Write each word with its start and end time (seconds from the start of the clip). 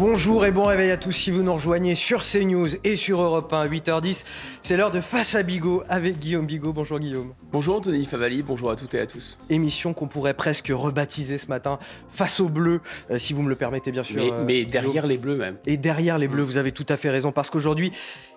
Bonjour 0.00 0.46
et 0.46 0.50
bon 0.50 0.64
réveil 0.64 0.90
à 0.90 0.96
tous 0.96 1.12
si 1.12 1.30
vous 1.30 1.42
nous 1.42 1.52
rejoignez 1.52 1.94
sur 1.94 2.22
CNews 2.22 2.68
et 2.84 2.96
sur 2.96 3.20
Europe 3.20 3.52
1 3.52 3.66
8h10. 3.66 4.24
C'est 4.62 4.76
l'heure 4.76 4.90
de 4.90 5.00
Face 5.00 5.34
à 5.34 5.42
Bigot 5.42 5.82
avec 5.88 6.18
Guillaume 6.18 6.46
Bigot. 6.46 6.72
Bonjour 6.72 6.98
Guillaume. 6.98 7.32
Bonjour 7.52 7.76
Anthony 7.76 8.04
Favali, 8.06 8.42
bonjour 8.42 8.70
à 8.70 8.76
toutes 8.76 8.94
et 8.94 9.00
à 9.00 9.06
tous. 9.06 9.36
Émission 9.50 9.92
qu'on 9.92 10.08
pourrait 10.08 10.34
presque 10.34 10.72
rebaptiser 10.74 11.36
ce 11.36 11.48
matin 11.48 11.78
Face 12.08 12.40
aux 12.40 12.48
Bleus, 12.48 12.80
euh, 13.10 13.18
si 13.18 13.34
vous 13.34 13.42
me 13.42 13.50
le 13.50 13.56
permettez 13.56 13.92
bien 13.92 14.02
sûr. 14.02 14.16
Mais, 14.16 14.32
euh, 14.32 14.44
mais 14.46 14.64
derrière 14.64 15.06
les 15.06 15.18
Bleus 15.18 15.36
même. 15.36 15.56
Et 15.66 15.76
derrière 15.76 16.16
les 16.16 16.28
Bleus, 16.28 16.44
vous 16.44 16.56
avez 16.56 16.72
tout 16.72 16.86
à 16.88 16.96
fait 16.96 17.10
raison 17.10 17.30
parce 17.30 17.50
qu'aujourd'hui, 17.50 17.92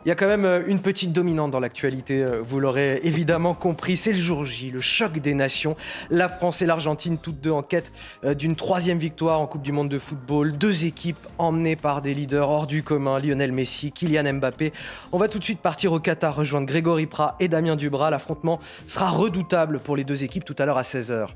il 0.06 0.10
y 0.10 0.12
a 0.12 0.16
quand 0.16 0.28
même 0.28 0.46
euh, 0.46 0.64
une 0.68 0.80
petite 0.80 1.14
dominante 1.14 1.52
dans 1.52 1.62
l'actualité, 1.62 2.26
vous 2.44 2.60
l'aurez 2.60 3.00
évidemment 3.04 3.54
compris, 3.54 3.96
c'est 3.96 4.12
le 4.12 4.18
jour 4.18 4.46
J, 4.46 4.70
le 4.70 4.82
choc 4.82 5.20
des 5.20 5.34
nations. 5.34 5.76
La 6.10 6.28
France 6.28 6.62
et 6.62 6.66
l'Argentine, 6.66 7.18
toutes 7.18 7.40
deux 7.40 7.52
en 7.52 7.64
quête 7.64 7.92
d'une 8.38 8.56
troisième 8.56 9.00
victoire 9.00 9.40
en 9.40 9.48
Coupe 9.48 9.62
du 9.62 9.72
Monde 9.72 9.90
de 9.90 10.00
football, 10.00 10.52
deux 10.54 10.86
équipes 10.86 11.18
en 11.38 11.54
emmené 11.54 11.76
par 11.76 12.02
des 12.02 12.16
leaders 12.16 12.50
hors 12.50 12.66
du 12.66 12.82
commun, 12.82 13.20
Lionel 13.20 13.52
Messi, 13.52 13.92
Kylian 13.92 14.34
Mbappé. 14.34 14.74
On 15.12 15.20
va 15.20 15.28
tout 15.28 15.38
de 15.38 15.44
suite 15.44 15.60
partir 15.60 15.94
au 15.94 16.00
Qatar 16.00 16.36
rejoindre 16.36 16.66
Grégory 16.66 17.06
Prat 17.06 17.36
et 17.40 17.48
Damien 17.48 17.76
Dubras. 17.76 18.10
L'affrontement 18.10 18.60
sera 18.88 19.10
redoutable 19.10 19.80
pour 19.80 19.96
les 19.96 20.04
deux 20.04 20.24
équipes 20.24 20.44
tout 20.44 20.56
à 20.58 20.66
l'heure 20.66 20.80
à 20.80 20.82
16h. 20.82 21.28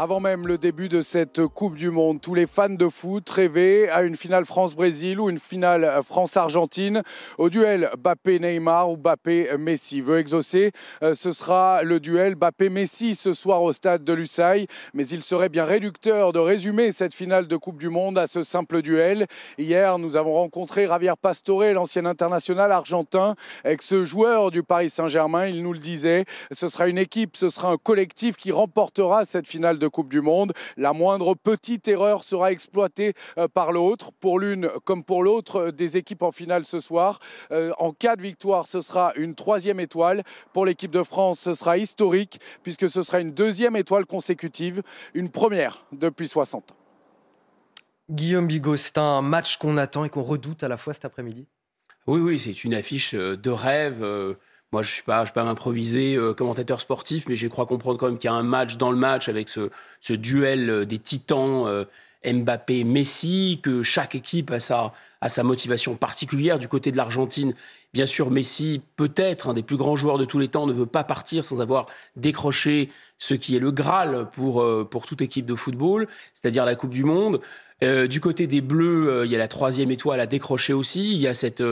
Avant 0.00 0.20
même 0.20 0.46
le 0.46 0.58
début 0.58 0.88
de 0.88 1.02
cette 1.02 1.44
Coupe 1.48 1.74
du 1.74 1.90
Monde, 1.90 2.20
tous 2.20 2.36
les 2.36 2.46
fans 2.46 2.68
de 2.68 2.88
foot 2.88 3.28
rêvaient 3.28 3.88
à 3.88 4.04
une 4.04 4.14
finale 4.14 4.44
France-Brésil 4.44 5.18
ou 5.18 5.28
une 5.28 5.40
finale 5.40 5.90
France-Argentine. 6.04 7.02
Au 7.36 7.50
duel 7.50 7.90
Bappé-Neymar 7.98 8.92
ou 8.92 8.96
Bappé-Messi 8.96 10.00
veut 10.00 10.18
exaucer, 10.18 10.70
euh, 11.02 11.16
ce 11.16 11.32
sera 11.32 11.82
le 11.82 11.98
duel 11.98 12.36
Bappé-Messi 12.36 13.16
ce 13.16 13.32
soir 13.32 13.60
au 13.60 13.72
stade 13.72 14.04
de 14.04 14.12
Lusail. 14.12 14.68
Mais 14.94 15.04
il 15.08 15.24
serait 15.24 15.48
bien 15.48 15.64
réducteur 15.64 16.32
de 16.32 16.38
résumer 16.38 16.92
cette 16.92 17.12
finale 17.12 17.48
de 17.48 17.56
Coupe 17.56 17.78
du 17.78 17.88
Monde 17.88 18.18
à 18.18 18.28
ce 18.28 18.44
simple 18.44 18.82
duel. 18.82 19.26
Hier, 19.58 19.98
nous 19.98 20.14
avons 20.14 20.34
rencontré 20.34 20.86
Javier 20.86 21.14
Pastore, 21.20 21.72
l'ancien 21.72 22.04
international 22.04 22.70
argentin, 22.70 23.34
ex-joueur 23.64 24.52
du 24.52 24.62
Paris 24.62 24.90
Saint-Germain. 24.90 25.48
Il 25.48 25.64
nous 25.64 25.72
le 25.72 25.80
disait, 25.80 26.24
ce 26.52 26.68
sera 26.68 26.86
une 26.86 26.98
équipe, 26.98 27.36
ce 27.36 27.48
sera 27.48 27.72
un 27.72 27.78
collectif 27.78 28.36
qui 28.36 28.52
remportera 28.52 29.24
cette 29.24 29.48
finale 29.48 29.80
de 29.80 29.87
Coupe 29.88 30.08
du 30.08 30.20
Monde. 30.20 30.52
La 30.76 30.92
moindre 30.92 31.34
petite 31.34 31.88
erreur 31.88 32.24
sera 32.24 32.52
exploitée 32.52 33.14
euh, 33.36 33.48
par 33.48 33.72
l'autre, 33.72 34.12
pour 34.12 34.38
l'une 34.38 34.70
comme 34.84 35.04
pour 35.04 35.22
l'autre 35.22 35.56
euh, 35.56 35.72
des 35.72 35.96
équipes 35.96 36.22
en 36.22 36.32
finale 36.32 36.64
ce 36.64 36.80
soir. 36.80 37.18
Euh, 37.50 37.72
en 37.78 37.92
cas 37.92 38.16
de 38.16 38.22
victoire, 38.22 38.66
ce 38.66 38.80
sera 38.80 39.12
une 39.16 39.34
troisième 39.34 39.80
étoile. 39.80 40.22
Pour 40.52 40.66
l'équipe 40.66 40.90
de 40.90 41.02
France, 41.02 41.40
ce 41.40 41.54
sera 41.54 41.78
historique, 41.78 42.40
puisque 42.62 42.88
ce 42.88 43.02
sera 43.02 43.20
une 43.20 43.32
deuxième 43.32 43.76
étoile 43.76 44.06
consécutive, 44.06 44.82
une 45.14 45.30
première 45.30 45.86
depuis 45.92 46.28
60 46.28 46.72
ans. 46.72 46.76
Guillaume 48.10 48.46
Bigot, 48.46 48.76
c'est 48.76 48.98
un 48.98 49.20
match 49.20 49.58
qu'on 49.58 49.76
attend 49.76 50.04
et 50.04 50.08
qu'on 50.08 50.22
redoute 50.22 50.62
à 50.62 50.68
la 50.68 50.76
fois 50.76 50.94
cet 50.94 51.04
après-midi? 51.04 51.46
Oui, 52.06 52.20
oui, 52.20 52.38
c'est 52.38 52.64
une 52.64 52.72
affiche 52.72 53.14
de 53.14 53.50
rêve. 53.50 54.02
Moi, 54.72 54.82
je 54.82 54.88
ne 54.88 54.92
suis 54.92 55.02
pas, 55.02 55.24
pas 55.24 55.44
m'improviser 55.44 56.14
euh, 56.16 56.34
commentateur 56.34 56.80
sportif, 56.80 57.24
mais 57.26 57.36
je 57.36 57.48
crois 57.48 57.64
comprendre 57.64 57.98
quand 57.98 58.06
même 58.06 58.18
qu'il 58.18 58.28
y 58.28 58.32
a 58.32 58.36
un 58.36 58.42
match 58.42 58.76
dans 58.76 58.90
le 58.90 58.98
match 58.98 59.28
avec 59.30 59.48
ce, 59.48 59.70
ce 60.02 60.12
duel 60.12 60.68
euh, 60.68 60.84
des 60.84 60.98
titans 60.98 61.66
euh, 61.66 61.84
Mbappé-Messi, 62.22 63.60
que 63.62 63.82
chaque 63.82 64.14
équipe 64.14 64.50
a 64.50 64.60
sa, 64.60 64.92
a 65.22 65.30
sa 65.30 65.42
motivation 65.42 65.94
particulière. 65.94 66.58
Du 66.58 66.68
côté 66.68 66.92
de 66.92 66.98
l'Argentine, 66.98 67.54
bien 67.94 68.04
sûr, 68.04 68.30
Messi, 68.30 68.82
peut-être 68.96 69.48
un 69.48 69.54
des 69.54 69.62
plus 69.62 69.78
grands 69.78 69.96
joueurs 69.96 70.18
de 70.18 70.26
tous 70.26 70.38
les 70.38 70.48
temps, 70.48 70.66
ne 70.66 70.74
veut 70.74 70.84
pas 70.84 71.04
partir 71.04 71.46
sans 71.46 71.60
avoir 71.60 71.86
décroché 72.16 72.90
ce 73.16 73.32
qui 73.32 73.56
est 73.56 73.60
le 73.60 73.70
Graal 73.70 74.28
pour, 74.32 74.64
pour 74.90 75.06
toute 75.06 75.22
équipe 75.22 75.46
de 75.46 75.54
football, 75.54 76.08
c'est-à-dire 76.34 76.66
la 76.66 76.74
Coupe 76.74 76.92
du 76.92 77.04
Monde. 77.04 77.40
du 77.82 78.20
côté 78.20 78.46
des 78.46 78.60
Bleus, 78.60 79.22
il 79.24 79.30
y 79.30 79.34
a 79.34 79.38
la 79.38 79.48
troisième 79.48 79.90
étoile 79.90 80.20
à 80.20 80.26
décrocher 80.26 80.72
aussi. 80.72 81.14
Il 81.14 81.18
y 81.18 81.26
a 81.26 81.34
cette 81.34 81.62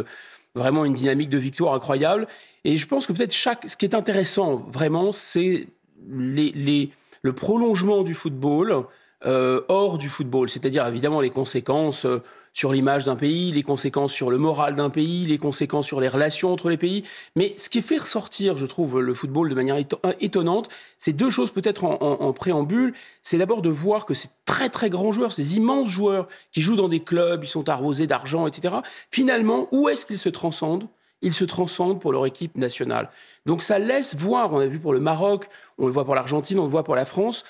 vraiment 0.56 0.84
une 0.84 0.94
dynamique 0.94 1.28
de 1.28 1.38
victoire 1.38 1.74
incroyable. 1.74 2.26
Et 2.64 2.76
je 2.76 2.86
pense 2.86 3.06
que 3.06 3.12
peut-être 3.12 3.34
chaque, 3.34 3.68
ce 3.68 3.76
qui 3.76 3.84
est 3.84 3.94
intéressant 3.94 4.56
vraiment, 4.72 5.12
c'est 5.12 5.68
les, 6.08 6.90
le 7.22 7.32
prolongement 7.32 8.02
du 8.02 8.14
football 8.14 8.86
euh, 9.24 9.60
hors 9.68 9.98
du 9.98 10.08
football, 10.08 10.48
c'est-à-dire 10.48 10.86
évidemment 10.86 11.20
les 11.20 11.30
conséquences 11.30 12.04
euh, 12.04 12.22
sur 12.56 12.72
l'image 12.72 13.04
d'un 13.04 13.16
pays, 13.16 13.52
les 13.52 13.62
conséquences 13.62 14.14
sur 14.14 14.30
le 14.30 14.38
moral 14.38 14.76
d'un 14.76 14.88
pays, 14.88 15.26
les 15.26 15.36
conséquences 15.36 15.86
sur 15.86 16.00
les 16.00 16.08
relations 16.08 16.50
entre 16.50 16.70
les 16.70 16.78
pays. 16.78 17.04
Mais 17.36 17.52
ce 17.58 17.68
qui 17.68 17.82
fait 17.82 17.98
ressortir, 17.98 18.56
je 18.56 18.64
trouve, 18.64 18.98
le 18.98 19.12
football 19.12 19.50
de 19.50 19.54
manière 19.54 19.76
étonnante, 20.20 20.70
c'est 20.96 21.12
deux 21.12 21.28
choses 21.28 21.50
peut-être 21.50 21.84
en, 21.84 22.32
préambule. 22.32 22.94
C'est 23.22 23.36
d'abord 23.36 23.60
de 23.60 23.68
voir 23.68 24.06
que 24.06 24.14
ces 24.14 24.28
très 24.46 24.70
très 24.70 24.88
grands 24.88 25.12
joueurs, 25.12 25.34
ces 25.34 25.58
immenses 25.58 25.90
joueurs 25.90 26.28
qui 26.50 26.62
jouent 26.62 26.76
dans 26.76 26.88
des 26.88 27.00
clubs, 27.00 27.44
ils 27.44 27.48
sont 27.48 27.68
arrosés 27.68 28.06
d'argent, 28.06 28.46
etc. 28.46 28.76
Finalement, 29.10 29.68
où 29.70 29.90
est-ce 29.90 30.06
qu'ils 30.06 30.16
se 30.16 30.30
transcendent? 30.30 30.88
Ils 31.20 31.34
se 31.34 31.44
transcendent 31.44 32.00
pour 32.00 32.12
leur 32.12 32.24
équipe 32.24 32.56
nationale. 32.56 33.10
Donc 33.44 33.60
ça 33.60 33.78
laisse 33.78 34.16
voir, 34.16 34.54
on 34.54 34.60
a 34.60 34.66
vu 34.66 34.78
pour 34.78 34.94
le 34.94 35.00
Maroc, 35.00 35.50
on 35.76 35.84
le 35.84 35.92
voit 35.92 36.06
pour 36.06 36.14
l'Argentine, 36.14 36.58
on 36.58 36.64
le 36.64 36.70
voit 36.70 36.84
pour 36.84 36.96
la 36.96 37.04
France, 37.04 37.44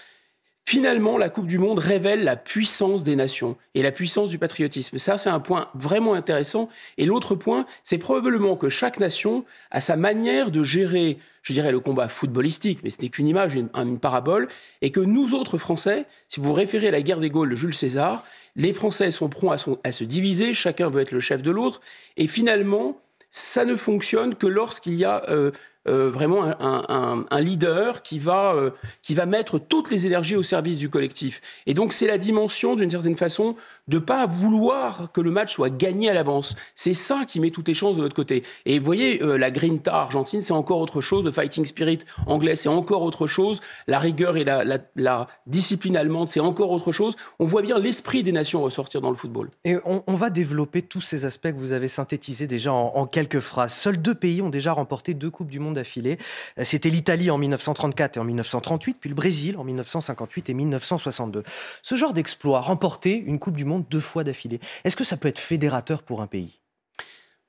Finalement, 0.69 1.17
la 1.17 1.29
Coupe 1.29 1.47
du 1.47 1.59
Monde 1.59 1.79
révèle 1.79 2.25
la 2.25 2.35
puissance 2.35 3.05
des 3.05 3.15
nations 3.15 3.57
et 3.77 3.85
la 3.85 3.93
puissance 3.93 4.31
du 4.31 4.39
patriotisme. 4.39 4.99
Ça, 4.99 5.17
c'est 5.17 5.31
un 5.31 5.39
point 5.39 5.71
vraiment 5.75 6.15
intéressant. 6.15 6.69
Et 6.99 7.07
l'autre 7.07 7.37
point, 7.37 7.67
c'est 7.85 7.99
probablement 7.99 8.57
que 8.57 8.69
chaque 8.69 8.99
nation 8.99 9.45
a 9.71 9.81
sa 9.81 9.95
manière 9.95 10.51
de 10.51 10.65
gérer, 10.65 11.19
je 11.43 11.53
dirais, 11.53 11.71
le 11.71 11.79
combat 11.79 12.09
footballistique, 12.09 12.81
mais 12.83 12.91
ce 12.91 13.01
n'est 13.01 13.11
qu'une 13.11 13.29
image, 13.29 13.55
une, 13.55 14.01
parabole, 14.01 14.49
et 14.83 14.91
que 14.91 14.99
nous 14.99 15.35
autres 15.35 15.57
Français, 15.57 16.05
si 16.29 16.41
vous 16.41 16.53
référez 16.53 16.89
à 16.89 16.91
la 16.91 17.03
guerre 17.03 17.21
des 17.21 17.31
Gaules 17.31 17.51
de 17.51 17.57
Jules 17.57 17.73
César, 17.73 18.25
les 18.57 18.73
Français 18.73 19.13
sont 19.13 19.29
prompts 19.29 19.79
à, 19.85 19.93
se 19.93 20.03
diviser, 20.03 20.53
chacun 20.53 20.91
veut 20.91 21.01
être 21.01 21.13
le 21.13 21.21
chef 21.21 21.45
de 21.45 21.53
l'autre, 21.53 21.81
et 22.17 22.27
finalement, 22.27 23.01
ça 23.31 23.65
ne 23.65 23.77
fonctionne 23.77 24.35
que 24.35 24.49
lorsqu'il 24.49 24.95
y 24.95 25.05
a 25.05 25.23
euh, 25.29 25.53
euh, 25.89 26.11
vraiment 26.11 26.45
un, 26.61 27.41
leader 27.41 28.03
qui 28.03 28.19
va, 28.19 28.55
euh, 28.55 28.71
qui 29.03 29.15
va 29.15 29.27
mettre 29.27 29.59
toutes 29.59 29.91
les 29.91 30.07
énergies 30.07 30.37
au 30.37 30.43
service 30.43 30.79
du 30.79 30.89
collectif. 30.89 31.41
Et 31.67 31.75
donc 31.75 31.93
c'est 31.93 32.07
la 32.07 32.19
dimension, 32.19 32.77
d'une 32.77 32.91
certaine 32.91 33.17
façon, 33.17 33.57
de 33.89 33.99
pas 33.99 34.27
vouloir 34.27 35.11
que 35.13 35.21
le 35.21 35.31
match 35.31 35.55
soit 35.55 35.71
gagné 35.71 36.11
à 36.11 36.15
l'avance. 36.15 36.57
C'est 36.75 36.95
ça 36.95 37.25
qui 37.27 37.41
met 37.41 37.51
toutes 37.51 37.69
les 37.69 37.75
chances 37.75 37.97
de 37.97 38.03
l'autre 38.03 38.17
côté. 38.17 38.43
Et 38.65 38.79
vous 38.79 38.85
voyez, 38.85 39.23
euh, 39.23 39.37
la 39.37 39.51
grinta 39.51 39.95
argentine, 39.95 40.43
c'est 40.43 40.53
encore 40.53 40.81
autre 40.81 41.01
chose. 41.01 41.25
Le 41.25 41.31
fighting 41.31 41.65
spirit 41.65 41.99
anglais, 42.27 42.57
c'est 42.57 42.69
encore 42.69 43.03
autre 43.03 43.27
chose. 43.27 43.61
La 43.87 43.99
rigueur 43.99 44.37
et 44.37 44.45
la, 44.45 45.27
discipline 45.47 45.97
allemande, 45.97 46.29
c'est 46.29 46.41
encore 46.41 46.71
autre 46.71 46.93
chose. 46.93 47.15
On 47.39 47.45
voit 47.45 47.63
bien 47.63 47.79
l'esprit 47.79 48.23
des 48.23 48.33
nations 48.33 48.63
ressortir 48.63 49.01
dans 49.01 49.11
le 49.11 49.17
football. 49.17 49.51
Et 49.65 49.77
on, 49.85 50.15
va 50.15 50.31
développer 50.31 50.83
tous 50.83 51.01
ces 51.01 51.25
aspects 51.25 51.53
que 51.53 51.59
vous 51.59 51.73
avez 51.73 51.89
synthétisés 51.89 52.47
déjà 52.47 52.73
en, 52.73 53.07
quelques 53.07 53.41
phrases. 53.41 53.73
Seuls 53.73 53.99
deux 53.99 54.15
pays 54.15 54.43
ont 54.43 54.49
déjà 54.49 54.73
remporté 54.73 55.15
deux 55.15 55.31
Coupes 55.31 55.51
du 55.51 55.61
Monde 55.61 55.75
d'affilée. 55.75 56.19
C'était 56.63 56.89
l'Italie 56.89 57.31
en 57.31 57.39
1934 57.39 58.17
et 58.17 58.21
en 58.21 58.25
1938, 58.25 58.97
puis 59.01 59.11
le 59.11 59.15
Brésil 59.15 59.57
en 59.59 59.65
1958 59.65 60.51
et 60.51 60.55
1962. 60.55 61.43
Ce 61.83 61.95
genre 61.95 62.13
d'exploit, 62.13 62.61
remporter 62.61 63.17
une 63.17 63.39
Coupe 63.39 63.57
du 63.57 63.65
Monde 63.65 63.76
deux 63.79 64.01
fois 64.01 64.25
d'affilée, 64.25 64.61
est-ce 64.85 64.97
que 64.97 65.05
ça 65.05 65.17
peut 65.17 65.29
être 65.29 65.39
fédérateur 65.39 66.03
pour 66.03 66.23
un 66.23 66.27
pays? 66.27 66.61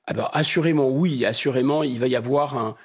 Alors, 0.06 0.30
ah 0.30 0.34
ben, 0.34 0.40
assurément, 0.40 0.88
oui, 0.88 1.26
assurément, 1.26 1.82
il 1.82 1.98
va 1.98 2.06
y 2.06 2.16
avoir 2.16 2.56
un. 2.56 2.76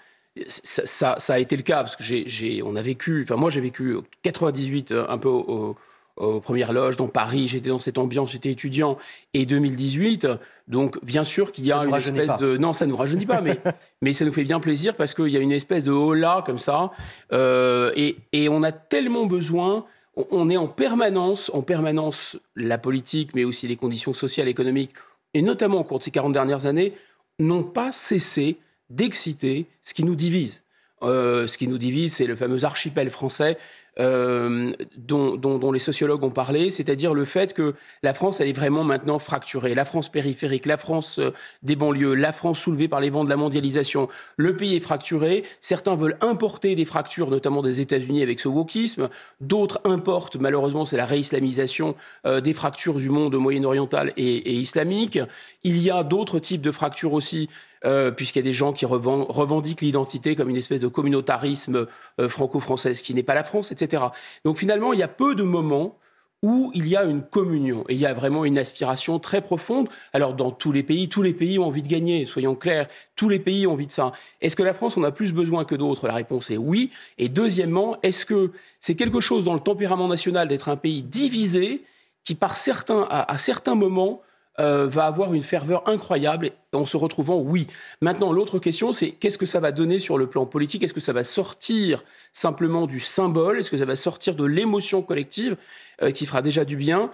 Ça, 0.48 1.16
ça, 1.20 1.34
a 1.34 1.40
été 1.40 1.56
le 1.56 1.62
cas 1.62 1.84
parce 1.84 1.96
que 1.96 2.03
j'ai, 2.03 2.62
on 2.64 2.76
a 2.76 2.82
vécu, 2.82 3.22
enfin 3.24 3.36
moi 3.36 3.52
j'ai 3.52 3.62
vécu 3.62 3.98
98 4.24 4.92
euh, 4.92 5.06
un 5.08 5.20
peu 5.20 5.30
au, 5.30 5.78
aux 6.18 6.40
premières 6.40 6.74
loges 6.74 6.96
dans 6.96 7.08
Paris, 7.08 7.48
j'étais 7.48 7.70
dans 7.70 7.80
cette 7.80 7.98
ambiance, 7.98 8.32
j'étais 8.32 8.52
étudiant, 8.52 8.98
et 9.34 9.46
2018. 9.46 10.28
Donc, 10.68 11.03
bien 11.03 11.24
sûr 11.24 11.52
qu'il 11.52 11.66
y 11.66 11.72
a 11.72 11.84
une 11.84 11.96
espèce 11.96 12.38
de. 12.38 12.58
Non, 12.58 12.74
ça 12.74 12.86
ne 12.86 12.92
nous 12.92 12.98
rajeunit 12.98 13.26
pas, 13.26 13.42
mais, 13.42 13.59
mais 14.02 14.14
ça 14.14 14.26
nous 14.26 14.32
fait 14.32 14.44
bien 14.44 14.59
plaisir 14.59 14.96
parce 14.96 15.14
qu'il 15.14 15.30
y 15.30 15.38
a 15.38 15.40
une 15.40 15.52
espèce 15.52 15.84
de 15.84 15.92
hola 15.92 16.44
comme 16.46 16.59
ça. 16.59 16.92
Euh, 17.32 17.92
et, 17.96 18.18
et, 18.32 18.50
on 18.50 18.64
a 18.64 18.72
tellement 18.72 19.26
besoin. 19.26 19.86
On 20.16 20.50
est 20.50 20.57
en 20.57 20.68
permanence, 20.68 21.49
en 21.53 21.61
permanence, 21.61 22.38
la 22.55 22.78
politique, 22.78 23.34
mais 23.34 23.43
aussi 23.43 23.67
les 23.67 23.76
conditions 23.76 24.14
sociales, 24.14 24.47
économiques, 24.47 24.91
et 25.34 25.41
notamment 25.41 25.79
au 25.79 25.84
cours 25.84 25.99
de 25.99 26.03
ces 26.03 26.11
40 26.11 26.34
dernières 26.34 26.66
années, 26.67 26.93
n'ont 27.40 27.64
pas 27.64 27.91
cessé 27.91 28.58
d'exciter 28.90 29.66
ce 29.82 29.93
qui 29.93 30.03
nous 30.03 30.16
divise. 30.16 30.64
Euh, 31.02 31.47
ce 31.47 31.58
qui 31.58 31.67
nous 31.67 31.79
divise, 31.79 32.14
c'est 32.14 32.28
le 32.28 32.35
fameux 32.35 32.64
archipel 32.64 33.09
français 33.09 33.58
euh, 33.99 34.73
dont, 34.97 35.72
les 35.72 35.79
sociologues 35.79 36.23
ont 36.23 36.31
parlé, 36.31 36.72
c'est-à-dire 36.72 37.13
le 37.13 37.25
fait 37.25 37.53
que 37.53 37.75
la 38.01 38.13
France, 38.13 38.40
elle 38.40 38.47
est 38.47 38.53
vraiment 38.53 38.84
maintenant 38.84 39.19
fracturée. 39.19 39.75
La 39.75 39.85
France 39.85 40.09
périphérique, 40.09 40.66
la 40.66 40.78
France 40.78 41.19
euh, 41.19 41.31
des 41.61 41.75
banlieues, 41.75 42.16
la 42.16 42.34
France 42.34 42.59
soulevée 42.59 42.87
par 42.87 43.01
les 43.01 43.09
vents 43.09 43.23
de 43.23 43.29
la 43.29 43.35
mondialisation. 43.35 44.09
Le 44.37 44.55
pays 44.55 44.75
est 44.75 44.79
fracturé. 44.79 45.43
Certains 45.61 45.95
veulent 45.95 46.17
importer 46.22 46.75
des 46.75 46.85
fractures, 46.85 47.29
notamment 47.29 47.61
des 47.61 47.81
États-Unis 47.81 48.23
avec 48.23 48.40
ce 48.40 48.47
wokisme. 48.47 49.09
D'autres 49.41 49.79
importent, 49.85 50.37
malheureusement, 50.37 50.85
c'est 50.85 50.97
la 50.97 51.05
réislamisation 51.05 51.95
euh, 52.25 52.41
des 52.41 52.53
fractures 52.53 52.95
du 52.95 53.09
monde 53.09 53.35
moyen-oriental 53.35 54.13
et, 54.17 54.53
islamique. 54.53 55.19
Il 55.63 55.81
y 55.81 55.91
a 55.91 56.03
d'autres 56.03 56.40
types 56.40 56.61
de 56.61 56.72
fractures 56.72 57.13
aussi 57.13 57.49
euh, 57.85 58.12
puisqu'il 58.12 58.40
y 58.40 58.41
a 58.41 58.44
des 58.44 58.53
gens 58.53 58.74
qui 58.74 58.85
revendiquent 58.85 59.82
l'identité 59.82 60.35
comme 60.35 60.50
une 60.50 60.58
espèce 60.58 60.82
de 60.82 60.88
communautarisme 60.88 61.88
euh, 62.20 62.30
franco-français, 62.30 62.94
qui 62.94 63.14
n'est 63.14 63.24
pas 63.24 63.34
la 63.34 63.44
France, 63.44 63.72
etc. 63.72 64.03
Donc 64.46 64.58
finalement, 64.58 64.94
il 64.94 65.00
y 65.00 65.03
a 65.03 65.08
peu 65.08 65.35
de 65.35 65.44
moments 65.44 65.97
où 66.44 66.72
il 66.76 66.88
y 66.88 66.97
a 66.97 67.06
une 67.06 67.24
communion 67.24 67.85
et 67.88 67.94
il 67.94 68.00
y 68.00 68.06
a 68.06 68.14
vraiment 68.14 68.44
une 68.44 68.58
aspiration 68.58 69.18
très 69.18 69.41
profonde. 69.41 69.88
Alors 70.12 70.34
dans 70.34 70.52
tous 70.52 70.74
les 70.74 70.84
pays, 70.84 71.08
tous 71.08 71.22
les 71.22 71.34
pays 71.34 71.58
ont 71.58 71.66
envie 71.66 71.82
de 71.82 71.88
gagner, 71.88 72.26
soyons 72.26 72.53
clairs, 72.53 72.88
tous 73.16 73.30
les 73.30 73.40
pays 73.40 73.66
ont 73.66 73.74
envie 73.74 73.88
de 73.88 73.91
ça. 73.91 74.12
Est-ce 74.41 74.58
que 74.58 74.64
la 74.64 74.74
France 74.74 74.97
en 74.97 75.03
a 75.03 75.12
plus 75.12 75.32
besoin 75.32 75.64
que 75.64 75.74
d'autres? 75.74 76.06
La 76.06 76.14
réponse 76.14 76.52
est 76.52 76.58
oui. 76.58 76.91
Et 77.18 77.29
deuxièmement, 77.29 77.97
est-ce 78.03 78.26
que 78.26 78.52
c'est 78.82 78.96
quelque 78.96 79.22
chose 79.22 79.46
dans 79.46 79.53
le 79.53 79.62
tempérament 79.62 80.09
national 80.09 80.50
d'être 80.50 80.68
un 80.68 80.76
pays 80.76 81.02
divisé 81.02 81.84
qui 82.26 82.36
par 82.36 82.58
certains, 82.58 83.08
à 83.09 83.38
certains 83.38 83.76
moments, 83.76 84.22
euh, 84.59 84.88
va 84.88 85.05
avoir 85.05 85.34
une 85.34 85.41
ferveur 85.41 85.88
incroyable 85.90 86.52
en 86.73 86.85
se 86.85 86.96
retrouvant 86.97 87.38
oui. 87.38 87.67
Maintenant, 88.02 88.32
l'autre 88.32 88.59
question, 88.59 88.94
c'est 88.94 89.11
qu'est-ce 89.11 89.38
que 89.38 89.46
ça 89.46 89.59
va 89.59 89.72
donner 89.72 90.00
sur 90.00 90.17
le 90.17 90.28
plan 90.28 90.46
politique? 90.46 90.84
Est-ce 90.84 90.94
que 90.94 91.00
ça 91.00 91.14
va 91.14 91.23
sortir 91.23 92.03
simplement 92.34 92.85
du 92.85 93.00
symbole? 93.00 93.59
Est-ce 93.59 93.72
que 93.72 93.78
ça 93.78 93.85
va 93.85 93.96
sortir 93.96 94.35
de 94.35 94.46
l'émotion 94.46 95.02
collective 95.02 95.58
euh, 96.02 96.11
qui 96.11 96.26
fera 96.26 96.41
déjà 96.41 96.66
du 96.66 96.76
bien? 96.76 97.09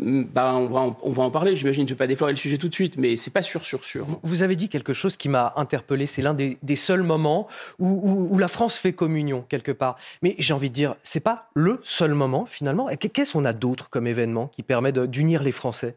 Hmm, 0.00 0.24
ben, 0.24 0.54
on, 0.54 0.66
va 0.66 0.80
en, 0.80 0.98
on 1.02 1.12
va 1.12 1.22
en 1.22 1.30
parler, 1.30 1.54
j'imagine. 1.54 1.86
Je 1.86 1.92
ne 1.92 1.94
vais 1.94 1.98
pas 1.98 2.06
déflorer 2.06 2.32
le 2.32 2.36
sujet 2.36 2.58
tout 2.58 2.68
de 2.68 2.74
suite, 2.74 2.96
mais 2.96 3.16
c'est 3.16 3.30
pas 3.30 3.42
sûr, 3.42 3.64
sûr, 3.64 3.84
sûr. 3.84 4.06
Vous 4.22 4.42
avez 4.42 4.56
dit 4.56 4.68
quelque 4.68 4.94
chose 4.94 5.16
qui 5.16 5.28
m'a 5.28 5.52
interpellé. 5.56 6.06
C'est 6.06 6.22
l'un 6.22 6.34
des, 6.34 6.58
seuls 6.76 7.02
moments 7.02 7.46
où, 7.78 8.38
la 8.38 8.48
France 8.48 8.76
fait 8.76 8.94
communion, 8.94 9.44
quelque 9.48 9.72
part. 9.72 9.96
Mais 10.22 10.34
j'ai 10.38 10.54
envie 10.54 10.70
de 10.70 10.74
dire, 10.74 10.96
c'est 11.02 11.20
pas 11.20 11.50
le 11.54 11.80
seul 11.82 12.14
moment, 12.14 12.46
finalement. 12.46 12.88
Qu'est-ce 12.96 13.34
qu'on 13.34 13.44
a 13.44 13.52
d'autre 13.52 13.90
comme 13.90 14.06
événement 14.06 14.48
qui 14.48 14.62
permet 14.62 14.92
d'unir 14.92 15.42
les 15.42 15.52
Français? 15.52 15.96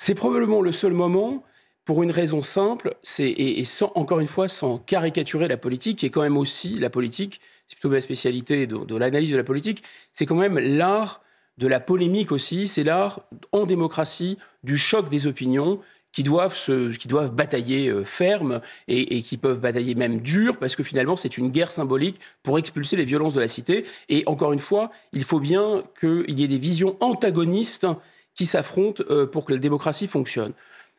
C'est 0.00 0.14
probablement 0.14 0.62
le 0.62 0.72
seul 0.72 0.94
moment 0.94 1.44
pour 1.84 2.02
une 2.02 2.10
raison 2.10 2.40
simple, 2.40 2.96
et, 3.18 3.64
sans 3.66 3.92
encore 3.94 4.20
une 4.20 4.26
fois 4.26 4.48
sans 4.48 4.78
caricaturer 4.78 5.46
la 5.46 5.58
politique, 5.58 5.98
qui 5.98 6.06
est 6.06 6.10
quand 6.10 6.22
même 6.22 6.38
aussi 6.38 6.78
la 6.78 6.88
politique, 6.88 7.40
c'est 7.68 7.78
plutôt 7.78 7.90
ma 7.90 8.00
spécialité 8.00 8.66
de, 8.66 8.96
l'analyse 8.96 9.30
de 9.30 9.36
la 9.36 9.44
politique, 9.44 9.82
c'est 10.10 10.24
quand 10.24 10.36
même 10.36 10.58
l'art 10.58 11.22
de 11.58 11.66
la 11.66 11.80
polémique 11.80 12.32
aussi, 12.32 12.66
c'est 12.66 12.82
l'art 12.82 13.20
en 13.52 13.66
démocratie 13.66 14.38
du 14.64 14.78
choc 14.78 15.10
des 15.10 15.26
opinions 15.26 15.80
qui 16.12 16.22
doivent, 16.22 16.56
se, 16.56 16.96
qui 16.96 17.06
doivent 17.06 17.34
batailler 17.34 17.88
euh, 17.88 18.02
ferme 18.02 18.62
et, 18.88 19.20
qui 19.20 19.36
peuvent 19.36 19.60
batailler 19.60 19.94
même 19.94 20.22
dur, 20.22 20.56
parce 20.56 20.76
que 20.76 20.82
finalement, 20.82 21.18
c'est 21.18 21.36
une 21.36 21.50
guerre 21.50 21.70
symbolique 21.70 22.20
pour 22.42 22.58
expulser 22.58 22.96
les 22.96 23.04
violences 23.04 23.34
de 23.34 23.40
la 23.40 23.48
cité. 23.48 23.84
Et 24.08 24.22
encore 24.26 24.54
une 24.54 24.60
fois, 24.60 24.90
il 25.12 25.24
faut 25.24 25.40
bien 25.40 25.84
qu'il 26.00 26.40
y 26.40 26.42
ait 26.42 26.48
des 26.48 26.58
visions 26.58 26.96
antagonistes 27.00 27.86
qui 28.34 28.46
s'affrontent 28.46 29.02
euh, 29.10 29.26
pour 29.26 29.44
que 29.44 29.52
la 29.52 29.58
démocratie 29.58 30.06
fonctionne. 30.06 30.52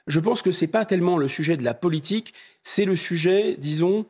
Je 0.07 0.19
pense 0.19 0.41
que 0.41 0.51
ce 0.51 0.65
n'est 0.65 0.71
pas 0.71 0.85
tellement 0.85 1.17
le 1.17 1.27
sujet 1.27 1.57
de 1.57 1.63
la 1.63 1.73
politique, 1.73 2.33
c'est 2.63 2.85
le 2.85 2.95
sujet, 2.95 3.55
disons, 3.57 4.05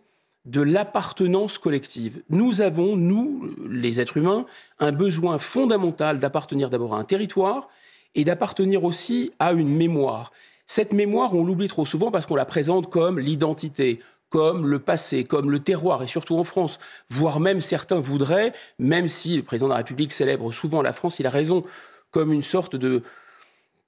de 0.45 0.61
l'appartenance 0.61 1.57
collective. 1.57 2.23
Nous 2.29 2.61
avons, 2.61 2.95
nous, 2.95 3.53
les 3.69 3.99
êtres 3.99 4.17
humains, 4.17 4.45
un 4.79 4.91
besoin 4.91 5.37
fondamental 5.37 6.19
d'appartenir 6.19 6.69
d'abord 6.69 6.95
à 6.95 6.99
un 6.99 7.03
territoire 7.03 7.69
et 8.15 8.23
d'appartenir 8.23 8.83
aussi 8.83 9.31
à 9.39 9.51
une 9.51 9.75
mémoire. 9.75 10.31
Cette 10.65 10.93
mémoire, 10.93 11.35
on 11.35 11.43
l'oublie 11.43 11.67
trop 11.67 11.85
souvent 11.85 12.11
parce 12.11 12.25
qu'on 12.25 12.35
la 12.35 12.45
présente 12.45 12.89
comme 12.89 13.19
l'identité, 13.19 13.99
comme 14.29 14.65
le 14.65 14.79
passé, 14.79 15.25
comme 15.25 15.51
le 15.51 15.59
terroir, 15.59 16.01
et 16.01 16.07
surtout 16.07 16.37
en 16.37 16.45
France, 16.45 16.79
voire 17.09 17.39
même 17.39 17.61
certains 17.61 17.99
voudraient, 17.99 18.53
même 18.79 19.07
si 19.07 19.35
le 19.35 19.43
président 19.43 19.67
de 19.67 19.71
la 19.71 19.77
République 19.77 20.13
célèbre 20.13 20.51
souvent 20.53 20.81
la 20.81 20.93
France, 20.93 21.19
il 21.19 21.27
a 21.27 21.29
raison, 21.29 21.63
comme 22.11 22.31
une 22.33 22.43
sorte 22.43 22.75
de, 22.75 23.01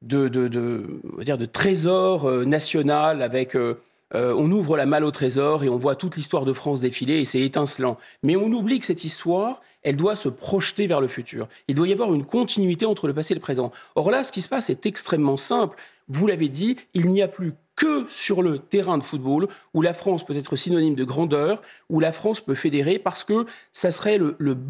de, 0.02 0.28
de, 0.28 1.02
dire 1.22 1.38
de 1.38 1.46
trésor 1.46 2.26
euh, 2.26 2.46
national 2.46 3.22
avec... 3.22 3.56
Euh, 3.56 3.80
euh, 4.16 4.36
on 4.38 4.52
ouvre 4.52 4.78
la 4.78 4.86
malle 4.86 5.06
au 5.06 5.10
trésor 5.10 5.64
et 5.64 5.70
on 5.70 5.78
voit 5.78 5.96
toute 5.96 6.16
l'histoire 6.16 6.46
de 6.46 6.54
France 6.54 6.80
défiler 6.80 7.20
et 7.20 7.26
c'est 7.26 7.40
étincelant. 7.40 7.98
Mais 8.22 8.36
on 8.36 8.46
oublie 8.52 8.80
que 8.80 8.86
cette 8.86 9.04
histoire, 9.04 9.62
elle 9.82 9.98
doit 9.98 10.16
se 10.16 10.30
projeter 10.30 10.86
vers 10.86 11.02
le 11.02 11.08
futur. 11.08 11.48
Il 11.68 11.74
doit 11.74 11.88
y 11.88 11.94
avoir 11.94 12.14
une 12.14 12.24
continuité 12.24 12.86
entre 12.86 13.08
le 13.08 13.14
passé 13.16 13.34
et 13.34 13.36
le 13.36 13.42
présent. 13.42 13.72
Or 13.96 14.12
là, 14.12 14.24
ce 14.24 14.32
qui 14.32 14.42
se 14.42 14.50
passe 14.50 14.70
est 14.70 14.86
extrêmement 14.86 15.38
simple. 15.38 15.78
Vous 16.10 16.28
l'avez 16.28 16.50
dit, 16.50 16.78
il 16.94 17.10
n'y 17.10 17.24
a 17.24 17.28
plus 17.28 17.54
que 17.76 18.06
sur 18.08 18.44
le 18.44 18.60
terrain 18.60 19.00
de 19.00 19.04
football 19.04 19.48
où 19.74 19.82
la 19.82 19.96
France 19.96 20.24
peut 20.24 20.38
être 20.38 20.56
synonyme 20.56 20.96
de 20.96 21.04
grandeur, 21.04 21.64
où 21.90 22.00
la 22.00 22.12
France 22.12 22.40
peut 22.40 22.54
fédérer 22.54 23.00
parce 23.00 23.24
que 23.24 23.48
ça 23.72 23.92
serait 23.92 24.20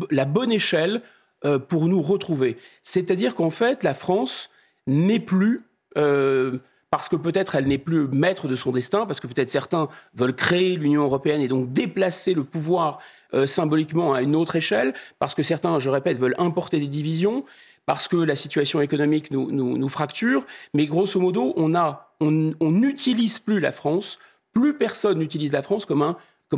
la 0.10 0.26
bonne 0.26 0.54
échelle 0.54 1.02
euh, 1.46 1.60
pour 1.60 1.88
nous 1.88 2.02
retrouver. 2.02 2.56
C'est-à-dire 2.84 3.36
qu'en 3.36 3.50
fait, 3.50 3.84
la 3.84 3.94
France 3.94 4.50
n'est 4.88 5.20
plus, 5.20 5.64
euh, 5.98 6.58
parce 6.90 7.10
que 7.10 7.18
peut-être 7.18 7.56
elle 7.56 7.68
n'est 7.68 7.78
plus 7.78 8.08
maître 8.08 8.48
de 8.48 8.56
son 8.56 8.72
destin, 8.72 9.06
parce 9.06 9.20
que 9.20 9.28
peut-être 9.28 9.50
certains 9.50 9.90
veulent 10.14 10.36
créer 10.36 10.78
l'Union 10.78 11.04
européenne 11.04 11.42
et 11.42 11.50
donc 11.50 11.74
déplacer 11.74 12.34
le 12.34 12.46
pouvoir 12.46 13.00
euh, 13.34 13.46
symboliquement 13.46 14.14
à 14.14 14.22
une 14.22 14.38
autre 14.38 14.56
échelle, 14.56 14.94
parce 15.20 15.36
que 15.36 15.44
certains, 15.44 15.80
je 15.80 15.90
répète, 15.90 16.18
veulent 16.18 16.36
importer 16.38 16.80
des 16.80 16.88
divisions, 16.88 17.44
parce 17.86 18.08
que 18.08 18.16
la 18.16 18.38
situation 18.38 18.80
économique 18.80 19.30
nous, 19.32 19.90
fracture. 19.90 20.46
Mais 20.74 20.86
grosso 20.86 21.20
modo, 21.20 21.54
on 21.58 22.72
n'utilise 22.72 23.40
plus 23.40 23.60
la 23.60 23.74
France, 23.74 24.18
plus 24.54 24.78
personne 24.78 25.20
n'utilise 25.20 25.52
la 25.52 25.62
France 25.62 25.86
comme 25.86 26.02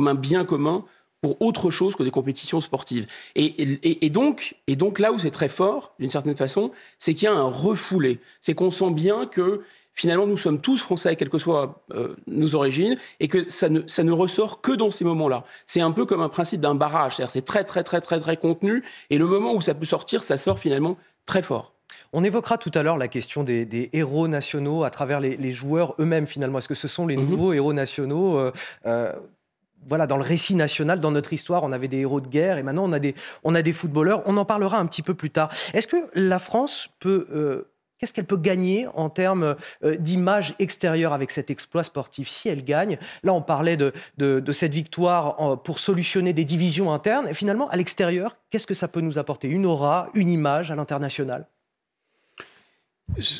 un 0.06 0.14
bien 0.14 0.44
commun 0.44 0.84
pour 1.20 1.40
autre 1.40 1.70
chose 1.70 1.96
que 1.96 2.02
des 2.02 2.10
compétitions 2.10 2.60
sportives. 2.60 3.06
Et, 3.34 4.10
donc, 4.10 4.54
et 4.66 4.76
donc 4.76 4.98
là 4.98 5.12
où 5.12 5.18
c'est 5.18 5.30
très 5.30 5.48
fort, 5.48 5.94
d'une 5.98 6.10
certaine 6.10 6.36
façon, 6.36 6.70
c'est 6.98 7.14
qu'il 7.14 7.24
y 7.24 7.28
a 7.28 7.34
un 7.34 7.48
refoulé. 7.48 8.20
C'est 8.40 8.54
qu'on 8.54 8.70
sent 8.70 8.90
bien 8.90 9.26
que 9.26 9.62
finalement 9.94 10.26
nous 10.26 10.36
sommes 10.36 10.60
tous 10.60 10.80
français, 10.80 11.16
quelles 11.16 11.30
que 11.30 11.38
soient 11.38 11.82
euh, 11.94 12.14
nos 12.26 12.54
origines, 12.54 12.96
et 13.18 13.28
que 13.28 13.48
ça 13.48 13.68
ne, 13.68 13.80
ça 13.86 14.04
ne 14.04 14.12
ressort 14.12 14.60
que 14.60 14.72
dans 14.72 14.90
ces 14.90 15.04
moments-là. 15.04 15.44
C'est 15.64 15.80
un 15.80 15.90
peu 15.90 16.04
comme 16.04 16.20
un 16.20 16.28
principe 16.28 16.60
d'un 16.60 16.74
barrage, 16.74 17.16
c'est-à-dire 17.16 17.32
c'est 17.32 17.44
très 17.44 17.64
très 17.64 17.82
très 17.82 18.00
très 18.00 18.20
très 18.20 18.36
contenu, 18.36 18.84
et 19.10 19.18
le 19.18 19.26
moment 19.26 19.54
où 19.54 19.60
ça 19.60 19.74
peut 19.74 19.86
sortir, 19.86 20.22
ça 20.22 20.36
sort 20.36 20.58
finalement 20.58 20.98
très 21.24 21.42
fort. 21.42 21.72
On 22.12 22.24
évoquera 22.24 22.58
tout 22.58 22.70
à 22.74 22.82
l'heure 22.82 22.98
la 22.98 23.08
question 23.08 23.42
des, 23.42 23.90
héros 23.92 24.28
nationaux 24.28 24.84
à 24.84 24.90
travers 24.90 25.20
les, 25.20 25.52
joueurs 25.52 25.94
eux-mêmes 25.98 26.26
finalement. 26.26 26.58
Est-ce 26.58 26.68
que 26.68 26.74
ce 26.74 26.88
sont 26.88 27.06
les 27.06 27.16
mhm. 27.16 27.28
nouveaux 27.28 27.52
héros 27.52 27.72
nationaux 27.72 28.38
euh, 28.38 28.52
euh, 28.86 29.12
voilà, 29.86 30.06
dans 30.06 30.16
le 30.16 30.22
récit 30.22 30.54
national, 30.54 31.00
dans 31.00 31.10
notre 31.10 31.32
histoire, 31.32 31.64
on 31.64 31.72
avait 31.72 31.88
des 31.88 31.98
héros 31.98 32.20
de 32.20 32.28
guerre 32.28 32.58
et 32.58 32.62
maintenant 32.62 32.84
on 32.84 32.92
a 32.92 32.98
des, 32.98 33.14
on 33.44 33.54
a 33.54 33.62
des 33.62 33.72
footballeurs. 33.72 34.22
On 34.26 34.36
en 34.36 34.44
parlera 34.44 34.78
un 34.78 34.86
petit 34.86 35.02
peu 35.02 35.14
plus 35.14 35.30
tard. 35.30 35.52
Est-ce 35.74 35.86
que 35.86 36.08
la 36.14 36.38
France 36.38 36.88
peut. 37.00 37.26
Euh, 37.32 37.70
qu'est-ce 37.98 38.12
qu'elle 38.12 38.26
peut 38.26 38.36
gagner 38.36 38.86
en 38.94 39.08
termes 39.08 39.56
euh, 39.84 39.96
d'image 39.96 40.54
extérieure 40.58 41.12
avec 41.12 41.30
cet 41.30 41.50
exploit 41.50 41.82
sportif 41.82 42.28
Si 42.28 42.48
elle 42.48 42.62
gagne, 42.62 42.98
là 43.22 43.32
on 43.32 43.42
parlait 43.42 43.76
de, 43.76 43.92
de, 44.18 44.52
cette 44.52 44.74
victoire 44.74 45.62
pour 45.62 45.78
solutionner 45.78 46.32
des 46.32 46.44
divisions 46.44 46.92
internes, 46.92 47.28
et 47.28 47.34
finalement 47.34 47.68
à 47.70 47.76
l'extérieur, 47.76 48.36
qu'est-ce 48.50 48.66
que 48.66 48.74
ça 48.74 48.88
peut 48.88 49.00
nous 49.00 49.18
apporter? 49.18 49.48
Une 49.48 49.64
aura, 49.64 50.10
une 50.14 50.28
image 50.28 50.70
à 50.70 50.76
l'international? 50.76 51.46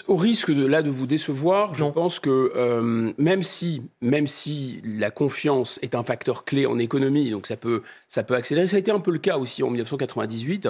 Au 0.06 0.16
risque 0.16 0.52
de 0.52 0.64
là 0.64 0.82
de 0.82 0.90
vous 0.90 1.06
décevoir, 1.06 1.74
je 1.74 1.84
pense 1.84 2.20
que 2.20 2.52
euh, 2.54 3.12
même 3.18 3.42
si 3.42 3.82
même 4.00 4.26
si 4.26 4.80
la 4.84 5.10
confiance 5.10 5.78
est 5.82 5.94
un 5.94 6.02
facteur 6.02 6.44
clé 6.44 6.66
en 6.66 6.78
économie, 6.78 7.30
donc 7.30 7.46
ça 7.46 7.56
peut 7.56 7.82
ça 8.08 8.22
peut 8.22 8.34
accélérer. 8.34 8.68
Ça 8.68 8.76
a 8.76 8.78
été 8.78 8.90
un 8.90 9.00
peu 9.00 9.10
le 9.10 9.18
cas 9.18 9.38
aussi 9.38 9.62
en 9.62 9.70
1998. 9.70 10.68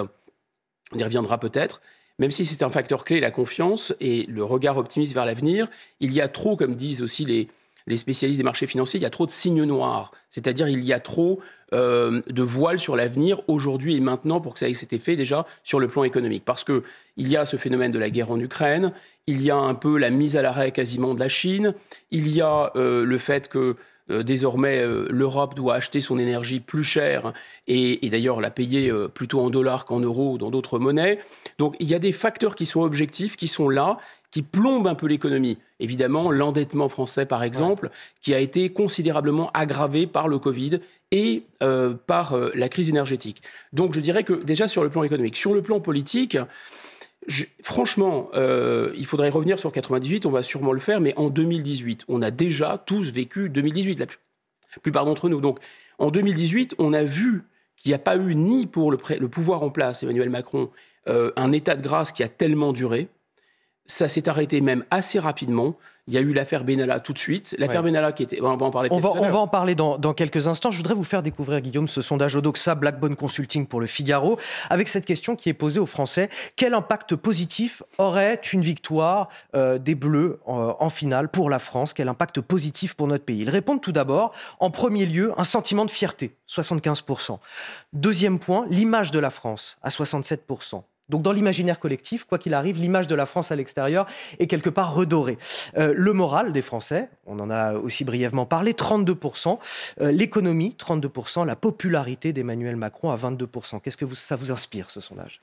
On 0.93 0.97
y 0.97 1.03
reviendra 1.03 1.39
peut-être. 1.39 1.81
Même 2.19 2.31
si 2.31 2.45
c'est 2.45 2.63
un 2.63 2.69
facteur 2.71 3.05
clé, 3.05 3.19
la 3.19 3.29
confiance 3.29 3.93
et 3.99 4.25
le 4.25 4.43
regard 4.43 4.77
optimiste 4.77 5.13
vers 5.13 5.25
l'avenir, 5.25 5.67
il 5.99 6.13
y 6.13 6.19
a 6.19 6.27
trop, 6.27 6.55
comme 6.55 6.75
disent 6.75 7.03
aussi 7.03 7.25
les, 7.25 7.47
les 7.87 7.97
spécialistes 7.97 8.37
des 8.37 8.43
marchés 8.43 8.67
financiers, 8.67 8.99
il 8.99 9.03
y 9.03 9.07
a 9.07 9.09
trop 9.09 9.25
de 9.25 9.31
signes 9.31 9.63
noirs. 9.63 10.11
C'est-à-dire, 10.29 10.67
il 10.67 10.83
y 10.83 10.93
a 10.93 10.99
trop 10.99 11.39
euh, 11.73 12.21
de 12.29 12.43
voiles 12.43 12.79
sur 12.79 12.95
l'avenir 12.95 13.41
aujourd'hui 13.47 13.95
et 13.95 13.99
maintenant 14.01 14.41
pour 14.41 14.53
que 14.53 14.59
ça 14.59 14.69
ait 14.69 14.73
cet 14.73 14.93
effet 14.93 15.15
déjà 15.15 15.45
sur 15.63 15.79
le 15.79 15.87
plan 15.87 16.03
économique. 16.03 16.43
Parce 16.45 16.63
qu'il 16.63 16.83
y 17.17 17.37
a 17.37 17.45
ce 17.45 17.55
phénomène 17.57 17.91
de 17.91 17.99
la 17.99 18.09
guerre 18.09 18.29
en 18.29 18.39
Ukraine, 18.39 18.91
il 19.25 19.41
y 19.41 19.49
a 19.49 19.55
un 19.55 19.73
peu 19.73 19.97
la 19.97 20.09
mise 20.09 20.35
à 20.35 20.41
l'arrêt 20.41 20.71
quasiment 20.71 21.13
de 21.13 21.19
la 21.19 21.29
Chine, 21.29 21.73
il 22.11 22.27
y 22.29 22.41
a 22.41 22.71
euh, 22.75 23.05
le 23.05 23.17
fait 23.17 23.47
que 23.47 23.77
euh, 24.09 24.23
désormais, 24.23 24.85
l'Europe 25.09 25.55
doit 25.55 25.75
acheter 25.75 25.99
son 25.99 26.17
énergie 26.17 26.61
plus 26.61 26.85
cher 26.85 27.33
et, 27.67 28.05
et 28.05 28.09
d'ailleurs 28.09 28.39
la 28.39 28.51
payer 28.51 28.91
plutôt 29.13 29.41
en 29.41 29.49
dollars 29.49 29.85
qu'en 29.85 29.99
euros 29.99 30.33
ou 30.33 30.37
dans 30.37 30.51
d'autres 30.51 30.79
monnaies. 30.79 31.19
Donc 31.57 31.75
il 31.79 31.89
y 31.89 31.95
a 31.95 31.99
des 31.99 32.13
facteurs 32.13 32.55
qui 32.55 32.65
sont 32.65 32.81
objectifs, 32.81 33.35
qui 33.35 33.47
sont 33.47 33.69
là 33.69 33.97
qui 34.37 34.43
plombe 34.43 34.85
un 34.85 34.93
peu 34.93 35.07
l'économie. 35.07 35.57
Évidemment, 35.79 36.29
l'endettement 36.29 36.89
français, 36.89 37.25
par 37.25 37.41
exemple, 37.41 37.89
qui 38.21 38.35
a 38.35 38.39
été 38.39 38.69
considérablement 38.69 39.49
aggravé 39.55 40.05
par 40.05 40.27
le 40.27 40.37
Covid 40.37 40.79
et 41.09 41.41
euh, 41.63 41.95
par 42.05 42.33
euh, 42.33 42.51
la 42.53 42.69
crise 42.69 42.87
énergétique. 42.89 43.41
Donc 43.73 43.95
je 43.95 43.99
dirais 43.99 44.23
que 44.23 44.33
déjà 44.33 44.67
sur 44.67 44.83
le 44.83 44.91
plan 44.91 45.01
économique, 45.01 45.35
sur 45.35 45.55
le 45.55 45.63
plan 45.63 45.79
politique, 45.79 46.37
franchement, 47.63 48.29
euh, 48.35 48.93
il 48.95 49.07
faudrait 49.07 49.29
revenir 49.29 49.57
sur 49.57 49.71
98, 49.71 50.27
on 50.27 50.31
va 50.31 50.43
sûrement 50.43 50.71
le 50.71 50.79
faire, 50.79 51.01
mais 51.01 51.15
en 51.17 51.31
2018, 51.31 52.05
on 52.07 52.21
a 52.21 52.29
déjà 52.29 52.83
tous 52.85 53.11
vécu 53.11 53.49
2018, 53.49 53.97
la 53.97 54.05
plupart 54.83 55.05
d'entre 55.05 55.29
nous. 55.29 55.41
Donc 55.41 55.57
en 55.97 56.11
2018, 56.11 56.75
on 56.77 56.93
a 56.93 57.01
vu 57.01 57.41
qu'il 57.75 57.89
n'y 57.89 57.95
a 57.95 57.99
pas 57.99 58.17
eu 58.17 58.35
ni 58.35 58.67
pour 58.67 58.91
le, 58.91 58.99
le 59.19 59.27
pouvoir 59.29 59.63
en 59.63 59.71
place, 59.71 60.03
Emmanuel 60.03 60.29
Macron, 60.29 60.69
un 61.07 61.53
état 61.53 61.75
de 61.75 61.81
grâce 61.81 62.11
qui 62.11 62.21
a 62.21 62.27
tellement 62.27 62.73
duré 62.73 63.07
ça 63.87 64.07
s'est 64.07 64.29
arrêté 64.29 64.61
même 64.61 64.83
assez 64.91 65.17
rapidement. 65.17 65.75
Il 66.09 66.13
y 66.13 66.17
a 66.17 66.21
eu 66.21 66.31
l'affaire 66.31 66.63
Benalla 66.63 67.01
tout 67.01 67.11
de 67.11 67.19
suite. 67.19 67.53
L'affaire 67.59 67.83
Benalla 67.83 68.13
qui 68.13 68.23
était. 68.23 68.41
On 68.41 68.55
va 68.55 68.65
en 68.65 68.71
parler. 68.71 68.87
On 68.93 68.97
va, 68.97 69.09
on 69.11 69.29
va 69.29 69.39
en 69.39 69.47
parler 69.47 69.75
dans, 69.75 69.97
dans, 69.97 70.13
quelques 70.13 70.47
instants. 70.47 70.71
Je 70.71 70.77
voudrais 70.77 70.93
vous 70.93 71.03
faire 71.03 71.21
découvrir, 71.21 71.59
Guillaume, 71.59 71.89
ce 71.89 72.01
sondage 72.01 72.33
Odoxa 72.37 72.75
Blackbone 72.75 73.17
Consulting 73.17 73.67
pour 73.67 73.81
le 73.81 73.87
Figaro, 73.87 74.39
avec 74.69 74.87
cette 74.87 75.03
question 75.03 75.35
qui 75.35 75.49
est 75.49 75.53
posée 75.53 75.81
aux 75.81 75.85
Français 75.85 76.29
quel 76.55 76.73
impact 76.73 77.17
positif 77.17 77.83
aurait 77.97 78.39
une 78.53 78.61
victoire 78.61 79.27
euh, 79.53 79.77
des 79.77 79.95
Bleus 79.95 80.39
en, 80.45 80.77
en, 80.79 80.89
finale 80.89 81.27
pour 81.27 81.49
la 81.49 81.59
France? 81.59 81.93
Quel 81.93 82.07
impact 82.07 82.39
positif 82.39 82.93
pour 82.93 83.07
notre 83.07 83.25
pays? 83.25 83.39
Ils 83.39 83.49
répondent 83.49 83.81
tout 83.81 83.91
d'abord, 83.91 84.31
en 84.59 84.71
premier 84.71 85.05
lieu, 85.05 85.33
un 85.37 85.43
sentiment 85.43 85.83
de 85.83 85.91
fierté, 85.91 86.33
75%. 86.47 87.37
Deuxième 87.91 88.39
point, 88.39 88.65
l'image 88.69 89.11
de 89.11 89.19
la 89.19 89.29
France, 89.29 89.77
à 89.81 89.89
67%. 89.89 90.83
Donc 91.09 91.21
dans 91.21 91.31
l'imaginaire 91.31 91.79
collectif, 91.79 92.25
quoi 92.25 92.37
qu'il 92.37 92.53
arrive, 92.53 92.77
l'image 92.77 93.07
de 93.07 93.15
la 93.15 93.25
France 93.25 93.51
à 93.51 93.55
l'extérieur 93.55 94.05
est 94.39 94.47
quelque 94.47 94.69
part 94.69 94.93
redorée. 94.93 95.37
Euh, 95.77 95.93
le 95.95 96.13
moral 96.13 96.51
des 96.51 96.61
Français, 96.61 97.09
on 97.25 97.39
en 97.39 97.49
a 97.49 97.75
aussi 97.75 98.03
brièvement 98.03 98.45
parlé, 98.45 98.73
32%. 98.73 99.57
Euh, 100.01 100.11
L'économie, 100.11 100.75
32%. 100.77 101.45
La 101.45 101.55
popularité 101.55 102.33
d'Emmanuel 102.33 102.75
Macron 102.75 103.09
à 103.09 103.15
22%. 103.15 103.79
Qu'est-ce 103.79 103.97
que 103.97 104.05
ça 104.13 104.35
vous 104.35 104.51
inspire, 104.51 104.89
ce 104.89 104.99
sondage? 104.99 105.41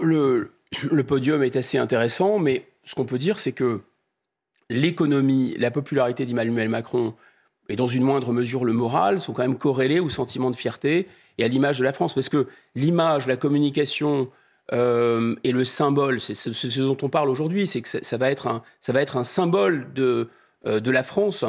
Le, 0.00 0.52
le, 0.90 1.04
podium 1.04 1.42
est 1.42 1.56
assez 1.56 1.78
intéressant, 1.78 2.38
mais 2.38 2.66
ce 2.84 2.94
qu'on 2.94 3.04
peut 3.04 3.18
dire, 3.18 3.38
c'est 3.38 3.52
que 3.52 3.80
l'économie, 4.70 5.54
la 5.58 5.70
popularité 5.70 6.26
d'Emmanuel 6.26 6.68
Macron 6.68 7.14
et 7.68 7.76
dans 7.76 7.86
une 7.86 8.02
moindre 8.02 8.32
mesure 8.32 8.64
le 8.64 8.72
moral 8.72 9.20
sont 9.20 9.32
quand 9.32 9.42
même 9.42 9.58
corrélés 9.58 10.00
au 10.00 10.08
sentiment 10.08 10.50
de 10.50 10.56
fierté 10.56 11.06
et 11.38 11.44
à 11.44 11.48
l'image 11.48 11.78
de 11.78 11.84
la 11.84 11.92
France. 11.92 12.14
Parce 12.14 12.28
que 12.28 12.48
l'image, 12.74 13.26
la 13.26 13.36
communication, 13.36 14.28
euh, 14.72 15.34
et 15.44 15.52
le 15.52 15.64
symbole, 15.64 16.20
c'est 16.20 16.34
ce, 16.34 16.80
dont 16.80 16.96
on 17.02 17.08
parle 17.08 17.28
aujourd'hui, 17.28 17.66
c'est 17.66 17.82
que 17.82 17.88
ça, 17.88 17.98
ça, 18.02 18.16
va 18.16 18.30
être 18.30 18.46
un, 18.46 18.62
ça 18.80 18.92
va 18.92 19.02
être 19.02 19.16
un 19.16 19.24
symbole 19.24 19.92
de, 19.92 20.30
euh, 20.66 20.80
de 20.80 20.90
la 20.90 21.02
France. 21.02 21.44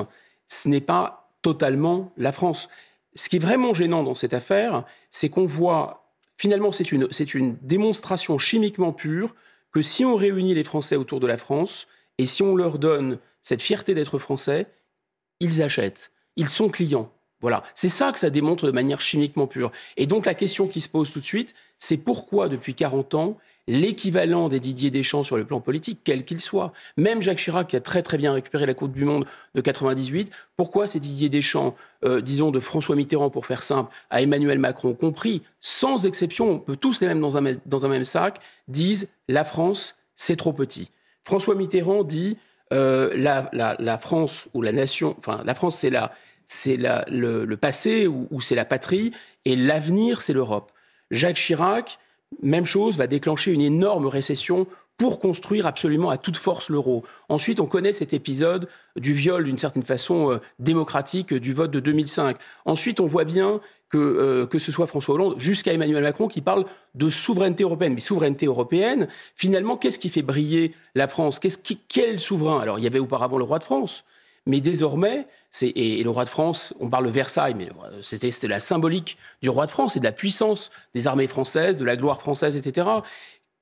Ce 0.48 0.68
n'est 0.68 0.82
pas 0.82 1.32
totalement 1.42 2.12
la 2.18 2.32
France. 2.32 2.70
Ce 3.15 3.30
qui 3.30 3.38
est 3.38 3.39
vraiment 3.39 3.74
gênant 3.74 4.03
dans 4.03 4.15
cette 4.15 4.34
affaire, 4.34 4.86
c'est 5.10 5.30
qu'on 5.30 5.46
voit, 5.46 6.10
finalement, 6.38 6.72
c'est 6.72 6.92
une, 6.92 7.08
c'est 7.12 7.34
une 7.34 7.56
démonstration 7.62 8.38
chimiquement 8.38 8.92
pure 8.92 9.36
que 9.72 9.82
si 9.82 10.03
on 10.03 10.15
réunit 10.15 10.53
les 10.53 10.63
Français 10.63 10.96
autour 10.96 11.20
de 11.20 11.27
la 11.27 11.38
France 11.38 11.88
et 12.18 12.25
si 12.25 12.44
on 12.44 12.56
leur 12.56 12.77
donne 12.77 13.20
cette 13.42 13.62
fierté 13.62 13.94
d'être 13.94 14.20
Français, 14.20 14.68
ils 15.39 15.62
achètent, 15.62 16.12
ils 16.36 16.50
sont 16.50 16.70
clients. 16.70 17.12
Voilà, 17.44 17.62
c'est 17.76 17.90
ça 17.90 18.14
que 18.14 18.20
ça 18.20 18.30
démontre 18.30 18.66
de 18.66 18.72
manière 18.72 19.02
chimiquement 19.02 19.48
pure. 19.48 19.74
Et 19.98 20.08
donc 20.08 20.26
la 20.26 20.34
question 20.34 20.66
qui 20.66 20.80
se 20.80 20.88
pose 20.88 21.12
tout 21.12 21.20
de 21.20 21.26
suite, 21.26 21.54
c'est 21.78 21.98
pourquoi 21.98 22.48
depuis 22.48 22.74
40 22.74 23.16
ans, 23.16 23.38
l'équivalent 23.68 24.48
des 24.48 24.62
Didier 24.62 24.92
Deschamps 24.92 25.24
sur 25.24 25.36
le 25.36 25.44
plan 25.44 25.60
politique, 25.60 26.00
quel 26.06 26.24
qu'il 26.24 26.40
soit, 26.40 26.72
même 26.96 27.22
Jacques 27.22 27.40
Chirac 27.40 27.68
qui 27.68 27.76
a 27.76 27.82
très 27.82 28.02
très 28.02 28.18
bien 28.18 28.32
récupéré 28.32 28.66
la 28.66 28.74
Coupe 28.74 28.94
du 28.94 29.04
Monde 29.04 29.26
de 29.56 29.60
98, 29.60 30.32
pourquoi 30.56 30.88
ces 30.88 31.02
Didier 31.02 31.28
Deschamps, 31.28 31.76
euh, 32.06 32.22
disons 32.22 32.50
de 32.50 32.62
François 32.62 32.96
Mitterrand 32.96 33.30
pour 33.30 33.46
faire 33.46 33.64
simple, 33.64 33.94
à 34.10 34.22
Emmanuel 34.22 34.58
Macron 34.58 34.94
compris, 34.94 35.42
sans 35.60 36.06
exception, 36.06 36.50
on 36.50 36.60
peut 36.60 36.78
tous 36.78 37.02
les 37.02 37.08
mêmes 37.08 37.20
dans 37.20 37.36
un, 37.38 37.90
même 37.90 38.06
sac, 38.06 38.40
disent 38.70 39.10
la 39.28 39.44
France, 39.44 39.98
c'est 40.16 40.38
trop 40.38 40.54
petit. 40.54 40.92
François 41.26 41.56
Mitterrand 41.56 42.06
dit 42.06 42.38
euh, 42.72 43.12
la, 43.18 43.50
la, 43.52 43.98
France 43.98 44.48
ou 44.54 44.62
la 44.62 44.72
nation, 44.72 45.16
enfin 45.20 45.42
la 45.46 45.54
France 45.54 45.78
c'est 45.78 45.90
la 45.90 46.14
c'est 46.48 46.78
le, 46.78 47.46
le, 47.46 47.58
passé 47.58 48.08
ou, 48.08 48.42
c'est 48.42 48.56
la 48.56 48.66
patrie, 48.66 49.12
et 49.46 49.56
l'avenir, 49.56 50.22
c'est 50.22 50.34
l'Europe. 50.34 50.72
Jacques 51.12 51.38
Chirac, 51.38 52.00
même 52.42 52.66
chose, 52.66 52.98
va 52.98 53.08
déclencher 53.08 53.52
une 53.52 53.62
énorme 53.62 54.08
récession 54.08 54.68
pour 54.98 55.20
construire 55.20 55.66
absolument 55.66 56.10
à 56.10 56.18
toute 56.18 56.38
force 56.38 56.70
l'euro. 56.70 57.04
Ensuite, 57.28 57.60
on 57.60 57.66
connaît 57.66 57.94
cet 57.94 58.14
épisode 58.14 58.70
du 58.96 59.14
viol, 59.14 59.44
d'une 59.44 59.58
certaine 59.58 59.84
façon 59.84 60.32
euh, 60.32 60.38
démocratique, 60.60 61.34
du 61.34 61.52
vote 61.52 61.72
de 61.72 61.80
2005. 61.80 62.38
Ensuite, 62.66 63.00
on 63.00 63.08
voit 63.08 63.26
bien 63.26 63.60
que, 63.90 63.98
euh, 63.98 64.46
que 64.46 64.60
ce 64.60 64.72
soit 64.72 64.88
François 64.88 65.16
Hollande 65.16 65.36
jusqu'à 65.40 65.74
Emmanuel 65.74 66.04
Macron 66.04 66.28
qui 66.28 66.42
parle 66.42 66.66
de 66.94 67.10
souveraineté 67.10 67.64
européenne. 67.64 67.96
Mais 67.96 68.00
souveraineté 68.00 68.46
européenne, 68.46 69.08
finalement, 69.36 69.78
qu'est-ce 69.78 70.00
qui 70.00 70.10
fait 70.10 70.22
briller 70.22 70.74
la 70.96 71.08
France? 71.08 71.40
Qui, 71.40 71.80
Quel 71.88 72.20
souverain? 72.20 72.60
Alors, 72.60 72.78
il 72.78 72.84
y 72.84 72.88
avait 72.88 73.00
auparavant 73.00 73.38
le 73.38 73.44
roi 73.44 73.60
de 73.60 73.64
France. 73.64 74.04
Mais 74.46 74.60
désormais, 74.60 75.28
et, 75.62 76.04
le 76.04 76.10
roi 76.10 76.26
de 76.26 76.30
France, 76.30 76.74
on 76.80 76.90
parle 76.90 77.06
de 77.06 77.12
Versailles, 77.12 77.56
mais 77.56 77.70
c'était 78.02 78.48
la 78.48 78.60
symbolique 78.60 79.18
du 79.42 79.50
roi 79.50 79.66
de 79.66 79.72
France 79.72 79.96
et 79.96 80.00
de 80.00 80.06
la 80.06 80.12
puissance 80.12 80.70
des 80.94 81.08
armées 81.08 81.28
françaises, 81.28 81.78
de 81.78 81.86
la 81.86 81.96
gloire 81.96 82.20
française, 82.20 82.58
etc. 82.58 82.88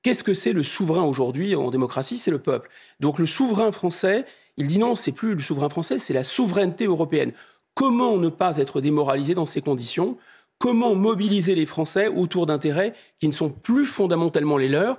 Qu'est-ce 0.02 0.24
que 0.24 0.34
c'est 0.34 0.54
le 0.54 0.64
souverain 0.64 1.04
aujourd'hui 1.04 1.56
en 1.56 1.70
démocratie? 1.70 2.18
C'est 2.18 2.32
le 2.32 2.40
peuple. 2.40 2.70
Donc 3.00 3.20
le 3.20 3.28
souverain 3.28 3.72
français, 3.72 4.26
il 4.58 4.68
dit 4.68 4.80
non, 4.80 4.96
c'est 4.96 5.12
plus 5.12 5.36
le 5.36 5.42
souverain 5.42 5.70
français, 5.70 6.00
c'est 6.00 6.14
la 6.14 6.24
souveraineté 6.24 6.86
européenne. 6.86 7.34
Comment 7.76 8.18
ne 8.18 8.30
pas 8.30 8.58
être 8.58 8.82
démoralisé 8.82 9.36
dans 9.36 9.46
ces 9.46 9.62
conditions? 9.62 10.18
Comment 10.58 10.94
mobiliser 10.94 11.56
les 11.56 11.66
Français 11.66 12.08
autour 12.08 12.46
d'intérêts 12.46 12.94
qui 13.18 13.28
ne 13.28 13.34
sont 13.34 13.50
plus 13.50 13.86
fondamentalement 13.86 14.58
les 14.58 14.68
leurs? 14.68 14.98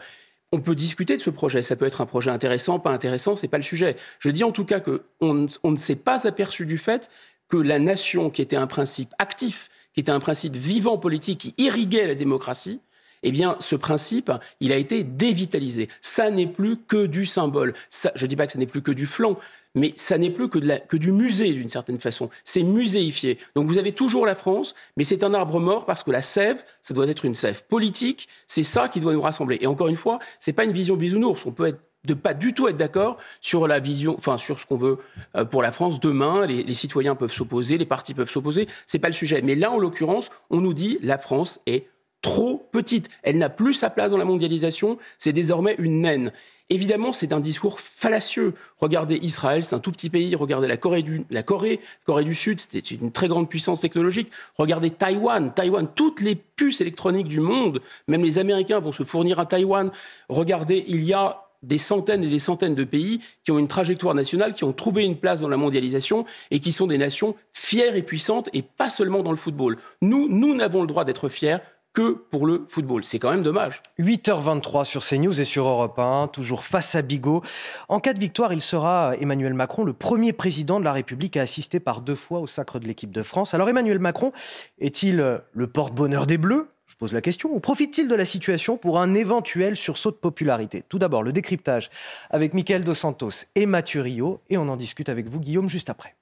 On 0.52 0.60
peut 0.60 0.74
discuter 0.74 1.16
de 1.16 1.22
ce 1.22 1.30
projet. 1.30 1.62
Ça 1.62 1.76
peut 1.76 1.86
être 1.86 2.00
un 2.00 2.06
projet 2.06 2.30
intéressant, 2.30 2.78
pas 2.78 2.90
intéressant, 2.90 3.36
c'est 3.36 3.48
pas 3.48 3.56
le 3.56 3.62
sujet. 3.62 3.96
Je 4.18 4.30
dis 4.30 4.44
en 4.44 4.52
tout 4.52 4.64
cas 4.64 4.80
qu'on 4.80 5.46
on 5.62 5.70
ne 5.70 5.76
s'est 5.76 5.96
pas 5.96 6.26
aperçu 6.26 6.66
du 6.66 6.78
fait 6.78 7.10
que 7.48 7.56
la 7.56 7.78
nation, 7.78 8.30
qui 8.30 8.42
était 8.42 8.56
un 8.56 8.66
principe 8.66 9.14
actif, 9.18 9.70
qui 9.94 10.00
était 10.00 10.12
un 10.12 10.20
principe 10.20 10.56
vivant 10.56 10.98
politique, 10.98 11.40
qui 11.40 11.54
irriguait 11.58 12.06
la 12.06 12.14
démocratie, 12.14 12.80
eh 13.22 13.30
bien, 13.30 13.56
ce 13.60 13.76
principe, 13.76 14.32
il 14.60 14.72
a 14.72 14.76
été 14.76 15.04
dévitalisé. 15.04 15.88
Ça 16.00 16.30
n'est 16.30 16.46
plus 16.46 16.76
que 16.76 17.06
du 17.06 17.26
symbole. 17.26 17.74
Ça, 17.88 18.12
je 18.14 18.24
ne 18.24 18.28
dis 18.28 18.36
pas 18.36 18.46
que 18.46 18.52
ce 18.52 18.58
n'est 18.58 18.66
plus 18.66 18.82
que 18.82 18.92
du 18.92 19.06
flanc, 19.06 19.38
mais 19.74 19.92
ça 19.96 20.18
n'est 20.18 20.30
plus 20.30 20.48
que, 20.48 20.96
du 20.96 21.12
musée 21.12 21.52
d'une 21.52 21.68
certaine 21.68 21.98
façon. 21.98 22.30
C'est 22.44 22.62
muséifié. 22.62 23.38
Donc 23.54 23.68
vous 23.68 23.78
avez 23.78 23.92
toujours 23.92 24.26
la 24.26 24.34
France, 24.34 24.74
mais 24.96 25.04
c'est 25.04 25.24
un 25.24 25.34
arbre 25.34 25.60
mort 25.60 25.86
parce 25.86 26.02
que 26.02 26.10
la 26.10 26.22
sève, 26.22 26.62
ça 26.82 26.94
doit 26.94 27.06
être 27.08 27.24
une 27.24 27.34
sève 27.34 27.64
politique. 27.66 28.28
C'est 28.46 28.62
ça 28.62 28.88
qui 28.88 29.00
doit 29.00 29.12
nous 29.12 29.22
rassembler. 29.22 29.58
Et 29.60 29.66
encore 29.66 29.88
une 29.88 29.96
fois, 29.96 30.18
c'est 30.40 30.52
pas 30.52 30.64
une 30.64 30.72
vision 30.72 30.96
bisounours. 30.96 31.46
On 31.46 31.52
peut 31.52 31.68
être 31.68 31.80
de 32.04 32.14
pas 32.14 32.34
du 32.34 32.52
tout 32.52 32.66
être 32.66 32.76
d'accord 32.76 33.16
sur 33.40 33.68
la 33.68 33.78
vision, 33.78 34.16
enfin 34.18 34.36
sur 34.36 34.58
ce 34.58 34.66
qu'on 34.66 34.76
veut 34.76 34.98
euh, 35.36 35.44
pour 35.44 35.62
la 35.62 35.70
France 35.70 36.00
demain. 36.00 36.46
Les, 36.46 36.64
les 36.64 36.74
citoyens 36.74 37.14
peuvent 37.14 37.32
s'opposer, 37.32 37.78
les 37.78 37.86
partis 37.86 38.12
peuvent 38.12 38.30
s'opposer. 38.30 38.68
C'est 38.86 38.98
pas 38.98 39.08
le 39.08 39.14
sujet. 39.14 39.40
Mais 39.42 39.54
là, 39.54 39.70
en 39.70 39.78
l'occurrence, 39.78 40.30
on 40.50 40.60
nous 40.60 40.74
dit 40.74 40.98
la 41.02 41.16
France 41.16 41.60
est 41.66 41.86
trop 42.22 42.68
petite. 42.72 43.10
Elle 43.22 43.38
n'a 43.38 43.50
plus 43.50 43.74
sa 43.74 43.90
place 43.90 44.12
dans 44.12 44.16
la 44.16 44.24
mondialisation. 44.24 44.96
C'est 45.18 45.32
désormais 45.32 45.74
une 45.78 46.00
naine. 46.00 46.32
Évidemment, 46.70 47.12
c'est 47.12 47.34
un 47.34 47.40
discours 47.40 47.80
fallacieux. 47.80 48.54
Regardez 48.78 49.16
Israël, 49.16 49.62
c'est 49.62 49.74
un 49.74 49.78
tout 49.78 49.92
petit 49.92 50.08
pays. 50.08 50.34
Regardez 50.34 50.68
la 50.68 50.78
Corée 50.78 51.02
du, 51.02 52.34
Sud, 52.34 52.60
c'était 52.60 52.78
une 52.78 53.12
très 53.12 53.28
grande 53.28 53.50
puissance 53.50 53.80
technologique. 53.80 54.30
Regardez 54.56 54.90
Taïwan, 54.90 55.52
Taïwan, 55.52 55.86
toutes 55.94 56.22
les 56.22 56.34
puces 56.34 56.80
électroniques 56.80 57.28
du 57.28 57.40
monde, 57.40 57.82
même 58.08 58.24
les 58.24 58.38
Américains 58.38 58.78
vont 58.78 58.92
se 58.92 59.02
fournir 59.02 59.38
à 59.38 59.44
Taïwan. 59.44 59.90
Regardez, 60.30 60.82
il 60.88 61.04
y 61.04 61.12
a 61.12 61.42
des 61.62 61.78
centaines 61.78 62.24
et 62.24 62.28
des 62.28 62.38
centaines 62.38 62.74
de 62.74 62.84
pays 62.84 63.20
qui 63.44 63.50
ont 63.50 63.58
une 63.58 63.68
trajectoire 63.68 64.14
nationale, 64.14 64.54
qui 64.54 64.64
ont 64.64 64.72
trouvé 64.72 65.04
une 65.04 65.16
place 65.16 65.40
dans 65.40 65.48
la 65.48 65.56
mondialisation 65.56 66.24
et 66.50 66.58
qui 66.58 66.72
sont 66.72 66.86
des 66.86 66.98
nations 66.98 67.36
fières 67.52 67.96
et 67.96 68.02
puissantes 68.02 68.48
et 68.52 68.62
pas 68.62 68.90
seulement 68.90 69.22
dans 69.22 69.30
le 69.30 69.36
football. 69.36 69.76
Nous, 70.00 70.28
nous 70.28 70.54
n'avons 70.54 70.80
le 70.80 70.86
droit 70.86 71.04
d'être 71.04 71.28
fiers 71.28 71.58
que 71.92 72.12
pour 72.12 72.46
le 72.46 72.64
football. 72.66 73.04
C'est 73.04 73.18
quand 73.18 73.30
même 73.30 73.42
dommage. 73.42 73.82
8h23 73.98 74.84
sur 74.84 75.04
CNews 75.04 75.40
et 75.40 75.44
sur 75.44 75.66
Europe 75.66 75.98
1, 75.98 76.28
toujours 76.28 76.64
face 76.64 76.94
à 76.94 77.02
Bigot. 77.02 77.42
En 77.88 78.00
cas 78.00 78.14
de 78.14 78.18
victoire, 78.18 78.52
il 78.52 78.62
sera, 78.62 79.14
Emmanuel 79.20 79.54
Macron, 79.54 79.84
le 79.84 79.92
premier 79.92 80.32
président 80.32 80.80
de 80.80 80.84
la 80.84 80.92
République 80.92 81.36
à 81.36 81.42
assister 81.42 81.80
par 81.80 82.00
deux 82.00 82.14
fois 82.14 82.40
au 82.40 82.46
sacre 82.46 82.78
de 82.78 82.86
l'équipe 82.86 83.10
de 83.10 83.22
France. 83.22 83.54
Alors 83.54 83.68
Emmanuel 83.68 83.98
Macron 83.98 84.32
est-il 84.78 85.16
le 85.52 85.66
porte-bonheur 85.66 86.26
des 86.26 86.38
Bleus? 86.38 86.68
Je 86.86 86.96
pose 86.96 87.14
la 87.14 87.22
question. 87.22 87.50
Ou 87.50 87.58
profite-t-il 87.58 88.06
de 88.06 88.14
la 88.14 88.26
situation 88.26 88.76
pour 88.76 89.00
un 89.00 89.14
éventuel 89.14 89.76
sursaut 89.76 90.10
de 90.10 90.16
popularité? 90.16 90.84
Tout 90.88 90.98
d'abord, 90.98 91.22
le 91.22 91.32
décryptage 91.32 91.88
avec 92.28 92.52
Michael 92.52 92.84
Dos 92.84 92.94
Santos 92.94 93.46
et 93.54 93.64
Mathieu 93.64 94.02
Rio. 94.02 94.40
Et 94.50 94.58
on 94.58 94.68
en 94.68 94.76
discute 94.76 95.08
avec 95.08 95.26
vous, 95.26 95.40
Guillaume, 95.40 95.70
juste 95.70 95.88
après. 95.88 96.14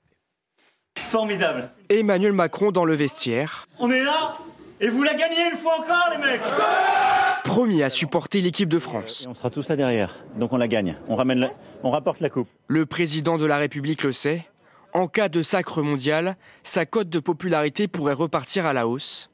Formidable. 0.97 1.71
Emmanuel 1.89 2.33
Macron 2.33 2.71
dans 2.71 2.85
le 2.85 2.95
vestiaire. 2.95 3.67
On 3.81 3.91
est 3.91 4.05
là 4.05 4.39
et 4.81 4.89
vous 4.89 5.03
la 5.03 5.15
gagnez 5.15 5.51
une 5.53 5.59
fois 5.59 5.81
encore, 5.81 6.11
les 6.13 6.19
mecs 6.19 6.41
Promis 7.45 7.83
à 7.83 7.91
supporter 7.91 8.41
l'équipe 8.41 8.69
de 8.69 8.79
France. 8.79 9.25
Et 9.25 9.29
on 9.29 9.35
sera 9.35 9.51
tous 9.51 9.69
là 9.69 9.77
derrière, 9.77 10.25
donc 10.37 10.53
on 10.53 10.57
la 10.57 10.69
gagne. 10.69 10.97
On, 11.09 11.17
ramène 11.17 11.41
la... 11.41 11.51
on 11.83 11.91
rapporte 11.91 12.21
la 12.21 12.31
coupe. 12.31 12.49
Le 12.69 12.87
président 12.87 13.39
de 13.39 13.47
la 13.47 13.59
République 13.59 14.03
le 14.03 14.13
sait. 14.13 14.47
En 14.93 15.07
cas 15.07 15.29
de 15.29 15.43
sacre 15.43 15.83
mondial, 15.83 16.37
sa 16.65 16.87
cote 16.87 17.09
de 17.09 17.21
popularité 17.21 17.89
pourrait 17.89 18.15
repartir 18.15 18.67
à 18.67 18.73
la 18.73 18.89
hausse. 18.89 19.31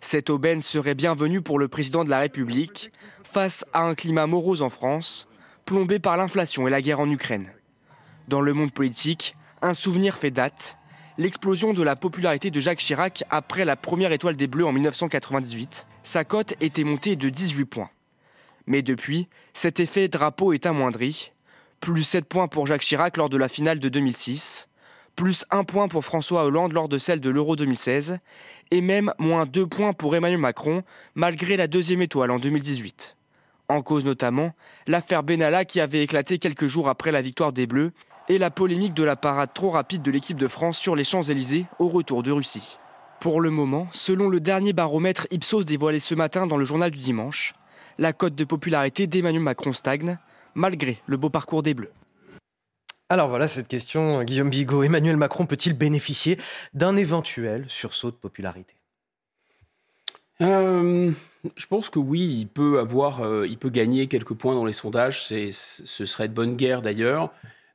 Cette 0.00 0.30
aubaine 0.30 0.62
serait 0.62 0.94
bienvenue 0.94 1.42
pour 1.42 1.58
le 1.58 1.68
président 1.68 2.04
de 2.04 2.10
la 2.10 2.20
République 2.20 2.92
face 3.24 3.64
à 3.72 3.82
un 3.82 3.94
climat 3.94 4.26
morose 4.26 4.62
en 4.62 4.70
France, 4.70 5.26
plombé 5.64 5.98
par 5.98 6.16
l'inflation 6.16 6.68
et 6.68 6.70
la 6.70 6.80
guerre 6.80 7.00
en 7.00 7.10
Ukraine. 7.10 7.50
Dans 8.28 8.40
le 8.40 8.54
monde 8.54 8.72
politique, 8.72 9.34
un 9.60 9.74
souvenir 9.74 10.16
fait 10.16 10.30
date 10.30 10.76
l'explosion 11.16 11.72
de 11.72 11.82
la 11.82 11.96
popularité 11.96 12.50
de 12.50 12.60
Jacques 12.60 12.78
Chirac 12.78 13.24
après 13.30 13.64
la 13.64 13.76
première 13.76 14.12
étoile 14.12 14.36
des 14.36 14.46
Bleus 14.46 14.66
en 14.66 14.72
1998. 14.72 15.86
Sa 16.02 16.24
cote 16.24 16.54
était 16.60 16.84
montée 16.84 17.16
de 17.16 17.28
18 17.28 17.64
points. 17.64 17.90
Mais 18.66 18.82
depuis, 18.82 19.28
cet 19.52 19.78
effet 19.80 20.08
drapeau 20.08 20.52
est 20.52 20.66
amoindri. 20.66 21.32
plus 21.80 22.02
7 22.02 22.24
points 22.24 22.48
pour 22.48 22.66
Jacques 22.66 22.80
Chirac 22.80 23.16
lors 23.18 23.28
de 23.28 23.36
la 23.36 23.48
finale 23.50 23.78
de 23.78 23.90
2006, 23.90 24.68
plus 25.16 25.44
1 25.50 25.64
point 25.64 25.86
pour 25.86 26.04
François 26.04 26.44
Hollande 26.44 26.72
lors 26.72 26.88
de 26.88 26.96
celle 26.96 27.20
de 27.20 27.28
l'Euro 27.28 27.56
2016, 27.56 28.18
et 28.70 28.80
même 28.80 29.12
moins 29.18 29.44
2 29.44 29.66
points 29.66 29.92
pour 29.92 30.16
Emmanuel 30.16 30.40
Macron, 30.40 30.82
malgré 31.14 31.58
la 31.58 31.66
deuxième 31.66 32.00
étoile 32.00 32.30
en 32.30 32.38
2018. 32.38 33.16
En 33.68 33.82
cause 33.82 34.04
notamment 34.04 34.54
l'affaire 34.86 35.22
Benalla 35.22 35.64
qui 35.64 35.80
avait 35.80 36.02
éclaté 36.02 36.38
quelques 36.38 36.66
jours 36.66 36.88
après 36.88 37.12
la 37.12 37.22
victoire 37.22 37.52
des 37.52 37.66
Bleus 37.66 37.92
et 38.28 38.38
la 38.38 38.50
polémique 38.50 38.94
de 38.94 39.04
la 39.04 39.16
parade 39.16 39.50
trop 39.54 39.70
rapide 39.70 40.02
de 40.02 40.10
l'équipe 40.10 40.36
de 40.36 40.48
France 40.48 40.78
sur 40.78 40.96
les 40.96 41.04
Champs-Élysées 41.04 41.66
au 41.78 41.88
retour 41.88 42.22
de 42.22 42.32
Russie. 42.32 42.78
Pour 43.20 43.40
le 43.40 43.50
moment, 43.50 43.88
selon 43.92 44.28
le 44.28 44.40
dernier 44.40 44.72
baromètre 44.72 45.26
Ipsos 45.30 45.64
dévoilé 45.64 46.00
ce 46.00 46.14
matin 46.14 46.46
dans 46.46 46.56
le 46.56 46.64
journal 46.64 46.90
du 46.90 46.98
dimanche, 46.98 47.54
la 47.98 48.12
cote 48.12 48.34
de 48.34 48.44
popularité 48.44 49.06
d'Emmanuel 49.06 49.42
Macron 49.42 49.72
stagne, 49.72 50.18
malgré 50.54 50.98
le 51.06 51.16
beau 51.16 51.30
parcours 51.30 51.62
des 51.62 51.74
Bleus. 51.74 51.92
Alors 53.08 53.28
voilà 53.28 53.46
cette 53.46 53.68
question, 53.68 54.22
Guillaume 54.24 54.50
Bigot. 54.50 54.82
Emmanuel 54.82 55.16
Macron 55.16 55.46
peut-il 55.46 55.74
bénéficier 55.74 56.38
d'un 56.72 56.96
éventuel 56.96 57.64
sursaut 57.68 58.10
de 58.10 58.16
popularité? 58.16 58.74
Euh, 60.40 61.12
je 61.56 61.66
pense 61.66 61.90
que 61.90 61.98
oui, 61.98 62.38
il 62.40 62.48
peut 62.48 62.80
avoir, 62.80 63.20
euh, 63.20 63.46
il 63.46 63.56
peut 63.56 63.70
gagner 63.70 64.08
quelques 64.08 64.34
points 64.34 64.54
dans 64.54 64.64
les 64.64 64.72
sondages. 64.72 65.24
C'est, 65.24 65.50
ce 65.52 66.04
serait 66.04 66.28
de 66.28 66.34
bonne 66.34 66.56
guerre 66.56 66.82
d'ailleurs, 66.82 67.32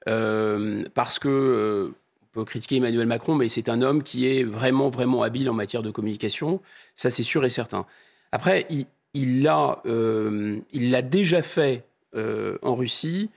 euh, 0.07 0.83
parce 0.93 1.19
que 1.19 1.91
on 2.21 2.25
peut 2.31 2.45
critiquer 2.45 2.77
Emmanuel 2.77 3.07
Macron, 3.07 3.35
mais 3.35 3.49
c'est 3.49 3.69
un 3.69 3.81
homme 3.81 4.03
qui 4.03 4.27
est 4.27 4.43
vraiment, 4.43 4.89
vraiment 4.89 5.23
habile 5.23 5.49
en 5.49 5.53
matière 5.53 5.81
de 5.81 5.89
communication. 5.89 6.61
Ça, 6.95 7.09
c'est 7.09 7.23
sûr 7.23 7.43
et 7.43 7.49
certain. 7.49 7.85
Après, 8.31 8.67
il, 8.69 8.85
il 9.15 9.41
l'a, 9.41 9.81
il 9.85 10.91
l'a 10.91 11.01
déjà 11.01 11.41
fait 11.41 11.85
en 12.15 12.75
Russie. 12.75 13.31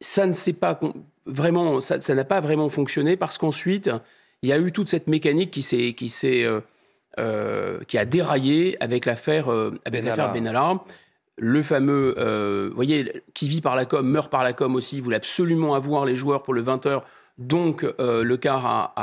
Ça 0.00 0.26
ne 0.26 0.32
s'est 0.32 0.54
pas 0.54 0.80
vraiment, 1.26 1.80
ça, 1.80 2.00
ça 2.00 2.14
n'a 2.14 2.24
pas 2.24 2.40
vraiment 2.40 2.70
fonctionné 2.70 3.16
parce 3.16 3.36
qu'ensuite, 3.36 3.90
il 4.42 4.48
y 4.48 4.52
a 4.52 4.58
eu 4.58 4.72
toute 4.72 4.88
cette 4.88 5.08
mécanique 5.08 5.50
qui 5.50 5.62
s'est, 5.62 5.92
qui 5.92 6.08
s'est 6.08 6.46
euh, 7.18 7.78
qui 7.88 7.96
a 7.96 8.04
déraillé 8.04 8.76
avec 8.80 9.06
l'affaire 9.06 9.50
euh, 9.50 9.70
avec 9.86 10.04
l'affaire 10.04 10.34
Benalla. 10.34 10.84
Le 11.38 11.62
fameux, 11.62 12.14
euh, 12.18 12.68
vous 12.70 12.74
voyez, 12.74 13.22
qui 13.34 13.48
vit 13.48 13.60
par 13.60 13.76
la 13.76 13.84
com, 13.84 14.06
meurt 14.06 14.30
par 14.30 14.44
la 14.44 14.52
com 14.52 14.74
aussi, 14.74 15.00
voulait 15.00 15.16
absolument 15.16 15.74
avoir 15.74 16.04
les 16.04 16.16
joueurs 16.16 16.42
pour 16.42 16.54
le 16.54 16.62
20h, 16.62 17.02
donc 17.38 17.84
le 17.98 18.36
quart 18.36 18.94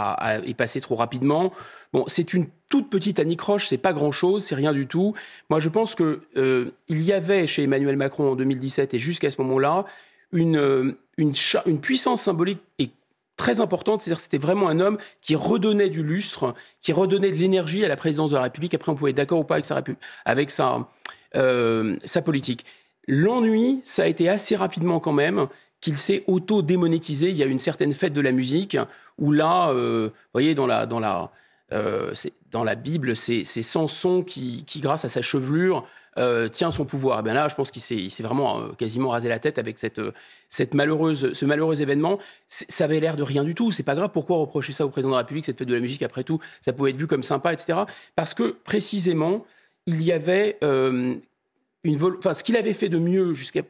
est 0.43 0.55
passé 0.55 0.81
trop 0.81 0.95
rapidement. 0.95 1.53
Bon, 1.93 2.05
c'est 2.07 2.33
une 2.33 2.47
toute 2.67 2.89
petite 2.89 3.19
anicroche, 3.19 3.67
c'est 3.67 3.77
pas 3.77 3.93
grand-chose, 3.93 4.43
c'est 4.43 4.55
rien 4.55 4.73
du 4.73 4.87
tout. 4.87 5.13
Moi, 5.51 5.59
je 5.59 5.69
pense 5.69 5.93
que 5.93 6.21
il 6.35 7.01
y 7.03 7.13
avait 7.13 7.45
chez 7.45 7.61
Emmanuel 7.63 7.95
Macron 7.95 8.31
en 8.31 8.35
2017 8.35 8.95
et 8.95 8.99
jusqu'à 8.99 9.29
ce 9.29 9.39
moment-là 9.41 9.85
une, 10.31 10.95
une, 11.17 11.33
une 11.67 11.79
puissance 11.79 12.23
symbolique 12.23 12.59
et 12.79 12.89
très 13.37 13.61
importante, 13.61 14.01
c'est-à-dire 14.01 14.17
que 14.17 14.23
c'était 14.23 14.37
vraiment 14.37 14.67
un 14.67 14.79
homme 14.79 14.97
qui 15.21 15.35
redonnait 15.35 15.89
du 15.89 16.03
lustre, 16.03 16.53
qui 16.81 16.93
redonnait 16.93 17.31
de 17.31 17.35
l'énergie 17.35 17.83
à 17.83 17.87
la 17.87 17.95
présidence 17.95 18.31
de 18.31 18.35
la 18.35 18.43
République. 18.43 18.73
Après, 18.73 18.91
on 18.91 18.95
pouvait 18.95 19.11
être 19.11 19.17
d'accord 19.17 19.39
ou 19.39 19.43
pas 19.43 19.55
avec 19.55 19.65
sa, 19.65 19.81
avec 20.25 20.51
sa, 20.51 20.87
euh, 21.35 21.95
sa 22.03 22.21
politique. 22.21 22.63
L'ennui, 23.07 23.81
ça 23.83 24.03
a 24.03 24.05
été 24.05 24.29
assez 24.29 24.55
rapidement 24.55 24.99
quand 24.99 25.13
même 25.13 25.47
qu'il 25.81 25.97
s'est 25.97 26.23
auto-démonétisé. 26.27 27.29
Il 27.29 27.35
y 27.35 27.43
a 27.43 27.47
une 27.47 27.59
certaine 27.59 27.93
fête 27.93 28.13
de 28.13 28.21
la 28.21 28.31
musique 28.31 28.77
où 29.17 29.31
là, 29.31 29.69
euh, 29.71 30.09
vous 30.09 30.29
voyez, 30.33 30.53
dans 30.55 30.67
la, 30.67 30.85
dans 30.85 30.99
la, 30.99 31.31
euh, 31.73 32.13
dans 32.51 32.63
la 32.63 32.75
Bible, 32.75 33.15
c'est 33.15 33.43
Samson 33.43 34.21
qui, 34.21 34.63
qui, 34.65 34.79
grâce 34.79 35.05
à 35.05 35.09
sa 35.09 35.21
chevelure, 35.21 35.87
tient 36.51 36.69
son 36.69 36.85
pouvoir. 36.85 37.25
Et 37.25 37.29
eh 37.31 37.33
là, 37.33 37.47
je 37.49 37.55
pense 37.55 37.71
qu'il 37.71 37.81
s'est 37.81 38.23
vraiment 38.23 38.69
quasiment 38.77 39.09
rasé 39.09 39.27
la 39.27 39.39
tête 39.39 39.57
avec 39.57 39.79
cette, 39.79 39.99
cette 40.47 40.75
malheureuse, 40.75 41.33
ce 41.33 41.45
malheureux 41.45 41.81
événement. 41.81 42.19
Ça 42.47 42.83
avait 42.83 42.99
l'air 42.99 43.15
de 43.15 43.23
rien 43.23 43.43
du 43.43 43.55
tout. 43.55 43.71
C'est 43.71 43.81
pas 43.81 43.95
grave. 43.95 44.11
Pourquoi 44.13 44.37
reprocher 44.37 44.71
ça 44.71 44.85
au 44.85 44.89
président 44.89 45.09
de 45.09 45.15
la 45.15 45.21
République, 45.21 45.45
cette 45.45 45.57
fête 45.57 45.67
de 45.67 45.73
la 45.73 45.79
musique? 45.79 46.03
Après 46.03 46.23
tout, 46.23 46.39
ça 46.61 46.71
pouvait 46.73 46.91
être 46.91 46.97
vu 46.97 47.07
comme 47.07 47.23
sympa, 47.23 47.51
etc. 47.51 47.79
Parce 48.15 48.35
que 48.35 48.55
précisément, 48.63 49.43
il 49.85 50.01
y 50.01 50.11
avait 50.11 50.57
une 51.83 52.01
enfin, 52.17 52.33
ce 52.33 52.43
qu'il 52.43 52.55
avait 52.55 52.73
fait 52.73 52.89
de 52.89 52.97
mieux 52.97 53.33
jusqu'à 53.33 53.61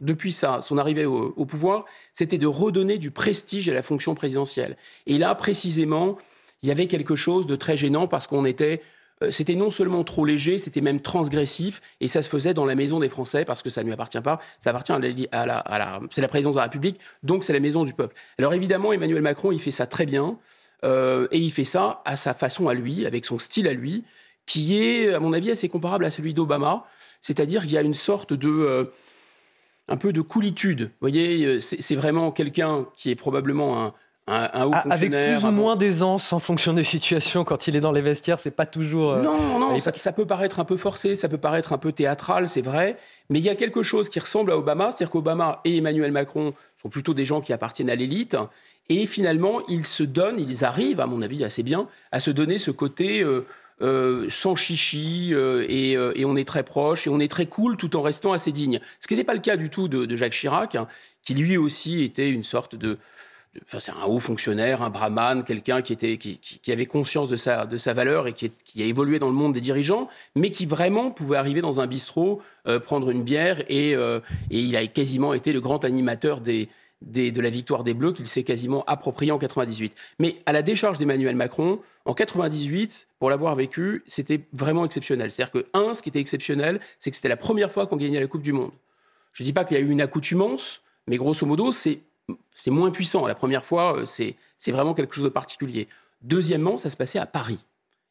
depuis 0.00 0.32
ça, 0.32 0.60
son 0.60 0.76
arrivée 0.78 1.06
au, 1.06 1.46
pouvoir, 1.46 1.86
c'était 2.12 2.38
de 2.38 2.46
redonner 2.46 2.98
du 2.98 3.10
prestige 3.10 3.68
à 3.68 3.74
la 3.74 3.82
fonction 3.82 4.14
présidentielle. 4.14 4.76
Et 5.06 5.18
là, 5.18 5.34
précisément, 5.34 6.18
il 6.62 6.68
y 6.68 6.72
avait 6.72 6.86
quelque 6.86 7.16
chose 7.16 7.46
de 7.46 7.56
très 7.56 7.76
gênant 7.76 8.06
parce 8.06 8.26
qu'on 8.26 8.44
était 8.44 8.82
euh, 9.22 9.30
c'était 9.30 9.54
non 9.54 9.70
seulement 9.70 10.04
trop 10.04 10.24
léger, 10.24 10.58
c'était 10.58 10.80
même 10.80 11.00
transgressif, 11.00 11.80
et 12.00 12.08
ça 12.08 12.22
se 12.22 12.28
faisait 12.28 12.54
dans 12.54 12.64
la 12.64 12.74
maison 12.74 12.98
des 12.98 13.08
Français, 13.08 13.44
parce 13.44 13.62
que 13.62 13.70
ça 13.70 13.82
ne 13.82 13.86
lui 13.86 13.92
appartient 13.92 14.20
pas, 14.20 14.40
ça 14.58 14.70
appartient 14.70 14.92
à 14.92 15.46
la, 15.46 16.00
c'est 16.10 16.20
la 16.20 16.28
présidence 16.28 16.54
de 16.54 16.58
la 16.58 16.64
République, 16.64 16.98
donc 17.22 17.44
c'est 17.44 17.52
la 17.52 17.60
maison 17.60 17.84
du 17.84 17.94
peuple. 17.94 18.14
Alors 18.38 18.52
évidemment, 18.54 18.92
Emmanuel 18.92 19.22
Macron, 19.22 19.52
il 19.52 19.60
fait 19.60 19.70
ça 19.70 19.86
très 19.86 20.06
bien, 20.06 20.38
euh, 20.84 21.28
et 21.30 21.38
il 21.38 21.52
fait 21.52 21.64
ça 21.64 22.02
à 22.04 22.16
sa 22.16 22.34
façon 22.34 22.68
à 22.68 22.74
lui, 22.74 23.06
avec 23.06 23.24
son 23.24 23.38
style 23.38 23.68
à 23.68 23.72
lui, 23.72 24.02
qui 24.46 24.82
est, 24.82 25.14
à 25.14 25.20
mon 25.20 25.32
avis, 25.32 25.50
assez 25.50 25.68
comparable 25.68 26.04
à 26.04 26.10
celui 26.10 26.34
d'Obama, 26.34 26.84
c'est-à-dire 27.20 27.62
qu'il 27.62 27.72
y 27.72 27.78
a 27.78 27.82
une 27.82 27.94
sorte 27.94 28.32
de... 28.32 28.48
Euh, 28.48 28.84
un 29.88 29.96
peu 29.96 30.12
de 30.12 30.20
coolitude. 30.20 30.82
Vous 30.82 31.08
voyez, 31.08 31.60
c'est 31.60 31.96
vraiment 31.96 32.30
quelqu'un 32.30 32.86
qui 32.94 33.10
est 33.10 33.16
probablement 33.16 33.84
un, 33.84 33.92
un, 34.26 34.66
haut 34.66 34.72
Avec 34.88 35.10
plus 35.10 35.44
ou 35.44 35.50
moins 35.50 35.76
d'aisance 35.76 36.32
en 36.32 36.38
fonction 36.38 36.72
des 36.72 36.84
situations, 36.84 37.44
quand 37.44 37.66
il 37.66 37.74
est 37.74 37.80
dans 37.80 37.92
les 37.92 38.00
vestiaires, 38.00 38.38
c'est 38.38 38.52
pas 38.52 38.66
toujours. 38.66 39.12
Euh, 39.12 39.22
non, 39.22 39.58
non, 39.58 39.78
ça, 39.80 40.12
peut 40.12 40.26
paraître 40.26 40.60
un 40.60 40.64
peu 40.64 40.76
forcé, 40.76 41.16
ça 41.16 41.28
peut 41.28 41.38
paraître 41.38 41.72
un 41.72 41.78
peu 41.78 41.92
théâtral, 41.92 42.48
c'est 42.48 42.62
vrai, 42.62 42.96
mais 43.30 43.40
il 43.40 43.44
y 43.44 43.48
a 43.48 43.56
quelque 43.56 43.82
chose 43.82 44.08
qui 44.08 44.20
ressemble 44.20 44.52
à 44.52 44.56
Obama, 44.56 44.90
c'est-à-dire 44.90 45.10
qu'Obama 45.10 45.60
et 45.64 45.78
Emmanuel 45.78 46.12
Macron 46.12 46.54
sont 46.80 46.88
plutôt 46.88 47.14
des 47.14 47.24
gens 47.24 47.40
qui 47.40 47.52
appartiennent 47.52 47.90
à 47.90 47.96
l'élite, 47.96 48.36
et 48.88 49.06
finalement, 49.06 49.60
ils 49.68 49.86
se 49.86 50.02
donnent, 50.02 50.38
ils 50.38 50.64
arrivent, 50.64 51.00
à 51.00 51.06
mon 51.06 51.22
avis, 51.22 51.44
assez 51.44 51.62
bien, 51.62 51.88
à 52.12 52.20
se 52.20 52.30
donner 52.30 52.58
ce 52.58 52.70
côté. 52.70 53.22
Euh, 53.22 53.46
euh, 53.80 54.26
sans 54.28 54.56
chichi 54.56 55.32
et, 55.32 55.96
on 56.24 56.36
est 56.36 56.46
très 56.46 56.62
proche 56.62 57.06
et 57.06 57.10
on 57.10 57.20
est 57.20 57.30
très 57.30 57.46
cool 57.46 57.76
tout 57.76 57.96
en 57.96 58.02
restant 58.02 58.32
assez 58.32 58.52
digne. 58.52 58.80
Ce 59.00 59.08
qui 59.08 59.14
n'était 59.14 59.24
pas 59.24 59.34
le 59.34 59.40
cas 59.40 59.56
du 59.56 59.70
tout 59.70 59.88
de, 59.88 60.16
Jacques 60.16 60.32
Chirac, 60.32 60.74
hein, 60.74 60.86
qui 61.22 61.34
lui 61.34 61.56
aussi 61.56 62.02
était 62.02 62.30
une 62.30 62.44
sorte 62.44 62.74
de, 62.74 62.98
c'est 63.78 63.92
un 63.92 64.04
haut 64.06 64.18
fonctionnaire, 64.18 64.82
un 64.82 64.88
brahman, 64.88 65.44
quelqu'un 65.44 65.82
qui, 65.82 65.92
était, 65.92 66.16
qui, 66.16 66.72
avait 66.72 66.86
conscience 66.86 67.28
de 67.28 67.36
sa, 67.36 67.66
de 67.66 67.76
sa 67.76 67.92
valeur 67.92 68.26
et 68.26 68.32
qui, 68.32 68.50
a 68.78 68.84
évolué 68.84 69.18
dans 69.18 69.26
le 69.26 69.34
monde 69.34 69.52
des 69.52 69.60
dirigeants, 69.60 70.08
mais 70.34 70.50
qui 70.50 70.64
vraiment 70.64 71.10
pouvait 71.10 71.36
arriver 71.36 71.60
dans 71.60 71.80
un 71.80 71.86
bistrot, 71.86 72.40
euh, 72.66 72.80
prendre 72.80 73.10
une 73.10 73.22
bière, 73.22 73.62
euh, 73.70 74.20
et, 74.50 74.60
il 74.60 74.76
a 74.76 74.86
quasiment 74.86 75.34
été 75.34 75.52
le 75.52 75.60
grand 75.60 75.84
animateur 75.84 76.40
des, 76.40 76.68
de 77.10 77.40
la 77.40 77.50
victoire 77.50 77.84
des 77.84 77.94
Bleus 77.94 78.12
qu'il 78.12 78.26
s'est 78.26 78.44
quasiment 78.44 78.84
approprié 78.86 79.32
en 79.32 79.38
98. 79.38 79.94
Mais 80.18 80.36
à 80.46 80.52
la 80.52 80.62
décharge 80.62 80.98
d'Emmanuel 80.98 81.36
Macron, 81.36 81.80
en 82.04 82.14
98, 82.14 83.08
pour 83.18 83.30
l'avoir 83.30 83.54
vécu, 83.54 84.02
c'était 84.06 84.40
vraiment 84.52 84.84
exceptionnel. 84.84 85.30
C'est-à-dire 85.30 85.52
que, 85.52 85.66
un, 85.74 85.94
ce 85.94 86.02
qui 86.02 86.08
était 86.08 86.20
exceptionnel, 86.20 86.80
c'est 86.98 87.10
que 87.10 87.16
c'était 87.16 87.28
la 87.28 87.36
première 87.36 87.70
fois 87.70 87.86
qu'on 87.86 87.96
gagnait 87.96 88.20
la 88.20 88.26
Coupe 88.26 88.42
du 88.42 88.52
Monde. 88.52 88.72
Je 89.32 89.42
ne 89.42 89.46
dis 89.46 89.52
pas 89.52 89.64
qu'il 89.64 89.76
y 89.76 89.80
a 89.80 89.82
eu 89.82 89.90
une 89.90 90.00
accoutumance, 90.00 90.82
mais 91.06 91.16
grosso 91.16 91.46
modo, 91.46 91.72
c'est 91.72 92.00
c'est 92.54 92.70
moins 92.70 92.90
puissant. 92.90 93.26
La 93.26 93.34
première 93.34 93.64
fois, 93.64 93.98
euh, 93.98 94.06
c'est 94.06 94.36
vraiment 94.68 94.94
quelque 94.94 95.14
chose 95.14 95.24
de 95.24 95.28
particulier. 95.28 95.88
Deuxièmement, 96.22 96.78
ça 96.78 96.90
se 96.90 96.96
passait 96.96 97.18
à 97.18 97.26
Paris. 97.26 97.58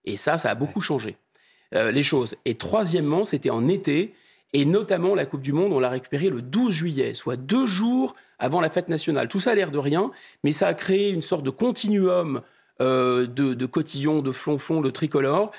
Et 0.06 0.18
ça, 0.18 0.38
ça 0.38 0.50
a 0.50 0.56
beaucoup 0.56 0.82
changé 0.82 1.18
euh, 1.74 1.92
les 1.92 2.04
choses. 2.04 2.36
Et 2.46 2.56
troisièmement, 2.56 3.26
c'était 3.26 3.50
en 3.50 3.68
été. 3.68 4.14
Et 4.54 4.66
notamment, 4.66 5.16
la 5.16 5.26
Coupe 5.26 5.42
du 5.42 5.54
Monde, 5.54 5.72
on 5.72 5.80
l'a 5.80 5.90
récupérée 5.90 6.30
le 6.30 6.42
12 6.42 6.74
juillet, 6.74 7.14
soit 7.14 7.38
deux 7.38 7.66
jours 7.66 8.16
avant 8.38 8.60
la 8.60 8.70
fête 8.70 8.90
nationale. 8.90 9.28
Tout 9.30 9.40
ça 9.40 9.52
a 9.52 9.56
l'air 9.56 9.72
de 9.72 9.78
rien, 9.78 10.12
mais 10.44 10.52
ça 10.52 10.68
a 10.68 10.74
créé 10.74 11.12
une 11.12 11.22
sorte 11.22 11.44
de 11.44 11.50
continuum 11.50 12.42
euh, 12.82 13.28
de, 13.28 13.66
cotillons, 13.68 14.22
de 14.24 14.32
flonflons, 14.32 14.82
de 14.82 14.90
tricolores, 14.90 15.52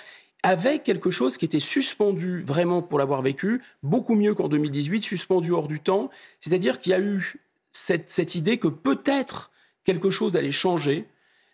avec 0.43 0.83
quelque 0.83 1.13
chose 1.13 1.39
qui 1.39 1.45
était 1.45 1.61
suspendu, 1.61 2.43
vraiment 2.43 2.83
pour 2.83 2.99
l'avoir 2.99 3.23
vécu, 3.23 3.63
beaucoup 3.85 4.17
mieux 4.17 4.35
qu'en 4.35 4.49
2018, 4.49 5.03
suspendu 5.03 5.53
hors 5.53 5.69
du 5.69 5.79
temps. 5.79 6.11
C'est-à-dire 6.41 6.81
qu'il 6.81 6.91
y 6.91 6.95
a 6.95 7.01
eu 7.01 7.41
cette, 7.71 8.35
idée 8.35 8.59
que 8.59 8.67
peut-être 8.67 9.53
quelque 9.85 10.11
chose 10.11 10.35
allait 10.35 10.51
changer, 10.51 11.07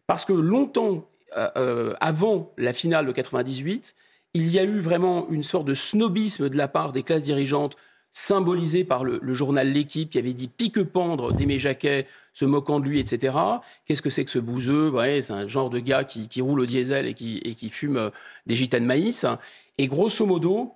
parce 0.07 0.25
que 0.25 0.33
longtemps 0.33 1.07
euh, 1.37 1.51
euh, 1.59 1.95
avant 2.01 2.51
la 2.57 2.73
finale 2.73 3.05
de 3.05 3.13
98, 3.13 3.95
il 4.35 4.51
y 4.51 4.59
a 4.59 4.65
eu 4.65 4.81
vraiment 4.81 5.29
une 5.31 5.43
sorte 5.43 5.67
de 5.67 5.75
snobisme 5.75 6.49
de 6.49 6.57
la 6.57 6.69
part 6.69 6.93
des 6.93 7.03
classes 7.03 7.23
dirigeantes 7.23 7.77
symbolisé 8.11 8.85
par 8.85 9.05
le, 9.05 9.21
journal 9.35 9.71
L'équipe 9.71 10.11
qui 10.11 10.19
avait 10.19 10.33
dit 10.33 10.49
pique-pendre 10.49 11.33
d'Aimé 11.33 11.59
Jacquet, 11.59 12.07
se 12.33 12.45
moquant 12.45 12.81
de 12.81 12.87
lui, 12.87 13.01
etc. 13.01 13.37
Qu'est-ce 13.85 14.03
que 14.03 14.11
c'est 14.11 14.25
que 14.25 14.31
ce 14.31 14.39
bouseux? 14.39 14.93
C'est 15.23 15.33
un 15.33 15.47
genre 15.47 15.71
de 15.71 15.79
gars 15.79 16.05
qui, 16.05 16.41
roule 16.41 16.61
au 16.61 16.67
diesel 16.67 17.07
et 17.07 17.15
qui, 17.15 17.39
et 17.39 17.55
qui 17.55 17.69
fume 17.69 17.97
euh, 17.97 18.11
des 18.47 18.55
gitanes 18.55 18.85
maïs. 18.85 19.27
Et 19.77 19.87
grosso 19.87 20.25
modo, 20.25 20.73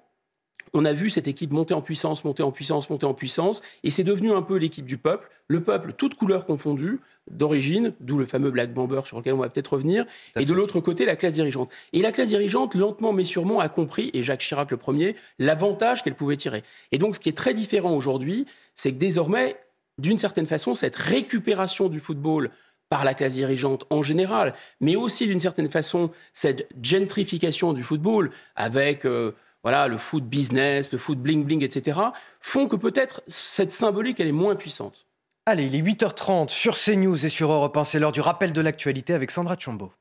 on 0.75 0.85
a 0.85 0.93
vu 0.93 1.11
cette 1.11 1.29
équipe 1.29 1.53
monter 1.53 1.75
en 1.75 1.83
puissance, 1.83 2.25
monter 2.25 2.43
en 2.43 2.51
puissance, 2.51 2.89
monter 2.89 3.07
en 3.07 3.15
puissance, 3.15 3.63
et 3.85 3.91
c'est 3.91 4.05
devenu 4.05 4.33
un 4.33 4.43
peu 4.43 4.57
l'équipe 4.57 4.87
du 4.87 4.97
peuple, 4.99 5.31
le 5.49 5.63
peuple, 5.63 5.93
toutes 5.93 6.15
couleurs 6.15 6.47
confondues, 6.47 7.01
d'origine, 7.31 7.93
d'où 8.01 8.19
le 8.19 8.27
fameux 8.27 8.51
Black 8.51 8.73
Bomber 8.73 9.03
sur 9.05 9.19
lequel 9.19 9.35
on 9.35 9.39
va 9.39 9.49
peut-être 9.49 9.75
revenir, 9.75 10.07
et 10.37 10.45
de 10.45 10.55
l'autre 10.55 10.81
côté, 10.81 11.05
la 11.05 11.17
classe 11.17 11.35
dirigeante. 11.35 11.71
Et 11.93 12.01
la 12.01 12.13
classe 12.13 12.29
dirigeante, 12.29 12.75
lentement 12.75 13.13
mais 13.13 13.25
sûrement, 13.25 13.61
a 13.61 13.69
compris, 13.69 14.11
et 14.15 14.23
Jacques 14.23 14.41
Chirac 14.41 14.71
le 14.71 14.77
premier, 14.77 15.15
l'avantage 15.39 16.03
qu'elle 16.03 16.15
pouvait 16.15 16.37
tirer. 16.37 16.63
Et 16.91 16.99
donc, 16.99 17.17
ce 17.17 17.21
qui 17.21 17.29
est 17.29 17.37
très 17.37 17.55
différent 17.55 17.95
aujourd'hui, 17.95 18.47
c'est 18.75 18.93
que 18.93 18.99
désormais, 18.99 19.57
d'une 19.99 20.19
certaine 20.19 20.47
façon, 20.47 20.75
cette 20.75 20.97
récupération 20.97 21.89
du 21.89 22.01
football 22.01 22.51
par 22.89 23.05
la 23.05 23.15
classe 23.15 23.35
dirigeante 23.35 23.87
en 23.89 24.03
général, 24.03 24.53
mais 24.81 24.97
aussi 24.97 25.27
d'une 25.27 25.41
certaine 25.41 25.71
façon 25.71 26.11
cette 26.35 26.69
gentrification 26.83 27.73
du 27.73 27.83
football 27.83 28.31
avec 28.55 29.07
euh, 29.07 29.33
voilà 29.63 29.89
le 29.89 29.99
foot 29.99 30.25
business, 30.25 30.93
le 30.93 30.99
foot 30.99 31.19
bling 31.19 31.45
bling, 31.45 31.63
etc., 31.63 31.99
font 32.41 32.67
que 32.69 32.77
peut-être 32.77 33.23
cette 33.27 33.73
symbolique 33.73 34.21
elle 34.21 34.29
est 34.29 34.33
moins 34.33 34.57
puissante. 34.57 35.07
Allez, 35.47 35.65
il 35.65 35.75
est 35.75 35.83
8h30 35.83 36.49
sur 36.49 36.77
CNews 36.77 37.27
et 37.27 37.29
sur 37.29 37.51
Europe 37.51 37.77
1, 37.77 37.85
c'est 37.85 37.99
l'heure 37.99 38.13
du 38.13 38.21
rappel 38.21 38.53
de 38.53 38.61
l'actualité 38.61 39.13
avec 39.13 39.31
Sandra 39.31 39.57
Chombo. 39.59 39.93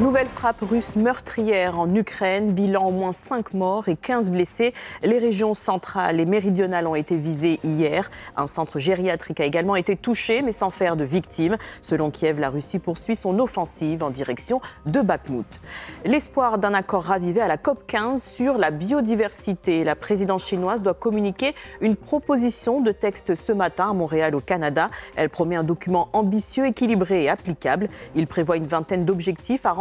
Nouvelle 0.00 0.28
frappe 0.28 0.60
russe 0.60 0.94
meurtrière 0.94 1.80
en 1.80 1.92
Ukraine, 1.92 2.52
bilan 2.52 2.86
au 2.86 2.92
moins 2.92 3.10
5 3.10 3.52
morts 3.52 3.88
et 3.88 3.96
15 3.96 4.30
blessés. 4.30 4.72
Les 5.02 5.18
régions 5.18 5.54
centrales 5.54 6.20
et 6.20 6.24
méridionales 6.24 6.86
ont 6.86 6.94
été 6.94 7.16
visées 7.16 7.58
hier. 7.64 8.08
Un 8.36 8.46
centre 8.46 8.78
gériatrique 8.78 9.40
a 9.40 9.44
également 9.44 9.74
été 9.74 9.96
touché, 9.96 10.40
mais 10.42 10.52
sans 10.52 10.70
faire 10.70 10.94
de 10.94 11.02
victimes. 11.02 11.56
Selon 11.82 12.12
Kiev, 12.12 12.38
la 12.38 12.48
Russie 12.48 12.78
poursuit 12.78 13.16
son 13.16 13.40
offensive 13.40 14.04
en 14.04 14.10
direction 14.10 14.60
de 14.86 15.00
Bakhmut. 15.00 15.60
L'espoir 16.04 16.58
d'un 16.58 16.74
accord 16.74 17.02
ravivé 17.02 17.40
à 17.40 17.48
la 17.48 17.56
COP 17.56 17.84
15 17.88 18.22
sur 18.22 18.56
la 18.56 18.70
biodiversité. 18.70 19.82
La 19.82 19.96
présidence 19.96 20.46
chinoise 20.46 20.80
doit 20.80 20.94
communiquer 20.94 21.56
une 21.80 21.96
proposition 21.96 22.80
de 22.80 22.92
texte 22.92 23.34
ce 23.34 23.50
matin 23.50 23.90
à 23.90 23.94
Montréal, 23.94 24.36
au 24.36 24.40
Canada. 24.40 24.90
Elle 25.16 25.28
promet 25.28 25.56
un 25.56 25.64
document 25.64 26.08
ambitieux, 26.12 26.66
équilibré 26.66 27.24
et 27.24 27.28
applicable. 27.28 27.88
Il 28.14 28.28
prévoit 28.28 28.58
une 28.58 28.66
vingtaine 28.66 29.04
d'objectifs 29.04 29.66
à 29.66 29.72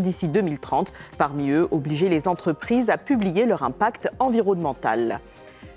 d'ici 0.00 0.28
2030. 0.28 0.92
Parmi 1.18 1.50
eux, 1.50 1.68
obliger 1.70 2.08
les 2.08 2.28
entreprises 2.28 2.90
à 2.90 2.98
publier 2.98 3.46
leur 3.46 3.62
impact 3.62 4.08
environnemental. 4.18 5.20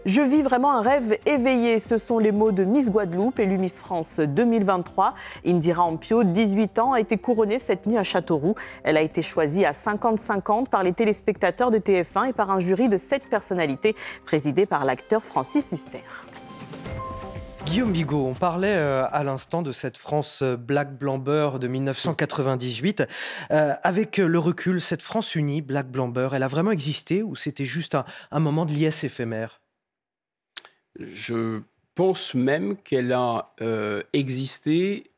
Je 0.06 0.21
vis 0.21 0.43
vraiment 0.43 0.71
un 0.71 0.82
rêve 0.82 1.17
éveillé. 1.26 1.80
Ce 1.80 1.98
sont 1.98 2.19
les 2.19 2.32
mots 2.32 2.52
de 2.52 2.63
Miss 2.63 2.91
Guadeloupe, 2.91 3.39
élue 3.39 3.58
Miss 3.58 3.80
France 3.80 4.19
2023. 4.19 5.15
Indira 5.48 5.84
Ampio, 5.84 6.24
18 6.24 6.78
ans, 6.78 6.93
a 6.93 7.00
été 7.00 7.17
couronnée 7.17 7.58
cette 7.58 7.88
nuit 7.88 7.98
à 7.98 8.04
Châteauroux. 8.04 8.54
Elle 8.84 8.98
a 8.98 9.02
été 9.02 9.24
choisie 9.24 9.65
à 9.65 9.71
50-50 9.71 10.67
par 10.67 10.84
les 10.84 10.93
téléspectateurs 10.93 11.71
de 11.71 11.80
TF1 11.80 12.30
et 12.30 12.34
par 12.34 12.52
un 12.52 12.60
jury 12.60 12.88
de 12.88 12.98
sept 12.98 13.24
personnalités 13.28 13.95
présidé 14.26 14.67
par 14.67 14.86
l'acteur 14.86 15.24
Francis 15.24 15.71
Huster. 15.71 16.04
Guillaume 17.65 17.91
Bigot, 17.91 18.25
on 18.25 18.34
parlait 18.36 18.75
euh, 18.75 19.06
à 19.12 19.23
l'instant 19.23 19.62
de 19.62 19.71
cette 19.71 19.97
France 19.97 20.41
euh, 20.43 20.56
Black 20.56 20.97
Blamber 20.97 21.58
de 21.60 21.67
1998. 21.67 23.08
Euh, 23.51 23.73
avec 23.82 24.17
le 24.17 24.39
recul, 24.39 24.80
cette 24.80 25.01
France 25.01 25.36
unie, 25.36 25.62
Black 25.62 25.89
Blamber, 25.89 26.30
elle 26.34 26.43
a 26.43 26.47
vraiment 26.47 26.71
existé 26.71 27.23
ou 27.23 27.36
c'était 27.36 27.65
juste 27.65 27.97
un, 28.32 28.39
moment 28.39 28.65
de 28.65 28.71
liesse 28.71 29.04
éphémère? 29.04 29.62
Je 30.99 31.62
pense 31.95 32.36
même 32.36 32.78
qu'elle 32.78 33.12
a 33.12 33.51
existé 34.13 35.12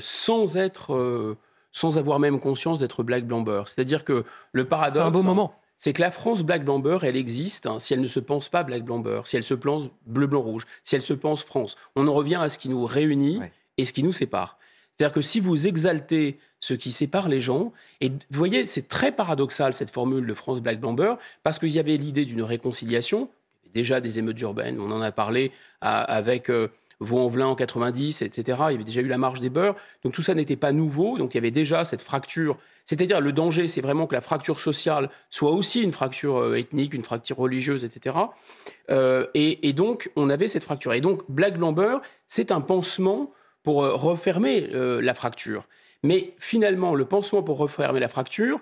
sans 0.00 0.56
être, 0.56 1.36
sans 1.70 1.98
avoir 1.98 2.18
même 2.18 2.40
conscience 2.40 2.80
d'être 2.80 3.02
Black 3.02 3.26
Blamber. 3.26 3.64
C'est-à-dire 3.66 4.04
que 4.04 4.24
le 4.52 4.64
paradoxe. 4.64 4.98
C'est 4.98 5.06
un 5.06 5.10
beau 5.10 5.22
moment 5.22 5.54
c'est 5.80 5.94
que 5.94 6.02
la 6.02 6.10
France 6.10 6.42
Black 6.42 6.62
Blamber, 6.62 6.98
elle 7.04 7.16
existe 7.16 7.66
hein, 7.66 7.78
si 7.78 7.94
elle 7.94 8.02
ne 8.02 8.06
se 8.06 8.20
pense 8.20 8.50
pas 8.50 8.64
Black 8.64 8.84
Blamber, 8.84 9.22
si 9.24 9.38
elle 9.38 9.42
se 9.42 9.54
pense 9.54 9.88
bleu, 10.06 10.26
blanc, 10.26 10.42
rouge, 10.42 10.66
si 10.84 10.94
elle 10.94 11.00
se 11.00 11.14
pense 11.14 11.42
France. 11.42 11.74
On 11.96 12.06
en 12.06 12.12
revient 12.12 12.34
à 12.34 12.50
ce 12.50 12.58
qui 12.58 12.68
nous 12.68 12.84
réunit 12.84 13.40
et 13.78 13.86
ce 13.86 13.94
qui 13.94 14.02
nous 14.02 14.12
sépare. 14.12 14.58
C'est-à-dire 14.92 15.14
que 15.14 15.22
si 15.22 15.40
vous 15.40 15.66
exaltez 15.66 16.38
ce 16.60 16.74
qui 16.74 16.92
sépare 16.92 17.30
les 17.30 17.40
gens, 17.40 17.72
et 18.02 18.10
vous 18.10 18.16
voyez, 18.30 18.66
c'est 18.66 18.88
très 18.88 19.10
paradoxal 19.10 19.72
cette 19.72 19.88
formule 19.88 20.26
de 20.26 20.34
France 20.34 20.60
Black 20.60 20.80
Blamber, 20.80 21.14
parce 21.42 21.58
qu'il 21.58 21.70
y 21.70 21.78
avait 21.78 21.96
l'idée 21.96 22.26
d'une 22.26 22.42
réconciliation, 22.42 23.30
déjà 23.72 24.02
des 24.02 24.18
émeutes 24.18 24.40
urbaines, 24.42 24.78
on 24.80 24.90
en 24.90 25.00
a 25.00 25.12
parlé 25.12 25.50
avec 25.80 26.50
euh, 26.50 26.68
Vaux-en-Velin 27.00 27.46
en 27.46 27.54
90, 27.54 28.20
etc. 28.22 28.58
Il 28.68 28.72
y 28.72 28.74
avait 28.74 28.84
déjà 28.84 29.00
eu 29.00 29.08
la 29.08 29.16
marche 29.16 29.40
des 29.40 29.48
beurs. 29.48 29.74
Donc 30.04 30.12
tout 30.12 30.22
ça 30.22 30.34
n'était 30.34 30.56
pas 30.56 30.72
nouveau. 30.72 31.16
Donc 31.16 31.34
il 31.34 31.38
y 31.38 31.38
avait 31.38 31.50
déjà 31.50 31.84
cette 31.84 32.02
fracture. 32.02 32.58
C'est-à-dire 32.84 33.20
le 33.20 33.32
danger, 33.32 33.68
c'est 33.68 33.80
vraiment 33.80 34.06
que 34.06 34.14
la 34.14 34.20
fracture 34.20 34.60
sociale 34.60 35.10
soit 35.30 35.52
aussi 35.52 35.82
une 35.82 35.92
fracture 35.92 36.38
euh, 36.38 36.56
ethnique, 36.56 36.92
une 36.92 37.04
fracture 37.04 37.38
religieuse, 37.38 37.84
etc. 37.84 38.16
Euh, 38.90 39.26
et, 39.34 39.72
donc 39.72 40.10
on 40.16 40.28
avait 40.28 40.48
cette 40.48 40.64
fracture. 40.64 40.92
Et 40.92 41.00
donc 41.00 41.22
Black 41.28 41.56
Blamber, 41.56 41.98
c'est 42.26 42.52
un 42.52 42.60
pansement 42.60 43.32
pour 43.62 43.82
euh, 43.82 43.94
refermer 43.94 44.68
la 44.72 45.14
fracture. 45.14 45.64
Mais 46.02 46.34
finalement, 46.38 46.94
le 46.94 47.04
pansement 47.04 47.42
pour 47.42 47.58
refermer 47.58 48.00
la 48.00 48.08
fracture, 48.08 48.60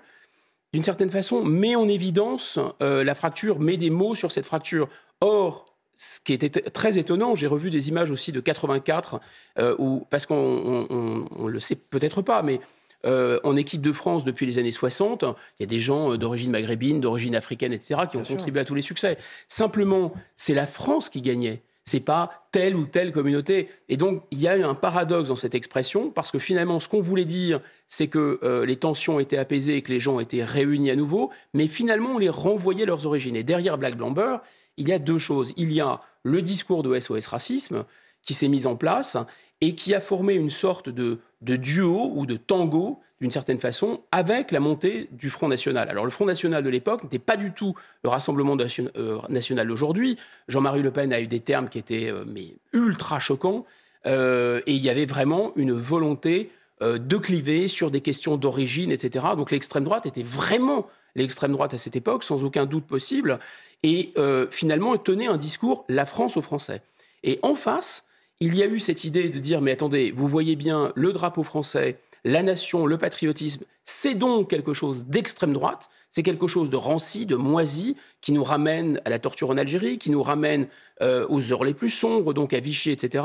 d'une 0.73 0.83
certaine 0.83 1.09
façon, 1.09 1.43
met 1.43 1.75
en 1.75 1.87
évidence 1.87 2.59
la 2.81 3.15
fracture, 3.15 3.59
met 3.59 3.77
des 3.77 3.89
mots 3.89 4.13
sur 4.13 4.31
cette 4.31 4.45
fracture. 4.45 4.89
Or, 5.21 5.65
ce 5.99 6.21
qui 6.21 6.31
était 6.31 6.49
très 6.49 6.97
étonnant, 6.97 7.35
j'ai 7.35 7.47
revu 7.47 7.69
des 7.69 7.89
images 7.89 8.09
aussi 8.09 8.31
de 8.31 8.39
84, 8.39 9.19
euh, 9.57 9.75
où, 9.79 10.07
parce 10.09 10.25
qu'on 10.25 10.87
ne 10.89 11.49
le 11.49 11.59
sait 11.59 11.75
peut-être 11.75 12.21
pas, 12.21 12.41
mais 12.41 12.61
euh, 13.05 13.37
en 13.43 13.57
équipe 13.57 13.81
de 13.81 13.91
France 13.91 14.23
depuis 14.23 14.45
les 14.45 14.59
années 14.59 14.71
60, 14.71 15.23
il 15.23 15.35
y 15.59 15.63
a 15.63 15.67
des 15.67 15.81
gens 15.81 16.13
euh, 16.13 16.17
d'origine 16.17 16.51
maghrébine, 16.51 17.01
d'origine 17.01 17.35
africaine, 17.35 17.73
etc., 17.73 18.03
qui 18.09 18.15
ont 18.15 18.23
contribué 18.23 18.61
à 18.61 18.65
tous 18.65 18.75
les 18.75 18.81
succès. 18.81 19.17
Simplement, 19.49 20.13
c'est 20.37 20.53
la 20.53 20.67
France 20.67 21.09
qui 21.09 21.21
gagnait. 21.21 21.63
C'est 21.83 21.99
pas 21.99 22.45
telle 22.53 22.77
ou 22.77 22.85
telle 22.85 23.11
communauté. 23.11 23.67
Et 23.89 23.97
donc, 23.97 24.23
il 24.31 24.39
y 24.39 24.47
a 24.47 24.55
eu 24.55 24.63
un 24.63 24.75
paradoxe 24.75 25.27
dans 25.27 25.35
cette 25.35 25.55
expression, 25.55 26.11
parce 26.11 26.31
que 26.31 26.39
finalement, 26.39 26.79
ce 26.79 26.87
qu'on 26.87 27.01
voulait 27.01 27.25
dire, 27.25 27.59
c'est 27.89 28.07
que 28.07 28.63
les 28.65 28.75
tensions 28.75 29.19
étaient 29.19 29.37
apaisées 29.37 29.75
et 29.75 29.81
que 29.81 29.91
les 29.91 29.99
gens 29.99 30.19
étaient 30.19 30.43
réunis 30.43 30.91
à 30.91 30.95
nouveau, 30.95 31.31
mais 31.55 31.65
finalement, 31.67 32.11
on 32.11 32.19
les 32.19 32.29
renvoyait 32.29 32.85
leurs 32.85 33.07
origines. 33.07 33.35
Et 33.35 33.43
derrière 33.43 33.79
Black 33.79 33.97
Blamber, 33.97 34.37
il 34.79 34.89
y 34.89 34.93
a 34.93 34.97
deux 34.97 35.19
choses. 35.19 35.53
Il 35.57 35.71
y 35.71 35.81
a 35.81 36.01
le 36.23 36.41
discours 36.41 36.81
de 36.81 36.99
SOS 36.99 37.27
Racisme 37.27 37.85
qui 38.23 38.33
s'est 38.33 38.47
mis 38.47 38.65
en 38.65 38.75
place 38.75 39.17
et 39.61 39.75
qui 39.75 39.93
a 39.93 40.01
formé 40.01 40.33
une 40.33 40.49
sorte 40.49 40.89
de, 40.89 41.19
duo 41.41 42.11
ou 42.15 42.25
de 42.25 42.37
tango, 42.37 42.99
d'une 43.21 43.31
certaine 43.31 43.59
façon, 43.59 44.01
avec 44.11 44.51
la 44.51 44.61
montée 44.61 45.09
du 45.11 45.29
Front 45.29 45.49
National. 45.49 45.89
Alors 45.89 46.05
le 46.05 46.11
Front 46.11 46.25
National 46.25 46.63
de 46.63 46.69
l'époque 46.69 47.03
n'était 47.03 47.19
pas 47.19 47.35
du 47.35 47.51
tout 47.51 47.75
le 48.03 48.09
Rassemblement 48.09 48.57
euh, 48.57 49.19
National 49.27 49.67
d'aujourd'hui. 49.67 50.17
Jean-Marie 50.47 50.81
Le 50.81 50.91
Pen 50.91 51.11
a 51.11 51.19
eu 51.19 51.27
des 51.27 51.41
termes 51.41 51.67
qui 51.67 51.77
étaient 51.77 52.09
euh, 52.09 52.23
ultra 52.71 53.19
choquants, 53.19 53.65
euh, 54.05 54.61
et 54.65 54.73
il 54.73 54.81
y 54.81 54.89
avait 54.89 55.05
vraiment 55.05 55.51
une 55.55 55.73
volonté 55.73 56.51
de 56.81 57.17
cliver 57.17 57.67
sur 57.67 57.91
des 57.91 57.99
questions 57.99 58.37
d'origine, 58.37 58.89
etc. 58.89 59.25
Donc 59.35 59.51
l'extrême 59.51 59.83
droite 59.83 60.05
était 60.05 60.23
vraiment 60.23 60.87
l'extrême 61.19 61.51
droite 61.51 61.73
à 61.73 61.77
cette 61.77 61.95
époque, 61.95 62.23
sans 62.23 62.43
aucun 62.43 62.65
doute 62.65 62.85
possible, 62.85 63.39
et 63.83 64.11
euh, 64.17 64.47
finalement 64.49 64.97
tenait 64.97 65.27
un 65.27 65.37
discours 65.37 65.85
la 65.87 66.05
France 66.05 66.37
aux 66.37 66.41
Français. 66.41 66.81
Et 67.23 67.39
en 67.43 67.55
face, 67.55 68.05
il 68.39 68.55
y 68.55 68.63
a 68.63 68.67
eu 68.67 68.79
cette 68.79 69.03
idée 69.03 69.29
de 69.29 69.39
dire 69.39 69.61
mais 69.61 69.71
attendez, 69.71 70.11
vous 70.11 70.27
voyez 70.27 70.55
bien 70.55 70.91
le 70.95 71.11
drapeau 71.11 71.43
français, 71.43 71.99
la 72.23 72.43
nation, 72.43 72.85
le 72.85 72.97
patriotisme, 72.97 73.63
c'est 73.85 74.15
donc 74.15 74.49
quelque 74.49 74.73
chose 74.73 75.05
d'extrême 75.05 75.53
droite, 75.53 75.89
c'est 76.11 76.23
quelque 76.23 76.47
chose 76.47 76.69
de 76.69 76.75
ranci, 76.75 77.25
de 77.25 77.35
moisi, 77.35 77.95
qui 78.21 78.31
nous 78.31 78.43
ramène 78.43 79.01
à 79.05 79.09
la 79.09 79.19
torture 79.19 79.49
en 79.49 79.57
Algérie, 79.57 79.97
qui 79.97 80.09
nous 80.09 80.23
ramène 80.23 80.67
euh, 81.01 81.25
aux 81.29 81.51
heures 81.51 81.63
les 81.63 81.73
plus 81.73 81.89
sombres, 81.89 82.33
donc 82.33 82.53
à 82.53 82.59
Vichy, 82.59 82.91
etc. 82.91 83.23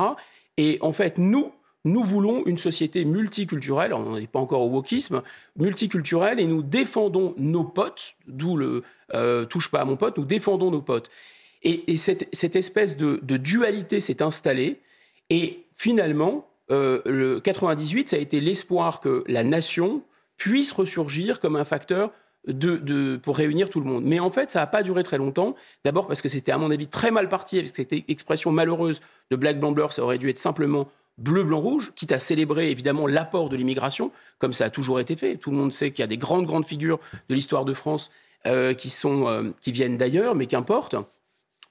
Et 0.56 0.78
en 0.80 0.92
fait, 0.92 1.18
nous, 1.18 1.52
nous 1.84 2.02
voulons 2.02 2.42
une 2.46 2.58
société 2.58 3.04
multiculturelle, 3.04 3.92
on 3.92 4.18
n'est 4.18 4.26
pas 4.26 4.38
encore 4.38 4.62
au 4.62 4.68
wokisme, 4.68 5.22
multiculturelle, 5.56 6.40
et 6.40 6.46
nous 6.46 6.62
défendons 6.62 7.34
nos 7.36 7.64
potes, 7.64 8.14
d'où 8.26 8.56
le 8.56 8.82
euh, 9.14 9.44
touche 9.44 9.70
pas 9.70 9.80
à 9.80 9.84
mon 9.84 9.96
pote, 9.96 10.16
nous 10.16 10.24
défendons 10.24 10.70
nos 10.70 10.82
potes. 10.82 11.10
Et, 11.62 11.96
cette, 11.96 12.56
espèce 12.56 12.96
de, 12.96 13.18
dualité 13.36 14.00
s'est 14.00 14.22
installée, 14.22 14.80
et 15.30 15.64
finalement, 15.74 16.46
euh, 16.70 17.00
le 17.06 17.40
98, 17.40 18.10
ça 18.10 18.16
a 18.16 18.18
été 18.18 18.40
l'espoir 18.40 19.00
que 19.00 19.24
la 19.26 19.44
nation 19.44 20.02
puisse 20.36 20.72
ressurgir 20.72 21.40
comme 21.40 21.56
un 21.56 21.64
facteur 21.64 22.12
pour 23.22 23.36
réunir 23.36 23.70
tout 23.70 23.80
le 23.80 23.86
monde. 23.86 24.04
Mais 24.04 24.20
en 24.20 24.30
fait, 24.30 24.50
ça 24.50 24.60
n'a 24.60 24.66
pas 24.66 24.82
duré 24.82 25.02
très 25.02 25.16
longtemps. 25.16 25.54
D'abord 25.84 26.06
parce 26.06 26.20
que 26.20 26.28
c'était, 26.28 26.52
à 26.52 26.58
mon 26.58 26.70
avis, 26.70 26.86
très 26.86 27.10
mal 27.10 27.30
parti, 27.30 27.58
avec 27.58 27.74
cette 27.74 27.92
expression 27.92 28.52
malheureuse 28.52 29.00
de 29.30 29.36
Black 29.36 29.58
Blamber, 29.58 29.86
ça 29.90 30.02
aurait 30.02 30.18
dû 30.18 30.28
être 30.28 30.38
simplement 30.38 30.86
bleu, 31.18 31.44
blanc, 31.44 31.60
rouge, 31.60 31.92
quitte 31.94 32.12
à 32.12 32.18
célébrer 32.18 32.70
évidemment 32.70 33.06
l'apport 33.06 33.48
de 33.48 33.56
l'immigration, 33.56 34.10
comme 34.38 34.52
ça 34.52 34.66
a 34.66 34.70
toujours 34.70 35.00
été 35.00 35.16
fait. 35.16 35.36
Tout 35.36 35.50
le 35.50 35.56
monde 35.56 35.72
sait 35.72 35.90
qu'il 35.90 36.02
y 36.02 36.04
a 36.04 36.08
des 36.08 36.18
grandes, 36.18 36.46
grandes 36.46 36.66
figures 36.66 36.98
de 37.28 37.34
l'histoire 37.34 37.64
de 37.64 37.74
France 37.74 38.10
euh, 38.46 38.74
qui, 38.74 38.90
sont, 38.90 39.28
euh, 39.28 39.50
qui 39.60 39.72
viennent 39.72 39.96
d'ailleurs, 39.96 40.34
mais 40.34 40.46
qu'importe. 40.46 40.96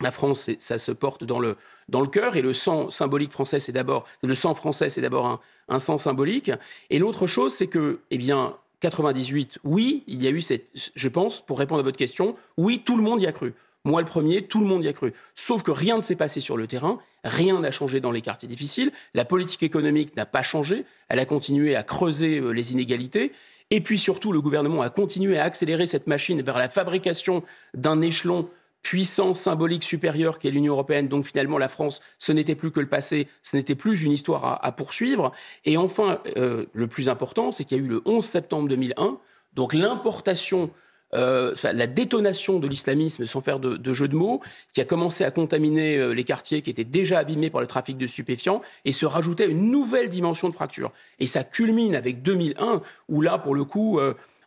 La 0.02 0.12
France, 0.12 0.50
ça 0.60 0.78
se 0.78 0.92
porte 0.92 1.24
dans 1.24 1.40
le, 1.40 1.56
dans 1.88 2.02
le 2.02 2.08
cœur, 2.08 2.36
et 2.36 2.42
le 2.42 2.54
sang 2.54 2.90
symbolique 2.90 3.32
français, 3.32 3.60
c'est 3.60 3.72
d'abord 3.72 4.06
le 4.22 4.34
sang 4.34 4.56
français, 4.56 4.90
c'est 4.90 5.02
d'abord 5.02 5.28
un, 5.28 5.40
un, 5.70 5.80
sang 5.80 5.98
symbolique. 5.98 6.52
Et 6.90 7.00
l'autre 7.00 7.28
chose, 7.28 7.54
c'est 7.54 7.68
que, 7.68 8.00
eh 8.10 8.18
bien, 8.18 8.58
98, 8.80 9.60
oui, 9.64 10.04
il 10.08 10.22
y 10.22 10.28
a 10.28 10.30
eu 10.30 10.42
cette, 10.42 10.68
je 10.74 11.10
pense, 11.10 11.42
pour 11.42 11.60
répondre 11.60 11.80
à 11.80 11.84
votre 11.84 11.98
question, 11.98 12.36
oui, 12.58 12.82
tout 12.84 12.98
le 12.98 13.04
monde 13.04 13.22
y 13.22 13.28
a 13.28 13.32
cru. 13.32 13.54
Moi, 13.86 14.02
le 14.02 14.08
premier, 14.08 14.44
tout 14.44 14.62
le 14.62 14.66
monde 14.66 14.84
y 14.84 14.88
a 14.88 14.94
cru. 14.94 15.12
Sauf 15.36 15.62
que 15.62 15.72
rien 15.72 15.98
ne 15.98 16.02
s'est 16.02 16.16
passé 16.16 16.40
sur 16.40 16.56
le 16.56 16.68
terrain, 16.68 17.00
rien 17.26 17.60
n'a 17.60 17.72
changé 17.72 18.00
dans 18.00 18.12
les 18.12 18.22
quartiers 18.22 18.48
difficiles, 18.48 18.92
la 19.14 19.26
politique 19.26 19.62
économique 19.62 20.16
n'a 20.16 20.26
pas 20.26 20.42
changé, 20.42 20.86
elle 21.10 21.20
a 21.20 21.26
continué 21.26 21.76
à 21.76 21.84
creuser 21.84 22.40
euh, 22.40 22.52
les 22.52 22.72
inégalités, 22.72 23.34
et 23.72 23.82
puis 23.82 23.98
surtout, 23.98 24.32
le 24.32 24.40
gouvernement 24.40 24.84
a 24.84 24.90
continué 24.90 25.38
à 25.38 25.44
accélérer 25.44 25.86
cette 25.86 26.08
machine 26.08 26.42
vers 26.42 26.58
la 26.58 26.70
fabrication 26.70 27.44
d'un 27.74 28.02
échelon 28.02 28.48
puissance 28.84 29.40
symbolique 29.42 29.84
supérieure 29.84 30.40
qu'est 30.40 30.52
l'Union 30.52 30.74
européenne. 30.74 31.08
Donc 31.08 31.26
finalement, 31.26 31.58
la 31.58 31.70
France, 31.70 32.02
ce 32.20 32.32
n'était 32.32 32.56
plus 32.56 32.72
que 32.72 32.80
le 32.80 32.88
passé, 32.88 33.28
ce 33.42 33.56
n'était 33.56 33.76
plus 33.76 34.04
une 34.04 34.12
histoire 34.12 34.64
à, 34.64 34.72
poursuivre. 34.74 35.32
Et 35.66 35.76
enfin, 35.78 36.20
euh, 36.38 36.66
le 36.74 36.88
plus 36.88 37.10
important, 37.10 37.52
c'est 37.52 37.64
qu'il 37.64 37.78
y 37.78 37.82
a 37.82 37.84
eu 37.84 37.88
le 37.88 38.02
11 38.06 38.24
septembre 38.24 38.68
2001, 38.70 39.18
donc 39.54 39.74
l'importation 39.74 40.70
euh, 41.14 41.54
la 41.64 41.88
détonation 41.88 42.60
de 42.60 42.68
l'islamisme, 42.68 43.26
sans 43.26 43.42
faire 43.42 43.60
de, 43.60 43.94
jeu 43.94 44.08
de 44.08 44.16
mots, 44.16 44.42
qui 44.74 44.82
a 44.82 44.86
commencé 44.86 45.24
à 45.24 45.32
contaminer 45.32 45.98
euh, 45.98 46.14
les 46.14 46.24
quartiers 46.24 46.62
qui 46.62 46.70
étaient 46.70 46.84
déjà 46.84 47.20
abîmés 47.20 47.50
par 47.50 47.62
le 47.62 47.68
trafic 47.68 47.98
de 47.98 48.08
stupéfiants 48.08 48.62
et 48.86 48.92
se 48.92 49.06
rajoutait 49.06 49.48
une 49.48 49.70
nouvelle 49.70 50.10
dimension 50.10 50.50
de 50.50 50.54
fracture. 50.54 50.92
Et 51.20 51.28
ça 51.28 51.44
culmine 51.44 51.96
avec 51.96 52.22
2001, 52.22 52.82
où 53.10 53.22
là, 53.22 53.38
pour 53.38 53.56
le 53.56 53.64
coup, 53.64 54.00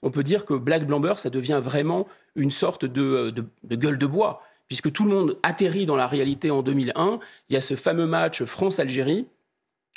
on 0.02 0.11
peut 0.11 0.22
dire 0.22 0.44
que 0.44 0.55
Black 0.55 0.87
Blamber, 0.87 1.14
ça 1.18 1.31
devient 1.31 1.61
vraiment 1.62 2.07
une 2.35 2.50
sorte 2.50 2.85
de, 2.85 3.35
gueule 3.64 3.98
de 3.98 4.07
bois, 4.07 4.42
puisque 4.68 4.92
tout 4.92 5.05
le 5.05 5.11
monde 5.11 5.38
atterrit 5.42 5.87
dans 5.87 5.96
la 5.96 6.07
réalité 6.07 6.50
en 6.50 6.62
2001. 6.62 7.18
Il 7.48 7.55
y 7.55 7.57
a 7.57 7.61
ce 7.61 7.74
fameux 7.74 8.07
match 8.07 8.44
France-Algérie. 8.44 9.26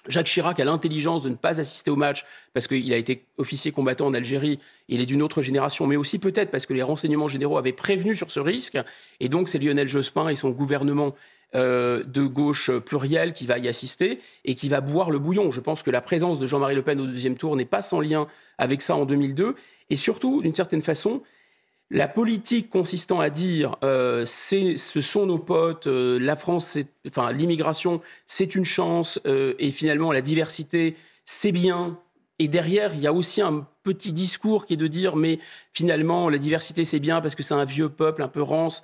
Jacques 0.08 0.28
Chirac 0.28 0.60
a 0.60 0.66
l'intelligence 0.66 1.24
de 1.24 1.30
ne 1.30 1.36
pas 1.36 1.60
assister 1.60 1.92
au 1.92 1.96
match 1.96 2.26
parce 2.54 2.68
qu'il 2.68 2.92
a 2.94 2.98
été 2.98 3.26
officier 3.38 3.72
combattant 3.72 4.08
en 4.08 4.14
Algérie, 4.14 4.60
il 4.88 5.02
est 5.02 5.06
d'une 5.06 5.22
autre 5.22 5.42
génération, 5.42 5.88
mais 5.88 5.98
aussi 5.98 6.20
peut-être 6.20 6.52
parce 6.52 6.66
que 6.66 6.74
les 6.74 6.84
renseignements 6.84 7.28
généraux 7.28 7.58
avaient 7.58 7.74
prévenu 7.74 8.16
sur 8.16 8.32
ce 8.32 8.40
risque. 8.40 8.78
Et 9.20 9.28
donc 9.28 9.50
c'est 9.50 9.60
Lionel 9.60 9.88
Jospin 9.88 10.30
et 10.30 10.36
son 10.36 10.52
gouvernement 10.52 11.16
euh, 11.56 12.04
de 12.04 12.22
gauche 12.24 12.72
pluriel 12.72 13.34
qui 13.34 13.46
va 13.46 13.58
y 13.58 13.68
assister 13.68 14.20
et 14.46 14.56
qui 14.56 14.70
va 14.70 14.82
boire 14.82 15.12
le 15.12 15.20
bouillon. 15.20 15.52
Je 15.52 15.60
pense 15.60 15.84
que 15.84 15.92
la 15.92 16.02
présence 16.02 16.40
de 16.40 16.48
Jean-Marie 16.48 16.76
Le 16.76 16.84
Pen 16.84 17.02
au 17.02 17.08
deuxième 17.08 17.36
tour 17.36 17.56
n'est 17.56 17.66
pas 17.66 17.82
sans 17.82 18.00
lien 18.00 18.28
avec 18.58 18.82
ça 18.82 18.96
en 18.96 19.06
2002. 19.06 19.56
Et 19.90 19.96
surtout, 19.96 20.42
d'une 20.44 20.54
certaine 20.54 20.82
façon, 20.82 21.24
la 21.92 22.08
politique 22.08 22.70
consistant 22.70 23.20
à 23.20 23.30
dire 23.30 23.76
euh, 23.84 24.26
ce 24.26 25.02
sont 25.02 25.26
nos 25.26 25.40
potes, 25.40 25.88
euh, 25.88 26.20
la 26.20 26.36
France, 26.36 26.78
enfin 27.08 27.32
l'immigration, 27.32 28.02
c'est 28.28 28.56
une 28.56 28.66
chance, 28.66 29.20
euh, 29.26 29.56
et 29.58 29.72
finalement 29.72 30.12
la 30.12 30.22
diversité, 30.22 30.96
c'est 31.26 31.52
bien. 31.52 31.98
Et 32.38 32.48
derrière, 32.48 32.94
il 32.94 33.02
y 33.02 33.08
a 33.08 33.12
aussi 33.12 33.42
un 33.42 33.68
petit 33.84 34.14
discours 34.14 34.66
qui 34.66 34.76
est 34.76 34.78
de 34.78 34.88
dire, 34.88 35.18
mais 35.18 35.40
finalement, 35.74 36.30
la 36.30 36.38
diversité, 36.38 36.86
c'est 36.86 37.00
bien 37.00 37.20
parce 37.20 37.36
que 37.36 37.44
c'est 37.44 37.54
un 37.54 37.66
vieux 37.66 37.90
peuple 37.90 38.24
un 38.24 38.30
peu 38.30 38.42
rance, 38.42 38.82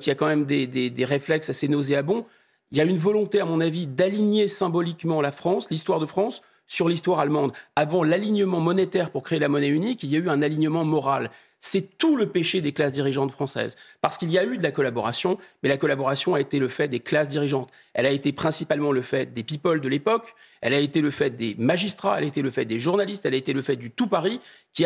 qui 0.00 0.10
a 0.10 0.14
quand 0.14 0.26
même 0.26 0.44
des, 0.44 0.66
des 0.66 1.04
réflexes 1.06 1.48
assez 1.48 1.68
nauséabonds. 1.68 2.26
Il 2.70 2.76
y 2.76 2.82
a 2.82 2.84
une 2.84 2.98
volonté, 2.98 3.40
à 3.40 3.46
mon 3.46 3.62
avis, 3.62 3.86
d'aligner 3.86 4.46
symboliquement 4.46 5.22
la 5.22 5.32
France, 5.32 5.70
l'histoire 5.70 6.00
de 6.00 6.06
France, 6.06 6.42
sur 6.66 6.86
l'histoire 6.86 7.18
allemande. 7.18 7.52
Avant 7.76 8.04
l'alignement 8.04 8.60
monétaire 8.60 9.10
pour 9.10 9.22
créer 9.22 9.38
la 9.38 9.48
monnaie 9.48 9.68
unique, 9.68 10.02
il 10.02 10.10
y 10.10 10.16
a 10.16 10.18
eu 10.18 10.28
un 10.28 10.42
alignement 10.42 10.84
moral. 10.84 11.30
C'est 11.60 11.98
tout 11.98 12.16
le 12.16 12.28
péché 12.28 12.60
des 12.60 12.72
classes 12.72 12.92
dirigeantes 12.92 13.32
françaises. 13.32 13.76
Parce 14.00 14.16
qu'il 14.16 14.30
y 14.30 14.38
a 14.38 14.44
eu 14.44 14.58
de 14.58 14.62
la 14.62 14.70
collaboration, 14.70 15.38
mais 15.62 15.68
la 15.68 15.76
collaboration 15.76 16.34
a 16.34 16.40
été 16.40 16.58
le 16.58 16.68
fait 16.68 16.88
des 16.88 17.00
classes 17.00 17.28
dirigeantes. 17.28 17.70
Elle 17.94 18.06
a 18.06 18.10
été 18.10 18.32
principalement 18.32 18.92
le 18.92 19.02
fait 19.02 19.32
des 19.32 19.42
people 19.42 19.80
de 19.80 19.88
l'époque, 19.88 20.34
elle 20.60 20.74
a 20.74 20.78
été 20.78 21.00
le 21.00 21.10
fait 21.10 21.30
des 21.30 21.56
magistrats, 21.58 22.18
elle 22.18 22.24
a 22.24 22.28
été 22.28 22.42
le 22.42 22.50
fait 22.50 22.64
des 22.64 22.78
journalistes, 22.78 23.26
elle 23.26 23.34
a 23.34 23.38
été 23.38 23.52
le 23.52 23.62
fait 23.62 23.76
du 23.76 23.90
tout 23.90 24.06
Paris, 24.06 24.40
qui 24.72 24.84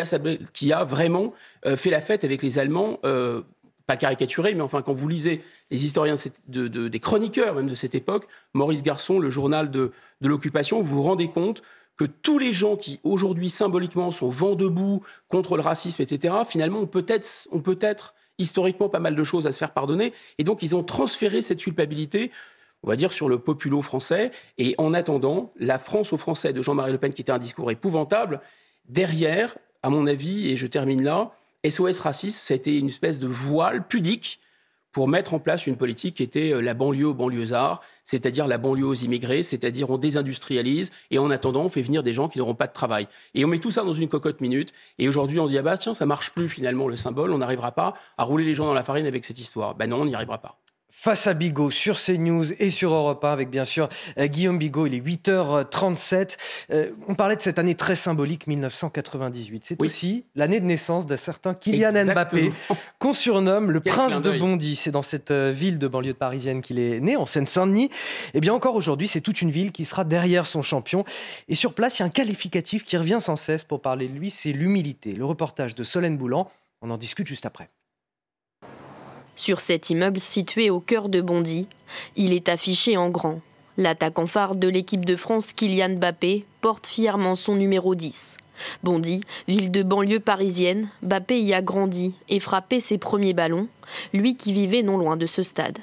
a, 0.72 0.84
vraiment 0.84 1.34
euh, 1.66 1.76
fait 1.76 1.90
la 1.90 2.00
fête 2.00 2.24
avec 2.24 2.42
les 2.42 2.58
Allemands. 2.58 2.98
Euh, 3.04 3.42
pas 3.84 3.96
caricaturé, 3.96 4.54
mais 4.54 4.60
enfin, 4.60 4.80
quand 4.80 4.92
vous 4.92 5.08
lisez 5.08 5.42
les 5.72 5.84
historiens, 5.84 6.14
des 6.46 7.00
chroniqueurs 7.00 7.56
même 7.56 7.68
de 7.68 7.74
cette 7.74 7.96
époque, 7.96 8.28
Maurice 8.54 8.84
Garçon, 8.84 9.18
le 9.18 9.28
journal 9.28 9.72
de 9.72 9.90
l'occupation, 10.20 10.80
vous 10.80 10.96
vous 10.96 11.02
rendez 11.02 11.28
compte 11.28 11.62
que 11.96 12.04
tous 12.04 12.38
les 12.38 12.52
gens 12.52 12.76
qui 12.76 13.00
aujourd'hui 13.04 13.50
symboliquement 13.50 14.10
sont 14.10 14.28
vent 14.28 14.54
debout 14.54 15.02
contre 15.28 15.56
le 15.56 15.62
racisme, 15.62 16.02
etc., 16.02 16.34
finalement 16.46 16.80
ont 16.80 16.86
peut-être 16.86 17.48
ont 17.52 17.60
peut-être 17.60 18.14
historiquement 18.38 18.88
pas 18.88 18.98
mal 18.98 19.14
de 19.14 19.24
choses 19.24 19.46
à 19.46 19.52
se 19.52 19.58
faire 19.58 19.72
pardonner, 19.72 20.12
et 20.38 20.44
donc 20.44 20.62
ils 20.62 20.74
ont 20.74 20.82
transféré 20.82 21.42
cette 21.42 21.60
culpabilité 21.60 22.30
on 22.82 22.88
va 22.88 22.96
dire, 22.96 23.12
sur 23.12 23.28
le 23.28 23.38
populo 23.38 23.82
français. 23.82 24.32
Et 24.58 24.74
en 24.78 24.92
attendant, 24.94 25.52
la 25.56 25.78
France 25.78 26.12
aux 26.12 26.16
Français 26.16 26.52
de 26.52 26.62
Jean-Marie 26.62 26.92
Le 26.92 26.98
Pen, 26.98 27.12
qui 27.12 27.22
était 27.22 27.32
un 27.32 27.38
discours 27.38 27.70
épouvantable, 27.70 28.40
derrière, 28.88 29.56
à 29.82 29.90
mon 29.90 30.06
avis, 30.06 30.50
et 30.50 30.56
je 30.56 30.66
termine 30.66 31.02
là, 31.02 31.32
SOS 31.68 32.00
Racisme, 32.00 32.40
ça 32.42 32.54
a 32.54 32.56
été 32.56 32.78
une 32.78 32.88
espèce 32.88 33.20
de 33.20 33.28
voile 33.28 33.86
pudique 33.86 34.40
pour 34.92 35.08
mettre 35.08 35.34
en 35.34 35.38
place 35.38 35.66
une 35.66 35.76
politique 35.76 36.16
qui 36.16 36.22
était 36.22 36.52
euh, 36.52 36.60
la 36.60 36.74
banlieue 36.74 37.06
aux 37.06 37.14
banlieusards, 37.14 37.80
c'est-à-dire 38.04 38.46
la 38.46 38.58
banlieue 38.58 38.86
aux 38.86 38.94
immigrés, 38.94 39.42
c'est-à-dire 39.42 39.90
on 39.90 39.98
désindustrialise 39.98 40.90
et 41.10 41.18
en 41.18 41.30
attendant 41.30 41.62
on 41.62 41.68
fait 41.68 41.82
venir 41.82 42.02
des 42.02 42.12
gens 42.12 42.28
qui 42.28 42.38
n'auront 42.38 42.54
pas 42.54 42.66
de 42.66 42.72
travail. 42.72 43.08
Et 43.34 43.44
on 43.44 43.48
met 43.48 43.58
tout 43.58 43.70
ça 43.70 43.82
dans 43.82 43.92
une 43.92 44.08
cocotte 44.08 44.40
minute 44.40 44.72
et 44.98 45.08
aujourd'hui 45.08 45.40
on 45.40 45.46
dit 45.46 45.58
ah 45.58 45.62
bah 45.62 45.76
tiens 45.76 45.94
ça 45.94 46.06
marche 46.06 46.30
plus 46.30 46.48
finalement 46.48 46.88
le 46.88 46.96
symbole, 46.96 47.32
on 47.32 47.38
n'arrivera 47.38 47.72
pas 47.72 47.94
à 48.18 48.24
rouler 48.24 48.44
les 48.44 48.54
gens 48.54 48.66
dans 48.66 48.74
la 48.74 48.84
farine 48.84 49.06
avec 49.06 49.24
cette 49.24 49.40
histoire. 49.40 49.74
Ben 49.74 49.88
non 49.88 50.02
on 50.02 50.04
n'y 50.06 50.14
arrivera 50.14 50.38
pas 50.38 50.58
face 50.92 51.26
à 51.26 51.34
Bigot 51.34 51.70
sur 51.70 51.98
CNews 51.98 52.52
et 52.62 52.68
sur 52.68 52.92
Europe 52.92 53.24
1 53.24 53.32
avec 53.32 53.50
bien 53.50 53.64
sûr 53.64 53.88
euh, 54.18 54.26
Guillaume 54.26 54.58
Bigot. 54.58 54.86
Il 54.86 54.94
est 54.94 55.00
8h37. 55.00 56.36
Euh, 56.70 56.90
on 57.08 57.14
parlait 57.14 57.34
de 57.34 57.40
cette 57.40 57.58
année 57.58 57.74
très 57.74 57.96
symbolique 57.96 58.46
1998. 58.46 59.64
C'est 59.64 59.82
aussi 59.82 60.26
l'année 60.36 60.60
de 60.60 60.66
naissance 60.66 61.06
d'un 61.06 61.16
certain 61.16 61.54
Kylian 61.54 62.04
Mbappé 62.04 62.52
qu'on 63.02 63.14
surnomme 63.14 63.72
le 63.72 63.80
prince 63.80 64.20
de 64.20 64.38
Bondy. 64.38 64.76
C'est 64.76 64.92
dans 64.92 65.02
cette 65.02 65.32
euh, 65.32 65.50
ville 65.50 65.80
de 65.80 65.88
banlieue 65.88 66.14
parisienne 66.14 66.62
qu'il 66.62 66.78
est 66.78 67.00
né, 67.00 67.16
en 67.16 67.26
Seine-Saint-Denis. 67.26 67.86
Et 67.86 67.90
eh 68.34 68.40
bien 68.40 68.54
encore 68.54 68.76
aujourd'hui, 68.76 69.08
c'est 69.08 69.20
toute 69.20 69.42
une 69.42 69.50
ville 69.50 69.72
qui 69.72 69.84
sera 69.84 70.04
derrière 70.04 70.46
son 70.46 70.62
champion. 70.62 71.04
Et 71.48 71.56
sur 71.56 71.74
place, 71.74 71.98
il 71.98 72.02
y 72.02 72.04
a 72.04 72.06
un 72.06 72.10
qualificatif 72.10 72.84
qui 72.84 72.96
revient 72.96 73.18
sans 73.20 73.34
cesse 73.34 73.64
pour 73.64 73.82
parler 73.82 74.06
de 74.06 74.16
lui, 74.16 74.30
c'est 74.30 74.52
l'humilité. 74.52 75.14
Le 75.14 75.24
reportage 75.24 75.74
de 75.74 75.82
Solène 75.82 76.16
Boulan, 76.16 76.48
on 76.80 76.90
en 76.90 76.96
discute 76.96 77.26
juste 77.26 77.44
après. 77.44 77.68
Sur 79.34 79.58
cet 79.58 79.90
immeuble 79.90 80.20
situé 80.20 80.70
au 80.70 80.78
cœur 80.78 81.08
de 81.08 81.20
Bondy, 81.20 81.66
il 82.14 82.32
est 82.32 82.48
affiché 82.48 82.96
en 82.96 83.10
grand. 83.10 83.40
L'attaquant 83.78 84.28
phare 84.28 84.54
de 84.54 84.68
l'équipe 84.68 85.04
de 85.04 85.16
France, 85.16 85.52
Kylian 85.52 85.96
Mbappé, 85.96 86.44
porte 86.60 86.86
fièrement 86.86 87.34
son 87.34 87.56
numéro 87.56 87.96
10. 87.96 88.36
Bondy, 88.82 89.20
ville 89.48 89.70
de 89.70 89.82
banlieue 89.82 90.20
parisienne, 90.20 90.88
Mbappé 91.02 91.40
y 91.40 91.54
a 91.54 91.62
grandi 91.62 92.14
et 92.28 92.40
frappé 92.40 92.80
ses 92.80 92.98
premiers 92.98 93.34
ballons, 93.34 93.68
lui 94.12 94.36
qui 94.36 94.52
vivait 94.52 94.82
non 94.82 94.98
loin 94.98 95.16
de 95.16 95.26
ce 95.26 95.42
stade. 95.42 95.78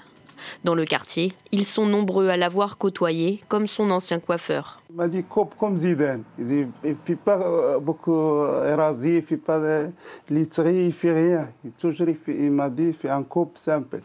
Dans 0.63 0.75
le 0.75 0.85
quartier, 0.85 1.33
ils 1.51 1.65
sont 1.65 1.85
nombreux 1.85 2.29
à 2.29 2.37
l'avoir 2.37 2.77
côtoyé, 2.77 3.41
comme 3.47 3.67
son 3.67 3.91
ancien 3.91 4.19
coiffeur. 4.19 4.81
Il 4.89 4.95
m'a 4.95 5.07
dit 5.07 5.23
coupe 5.23 5.55
comme 5.57 5.77
Zidane. 5.77 6.23
Il 6.37 6.69
ne 6.83 6.93
fait 6.95 7.15
pas 7.15 7.39
euh, 7.41 7.79
beaucoup 7.79 8.45
érasé, 8.65 9.11
il 9.11 9.15
ne 9.17 9.21
fait 9.21 9.37
pas 9.37 9.59
de 9.59 9.89
literie, 10.29 10.75
il 10.75 10.87
ne 10.87 10.91
fait 10.91 11.13
rien. 11.13 11.49
Il, 11.63 11.71
toujours, 11.71 12.07
il 12.27 12.51
m'a 12.51 12.69
dit 12.69 12.93
fais 12.93 13.09
un 13.09 13.23
coupe 13.23 13.57
simple. 13.57 13.99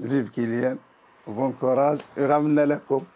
Vive 0.00 0.30
Kylian, 0.30 0.76
bon 1.26 1.50
courage 1.52 1.98
et 2.16 2.24
ramène 2.24 2.54
la 2.54 2.76
coupe. 2.76 3.06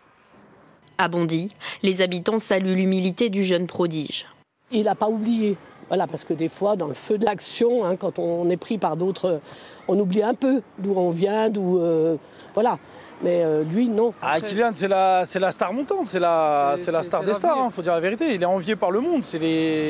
À 0.99 1.09
Bondy, 1.09 1.49
les 1.83 2.03
habitants 2.03 2.39
saluent 2.39 2.75
l'humilité 2.75 3.29
du 3.29 3.45
jeune 3.45 3.67
prodige. 3.67 4.27
Il 4.73 4.85
n'a 4.85 4.95
pas 4.95 5.09
oublié. 5.09 5.57
Voilà, 5.89 6.07
parce 6.07 6.25
que 6.25 6.33
des 6.33 6.49
fois, 6.49 6.75
dans 6.77 6.87
le 6.87 6.95
feu 6.95 7.19
de 7.19 7.25
l'action, 7.25 7.85
hein, 7.85 7.97
quand 7.97 8.19
on 8.19 8.49
est 8.49 8.57
pris 8.57 8.79
par 8.79 8.97
d'autres, 8.97 9.41
on 9.89 9.99
oublie 9.99 10.23
un 10.23 10.33
peu 10.33 10.63
d'où 10.79 10.95
on 10.97 11.11
vient, 11.11 11.51
d'où. 11.51 11.79
Euh, 11.79 12.17
voilà. 12.55 12.79
Mais 13.23 13.43
euh, 13.45 13.63
lui, 13.63 13.89
non. 13.89 14.15
Ah, 14.21 14.41
Kylian, 14.41 14.71
c'est 14.75 14.89
la, 14.89 15.25
la 15.33 15.53
star 15.53 15.73
montante, 15.73 16.09
c'est 16.09 16.19
la, 16.19 16.77
c'est, 16.81 16.91
la 16.91 17.03
star 17.03 17.23
des 17.23 17.35
stars, 17.35 17.57
il 17.57 17.61
hein, 17.61 17.71
faut 17.71 17.83
dire 17.83 17.93
la 17.93 18.01
vérité. 18.01 18.35
Il 18.35 18.43
est 18.43 18.47
envié 18.47 18.75
par 18.75 18.91
le 18.91 19.01
monde. 19.01 19.23
C'est 19.23 19.39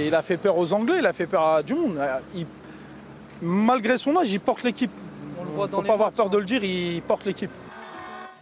Il 0.06 0.14
a 0.14 0.22
fait 0.22 0.36
peur 0.36 0.58
aux 0.58 0.72
Anglais, 0.72 0.96
il 0.98 1.06
a 1.06 1.12
fait 1.12 1.26
peur 1.26 1.46
à 1.46 1.62
du 1.62 1.74
monde. 1.74 1.96
Euh, 1.98 2.18
malgré 3.40 3.96
son 3.96 4.16
âge, 4.16 4.30
il 4.30 4.40
porte 4.40 4.62
l'équipe. 4.64 4.90
On 5.38 5.62
ne 5.62 5.66
faut 5.68 5.82
pas 5.82 5.92
avoir 5.94 6.12
peur 6.12 6.28
de 6.30 6.38
le 6.38 6.44
dire, 6.44 6.62
il 6.62 7.00
porte 7.02 7.24
l'équipe. 7.24 7.50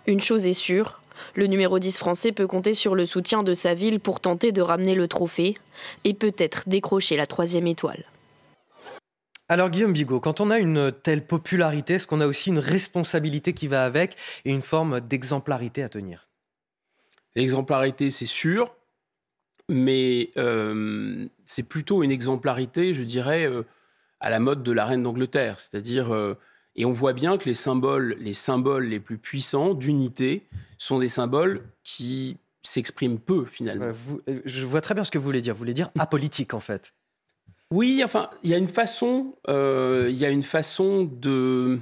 Une 0.07 0.21
chose 0.21 0.47
est 0.47 0.55
sûre, 0.55 1.00
le 1.35 1.47
numéro 1.47 1.79
10 1.79 1.99
français 1.99 2.33
peut 2.33 2.47
compter 2.47 2.75
sur 2.75 2.95
le 2.95 3.07
soutien 3.07 3.43
de 3.43 3.55
sa 3.55 3.75
ville 3.75 4.01
pour 4.01 4.21
tenter 4.21 4.53
de 4.53 4.63
ramener 4.63 4.95
le 4.95 5.09
trophée 5.09 5.57
et 6.05 6.15
peut-être 6.15 6.69
décrocher 6.69 7.17
la 7.17 7.27
troisième 7.27 7.67
étoile. 7.67 8.05
Alors 9.49 9.71
Guillaume 9.71 9.93
Bigot, 9.93 10.21
quand 10.21 10.41
on 10.41 10.51
a 10.51 10.59
une 10.59 10.93
telle 10.93 11.27
popularité, 11.27 11.95
est-ce 11.95 12.07
qu'on 12.07 12.21
a 12.21 12.27
aussi 12.27 12.51
une 12.51 12.61
responsabilité 12.61 13.53
qui 13.53 13.67
va 13.67 13.85
avec 13.85 14.17
et 14.45 14.51
une 14.53 14.63
forme 14.63 15.01
d'exemplarité 15.01 15.83
à 15.83 15.89
tenir? 15.89 16.29
L'exemplarité, 17.35 18.11
c'est 18.11 18.27
sûr, 18.27 18.77
mais 19.69 20.31
euh, 20.37 21.27
c'est 21.47 21.63
plutôt 21.63 22.03
une 22.03 22.13
exemplarité, 22.13 22.95
je 22.95 23.03
dirais, 23.03 23.45
euh, 23.47 23.63
à 24.21 24.31
la 24.31 24.39
mode 24.39 24.63
de 24.63 24.73
la 24.73 24.85
reine 24.85 25.03
d'Angleterre, 25.03 25.59
c'est-à-dire 25.59 26.15
euh, 26.15 26.35
et 26.77 26.85
on 26.85 26.93
voit 26.93 27.13
bien 27.13 27.37
que 27.37 27.47
les 27.47 27.55
symboles, 27.55 28.17
les 28.21 28.35
symboles 28.35 28.87
les 28.87 29.01
plus 29.01 29.19
puissants 29.19 29.75
d'unité 29.75 30.47
sont 30.79 30.99
des 30.99 31.09
symboles 31.09 31.63
qui 31.85 32.37
s'expriment 32.63 33.19
peu 33.19 33.45
finalement. 33.45 33.93
Euh, 34.29 34.41
je 34.45 34.67
vois 34.67 34.81
très 34.81 34.95
bien 34.95 35.05
ce 35.05 35.11
que 35.11 35.19
vous 35.19 35.25
voulez 35.25 35.41
dire. 35.41 35.55
Vous 35.55 35.59
voulez 35.59 35.75
dire 35.75 35.91
apolitique 35.99 36.55
en 36.55 36.61
fait. 36.61 36.93
Oui, 37.71 38.03
enfin, 38.05 38.31
il 38.43 38.51
y 38.51 38.55
a 38.55 38.59
une 38.59 38.69
façon, 38.69 39.35
euh, 39.49 40.09
il 40.11 40.17
y 40.17 40.25
a 40.25 40.31
une 40.31 40.43
façon 40.43 41.05
de, 41.05 41.79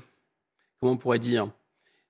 comment 0.81 0.93
on 0.93 0.97
pourrait 0.99 1.19
dire, 1.19 1.51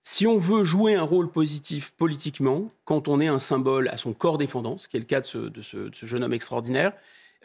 si 0.02 0.26
on 0.26 0.38
veut 0.38 0.64
jouer 0.64 0.96
un 0.96 1.02
rôle 1.02 1.30
positif 1.30 1.92
politiquement, 1.92 2.72
quand 2.84 3.06
on 3.06 3.20
est 3.20 3.28
un 3.28 3.38
symbole 3.38 3.88
à 3.88 3.96
son 3.96 4.14
corps 4.14 4.38
défendant, 4.38 4.78
ce 4.78 4.88
qui 4.88 4.96
est 4.96 5.00
le 5.00 5.06
cas 5.06 5.20
de 5.20 5.26
ce, 5.26 5.38
de 5.38 5.62
ce 5.62 6.06
jeune 6.06 6.24
homme 6.24 6.32
extraordinaire, 6.32 6.92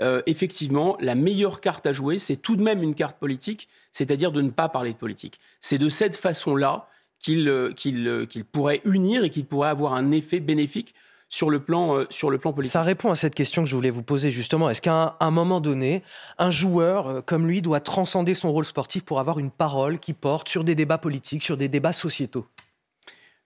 euh, 0.01 0.21
effectivement, 0.25 0.97
la 0.99 1.15
meilleure 1.15 1.61
carte 1.61 1.85
à 1.85 1.93
jouer, 1.93 2.19
c'est 2.19 2.35
tout 2.35 2.55
de 2.55 2.63
même 2.63 2.81
une 2.83 2.95
carte 2.95 3.19
politique, 3.19 3.69
c'est-à-dire 3.91 4.31
de 4.31 4.41
ne 4.41 4.49
pas 4.49 4.69
parler 4.69 4.93
de 4.93 4.97
politique. 4.97 5.39
C'est 5.61 5.77
de 5.77 5.89
cette 5.89 6.15
façon-là 6.15 6.87
qu'il 7.19 7.47
euh, 7.47 7.73
euh, 7.85 8.25
pourrait 8.51 8.81
unir 8.85 9.23
et 9.23 9.29
qu'il 9.29 9.45
pourrait 9.45 9.69
avoir 9.69 9.93
un 9.93 10.11
effet 10.11 10.39
bénéfique 10.39 10.93
sur 11.33 11.49
le 11.49 11.59
plan, 11.59 11.97
euh, 11.97 12.05
sur 12.11 12.29
le 12.29 12.37
plan 12.37 12.53
politique. 12.53 12.73
Ça 12.73 12.83
répond 12.83 13.09
à 13.09 13.15
cette 13.15 13.33
question 13.33 13.63
que 13.63 13.69
je 13.69 13.75
voulais 13.75 13.89
vous 13.89 14.03
poser 14.03 14.29
justement. 14.29 14.69
Est-ce 14.69 14.83
qu'à 14.83 14.93
un, 14.93 15.15
un 15.19 15.31
moment 15.31 15.61
donné, 15.61 16.03
un 16.37 16.51
joueur 16.51 17.07
euh, 17.07 17.21
comme 17.21 17.47
lui 17.47 17.63
doit 17.63 17.79
transcender 17.79 18.35
son 18.35 18.51
rôle 18.51 18.65
sportif 18.65 19.03
pour 19.03 19.19
avoir 19.19 19.39
une 19.39 19.49
parole 19.49 19.97
qui 19.99 20.13
porte 20.13 20.47
sur 20.47 20.63
des 20.63 20.75
débats 20.75 20.99
politiques, 20.99 21.41
sur 21.43 21.57
des 21.57 21.69
débats 21.69 21.93
sociétaux? 21.93 22.45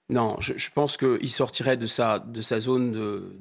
Non, 0.10 0.36
je, 0.40 0.54
je 0.58 0.70
pense 0.70 0.98
qu'il 0.98 1.30
sortirait 1.30 1.78
de 1.78 1.88
sa, 1.88 2.20
de 2.20 2.42
sa 2.42 2.60
zone 2.60 2.92
de, 2.92 3.38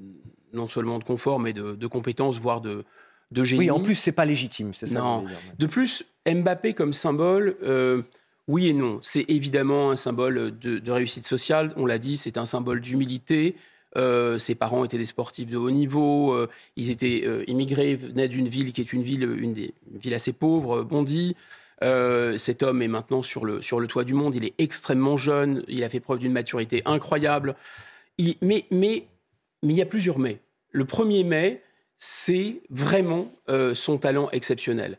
non 0.56 0.68
seulement 0.68 0.98
de 0.98 1.04
confort, 1.04 1.38
mais 1.38 1.52
de, 1.52 1.72
de 1.72 1.86
compétence, 1.86 2.38
voire 2.38 2.60
de, 2.60 2.84
de 3.30 3.44
génie. 3.44 3.60
Oui, 3.60 3.70
en 3.70 3.80
plus, 3.80 3.94
c'est 3.94 4.12
pas 4.12 4.24
légitime, 4.24 4.74
c'est 4.74 4.86
ça. 4.88 4.98
Non. 5.00 5.24
De 5.58 5.66
plus, 5.66 6.04
Mbappé 6.26 6.74
comme 6.74 6.92
symbole, 6.92 7.56
euh, 7.62 8.02
oui 8.48 8.68
et 8.68 8.72
non. 8.72 8.98
C'est 9.02 9.24
évidemment 9.28 9.90
un 9.92 9.96
symbole 9.96 10.58
de, 10.58 10.78
de 10.78 10.90
réussite 10.90 11.26
sociale. 11.26 11.72
On 11.76 11.86
l'a 11.86 11.98
dit, 11.98 12.16
c'est 12.16 12.38
un 12.38 12.46
symbole 12.46 12.80
d'humilité. 12.80 13.54
Euh, 13.96 14.38
ses 14.38 14.54
parents 14.54 14.84
étaient 14.84 14.98
des 14.98 15.04
sportifs 15.06 15.48
de 15.50 15.56
haut 15.56 15.70
niveau. 15.70 16.32
euh, 16.34 16.48
ils 16.76 16.90
étaient 16.90 17.24
immigrés, 17.46 17.96
venaient 17.96 18.28
d'une 18.28 18.48
ville 18.48 18.72
qui 18.72 18.80
est 18.80 18.92
une 18.92 19.02
ville, 19.02 19.22
une, 19.38 19.54
des, 19.54 19.72
une 19.92 19.98
ville 19.98 20.14
assez 20.14 20.32
pauvre, 20.32 20.82
Bondy. 20.82 21.34
Euh, 21.82 22.38
cet 22.38 22.62
homme 22.62 22.80
est 22.82 22.88
maintenant 22.88 23.22
sur 23.22 23.44
le, 23.44 23.60
sur 23.62 23.80
le 23.80 23.86
toit 23.86 24.04
du 24.04 24.14
monde. 24.14 24.34
Il 24.34 24.44
est 24.44 24.54
extrêmement 24.58 25.16
jeune. 25.16 25.62
Il 25.68 25.82
a 25.84 25.88
fait 25.88 26.00
preuve 26.00 26.18
d'une 26.18 26.32
maturité 26.32 26.82
incroyable. 26.84 27.54
Il- 28.18 28.36
mais, 28.42 28.64
mais, 28.70 29.06
mais 29.62 29.72
il 29.74 29.76
y 29.76 29.82
a 29.82 29.86
plusieurs 29.86 30.18
mais. 30.18 30.38
Le 30.76 30.84
premier 30.84 31.24
mais, 31.24 31.62
c'est 31.96 32.60
vraiment 32.68 33.32
euh, 33.48 33.74
son 33.74 33.96
talent 33.96 34.28
exceptionnel. 34.32 34.98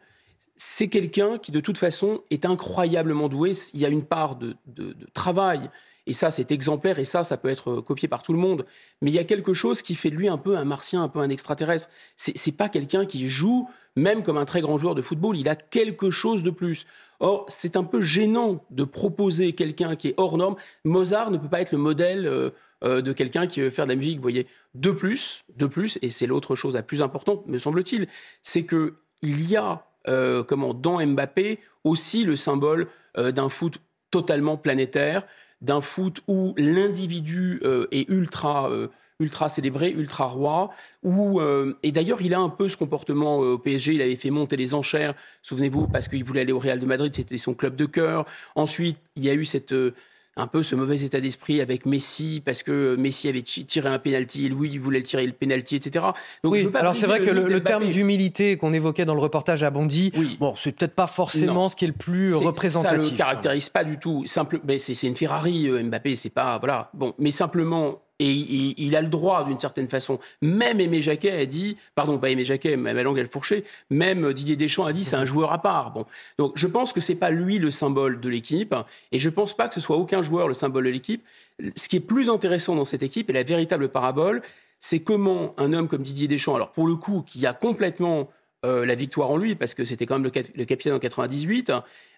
C'est 0.55 0.87
quelqu'un 0.87 1.37
qui, 1.37 1.51
de 1.51 1.59
toute 1.59 1.77
façon, 1.77 2.23
est 2.31 2.45
incroyablement 2.45 3.29
doué. 3.29 3.53
Il 3.75 3.79
y 3.79 3.85
a 3.85 3.89
une 3.89 4.03
part 4.03 4.37
de, 4.37 4.55
de- 4.65 4.95
travail, 5.13 5.69
et 6.07 6.13
ça, 6.13 6.31
c'est 6.31 6.51
exemplaire, 6.51 6.97
et 6.97 7.05
ça, 7.05 7.23
ça 7.23 7.37
peut 7.37 7.49
être 7.49 7.75
copié 7.81 8.07
par 8.07 8.23
tout 8.23 8.33
le 8.33 8.39
monde. 8.39 8.65
Mais 9.03 9.11
il 9.11 9.13
y 9.13 9.19
a 9.19 9.23
quelque 9.23 9.53
chose 9.53 9.83
qui 9.83 9.93
fait 9.93 10.09
de 10.09 10.15
lui 10.15 10.27
un 10.27 10.39
peu 10.39 10.57
un 10.57 10.65
martien, 10.65 11.03
un 11.03 11.09
peu 11.09 11.19
un 11.19 11.29
extraterrestre. 11.29 11.89
C'est 12.15 12.57
pas 12.57 12.69
quelqu'un 12.69 13.05
qui 13.05 13.27
joue, 13.29 13.69
même 13.95 14.23
comme 14.23 14.37
un 14.37 14.45
très 14.45 14.61
grand 14.61 14.79
joueur 14.79 14.95
de 14.95 15.03
football, 15.03 15.37
il 15.37 15.47
a 15.47 15.55
quelque 15.55 16.09
chose 16.09 16.41
de 16.41 16.49
plus. 16.49 16.87
Or, 17.19 17.45
c'est 17.47 17.77
un 17.77 17.83
peu 17.83 18.01
gênant 18.01 18.63
de 18.69 18.83
proposer 18.83 19.53
quelqu'un 19.53 19.95
qui 19.95 20.09
est 20.09 20.13
hors 20.17 20.37
norme. 20.37 20.55
Mozart 20.83 21.31
ne 21.31 21.37
peut 21.37 21.49
pas 21.49 21.61
être 21.61 21.71
le 21.71 21.79
modèle 21.79 22.27
euh, 22.27 22.51
euh, 22.83 23.01
de 23.01 23.11
quelqu'un 23.11 23.47
qui 23.47 23.61
veut 23.61 23.69
faire 23.69 23.85
de 23.85 23.91
la 23.91 23.95
musique, 23.95 24.19
voyez. 24.19 24.45
De 24.75 24.91
plus, 24.91 25.43
de 25.55 25.65
plus, 25.65 25.97
et 26.01 26.09
c'est 26.09 26.27
l'autre 26.27 26.55
chose 26.55 26.75
la 26.75 26.83
plus 26.83 27.01
importante, 27.01 27.47
me 27.47 27.57
semble-t-il, 27.57 28.07
c'est 28.43 28.65
que 28.65 28.95
il 29.23 29.49
y 29.49 29.55
a, 29.55 29.87
euh, 30.07 30.43
comment, 30.43 30.75
dans 30.75 31.03
Mbappé 31.03 31.59
aussi 31.83 32.23
le 32.23 32.35
symbole 32.35 32.87
d'un 33.15 33.49
foot 33.49 33.79
totalement 34.11 34.57
planétaire, 34.57 35.25
d'un 35.61 35.81
foot 35.81 36.21
où 36.27 36.53
l'individu 36.55 37.59
est 37.91 38.07
ultra, 38.09 38.69
ultra 39.19 39.49
célébré, 39.49 39.91
ultra 39.91 40.25
roi. 40.25 40.69
Où, 41.03 41.39
euh, 41.39 41.73
et 41.83 41.91
d'ailleurs, 41.91 42.21
il 42.21 42.33
a 42.33 42.39
un 42.39 42.49
peu 42.49 42.69
ce 42.69 42.77
comportement 42.77 43.41
euh, 43.43 43.53
au 43.53 43.57
PSG. 43.57 43.93
Il 43.93 44.01
avait 44.01 44.15
fait 44.15 44.29
monter 44.29 44.57
les 44.57 44.73
enchères, 44.73 45.15
souvenez-vous, 45.41 45.87
parce 45.87 46.07
qu'il 46.07 46.23
voulait 46.23 46.41
aller 46.41 46.53
au 46.53 46.59
Real 46.59 46.79
de 46.79 46.85
Madrid, 46.85 47.13
c'était 47.13 47.37
son 47.37 47.53
club 47.53 47.75
de 47.75 47.85
cœur. 47.85 48.25
Ensuite, 48.55 48.97
il 49.15 49.23
y 49.23 49.29
a 49.29 49.33
eu 49.33 49.45
cette, 49.45 49.71
euh, 49.73 49.95
un 50.35 50.45
peu 50.45 50.61
ce 50.61 50.75
mauvais 50.75 51.01
état 51.01 51.19
d'esprit 51.19 51.61
avec 51.61 51.87
Messi, 51.87 52.43
parce 52.45 52.61
que 52.61 52.95
Messi 52.95 53.27
avait 53.27 53.41
ti- 53.41 53.65
tiré 53.65 53.89
un 53.89 53.97
penalty, 53.97 54.45
et 54.45 54.49
lui, 54.49 54.69
il 54.71 54.79
voulait 54.79 54.99
le 54.99 55.03
tirer 55.05 55.25
le 55.25 55.33
penalty, 55.33 55.77
etc. 55.77 56.05
Donc, 56.43 56.53
je 56.53 56.59
Oui, 56.59 56.63
veux 56.65 56.71
pas 56.71 56.81
alors 56.81 56.95
c'est 56.95 57.07
vrai 57.07 57.19
que 57.21 57.31
le, 57.31 57.63
terme 57.63 57.89
d'humilité 57.89 58.55
qu'on 58.55 58.71
évoquait 58.71 59.05
dans 59.05 59.15
le 59.15 59.19
reportage 59.19 59.63
à 59.63 59.71
Bondy, 59.71 60.11
bon, 60.39 60.53
c'est 60.55 60.73
peut-être 60.73 60.93
pas 60.93 61.07
forcément 61.07 61.53
Non. 61.55 61.69
ce 61.69 61.75
qui 61.75 61.85
est 61.85 61.87
le 61.87 61.93
plus 61.95 62.35
représentatif. 62.35 63.03
Ça 63.03 63.11
le 63.11 63.17
caractérise 63.17 63.69
pas 63.69 63.83
du 63.83 63.97
tout. 63.97 64.27
Simple, 64.27 64.59
mais 64.63 64.77
c'est 64.77 65.07
une 65.07 65.15
Ferrari, 65.15 65.67
Mbappé, 65.71 66.15
c'est 66.15 66.29
pas 66.29 66.59
voilà. 66.59 66.91
Bon, 66.93 67.15
mais 67.17 67.31
simplement. 67.31 67.99
Et 68.19 68.31
il, 68.31 68.95
a 68.95 69.01
le 69.01 69.09
droit, 69.09 69.43
d'une 69.43 69.59
certaine 69.59 69.87
façon. 69.87 70.19
Même 70.41 70.79
Aimé 70.79 71.01
Jacquet 71.01 71.31
a 71.31 71.45
dit, 71.45 71.77
pardon, 71.93 72.17
pas 72.17 72.31
Aimé 72.31 72.45
Jacquet, 72.45 72.75
ma 72.75 72.93
langue 72.93 73.19
elle 73.19 73.27
fourchée, 73.27 73.63
même 73.91 74.33
Didier 74.33 74.55
Deschamps 74.55 74.85
a 74.85 74.93
dit 74.93 75.03
c'est 75.03 75.15
un 75.15 75.25
joueur 75.25 75.53
à 75.53 75.61
part. 75.61 75.91
Bon, 75.91 76.05
donc 76.39 76.53
je 76.55 76.65
pense 76.65 76.93
que 76.93 77.01
c'est 77.01 77.15
pas 77.15 77.29
lui 77.29 77.59
le 77.59 77.69
symbole 77.69 78.19
de 78.19 78.29
l'équipe, 78.29 78.73
et 79.11 79.19
je 79.19 79.29
pense 79.29 79.55
pas 79.55 79.67
que 79.67 79.75
ce 79.75 79.81
soit 79.81 79.97
aucun 79.97 80.23
joueur 80.23 80.47
le 80.47 80.55
symbole 80.55 80.85
de 80.85 80.89
l'équipe. 80.89 81.23
Ce 81.75 81.87
qui 81.87 81.97
est 81.97 82.01
plus 82.01 82.29
intéressant 82.31 82.75
dans 82.75 82.85
cette 82.85 83.03
équipe 83.03 83.29
et 83.29 83.33
la 83.33 83.43
véritable 83.43 83.89
parabole, 83.89 84.41
c'est 84.79 85.01
comment 85.01 85.53
un 85.57 85.73
homme 85.73 85.87
comme 85.87 86.03
Didier 86.03 86.27
Deschamps, 86.27 86.55
alors 86.55 86.71
pour 86.71 86.87
le 86.87 86.95
coup, 86.95 87.23
qui 87.25 87.45
a 87.45 87.53
complètement 87.53 88.29
euh, 88.65 88.85
la 88.85 88.95
victoire 88.95 89.29
en 89.29 89.37
lui, 89.37 89.55
parce 89.55 89.75
que 89.75 89.83
c'était 89.85 90.05
quand 90.05 90.15
même 90.15 90.23
le, 90.23 90.29
cap- 90.31 90.47
le 90.55 90.65
capitaine 90.65 90.93
en 90.93 90.99
98. 90.99 91.71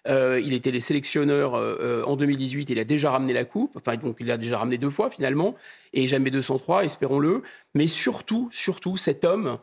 Euh, 0.08 0.40
il 0.42 0.54
était 0.54 0.70
le 0.70 0.80
sélectionneur 0.80 1.54
euh, 1.54 2.02
en 2.04 2.16
2018. 2.16 2.70
Il 2.70 2.78
a 2.78 2.84
déjà 2.84 3.10
ramené 3.10 3.32
la 3.32 3.44
coupe. 3.44 3.76
Enfin, 3.76 3.96
donc 3.96 4.16
il 4.20 4.26
l'a 4.26 4.38
déjà 4.38 4.58
ramené 4.58 4.78
deux 4.78 4.90
fois 4.90 5.10
finalement, 5.10 5.54
et 5.92 6.08
jamais 6.08 6.30
203, 6.30 6.84
espérons-le. 6.84 7.42
Mais 7.74 7.86
surtout, 7.86 8.48
surtout, 8.52 8.96
cet 8.96 9.24
homme 9.24 9.58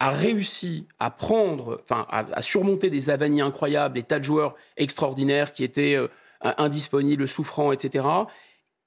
a 0.00 0.10
réussi 0.10 0.86
à 0.98 1.10
prendre, 1.10 1.80
enfin, 1.82 2.06
à, 2.08 2.24
à 2.32 2.42
surmonter 2.42 2.90
des 2.90 3.10
avanies 3.10 3.40
incroyables, 3.42 3.94
des 3.94 4.02
tas 4.02 4.18
de 4.18 4.24
joueurs 4.24 4.56
extraordinaires 4.76 5.52
qui 5.52 5.64
étaient 5.64 5.96
indisponibles, 6.40 7.28
souffrants, 7.28 7.72
etc. 7.72 8.04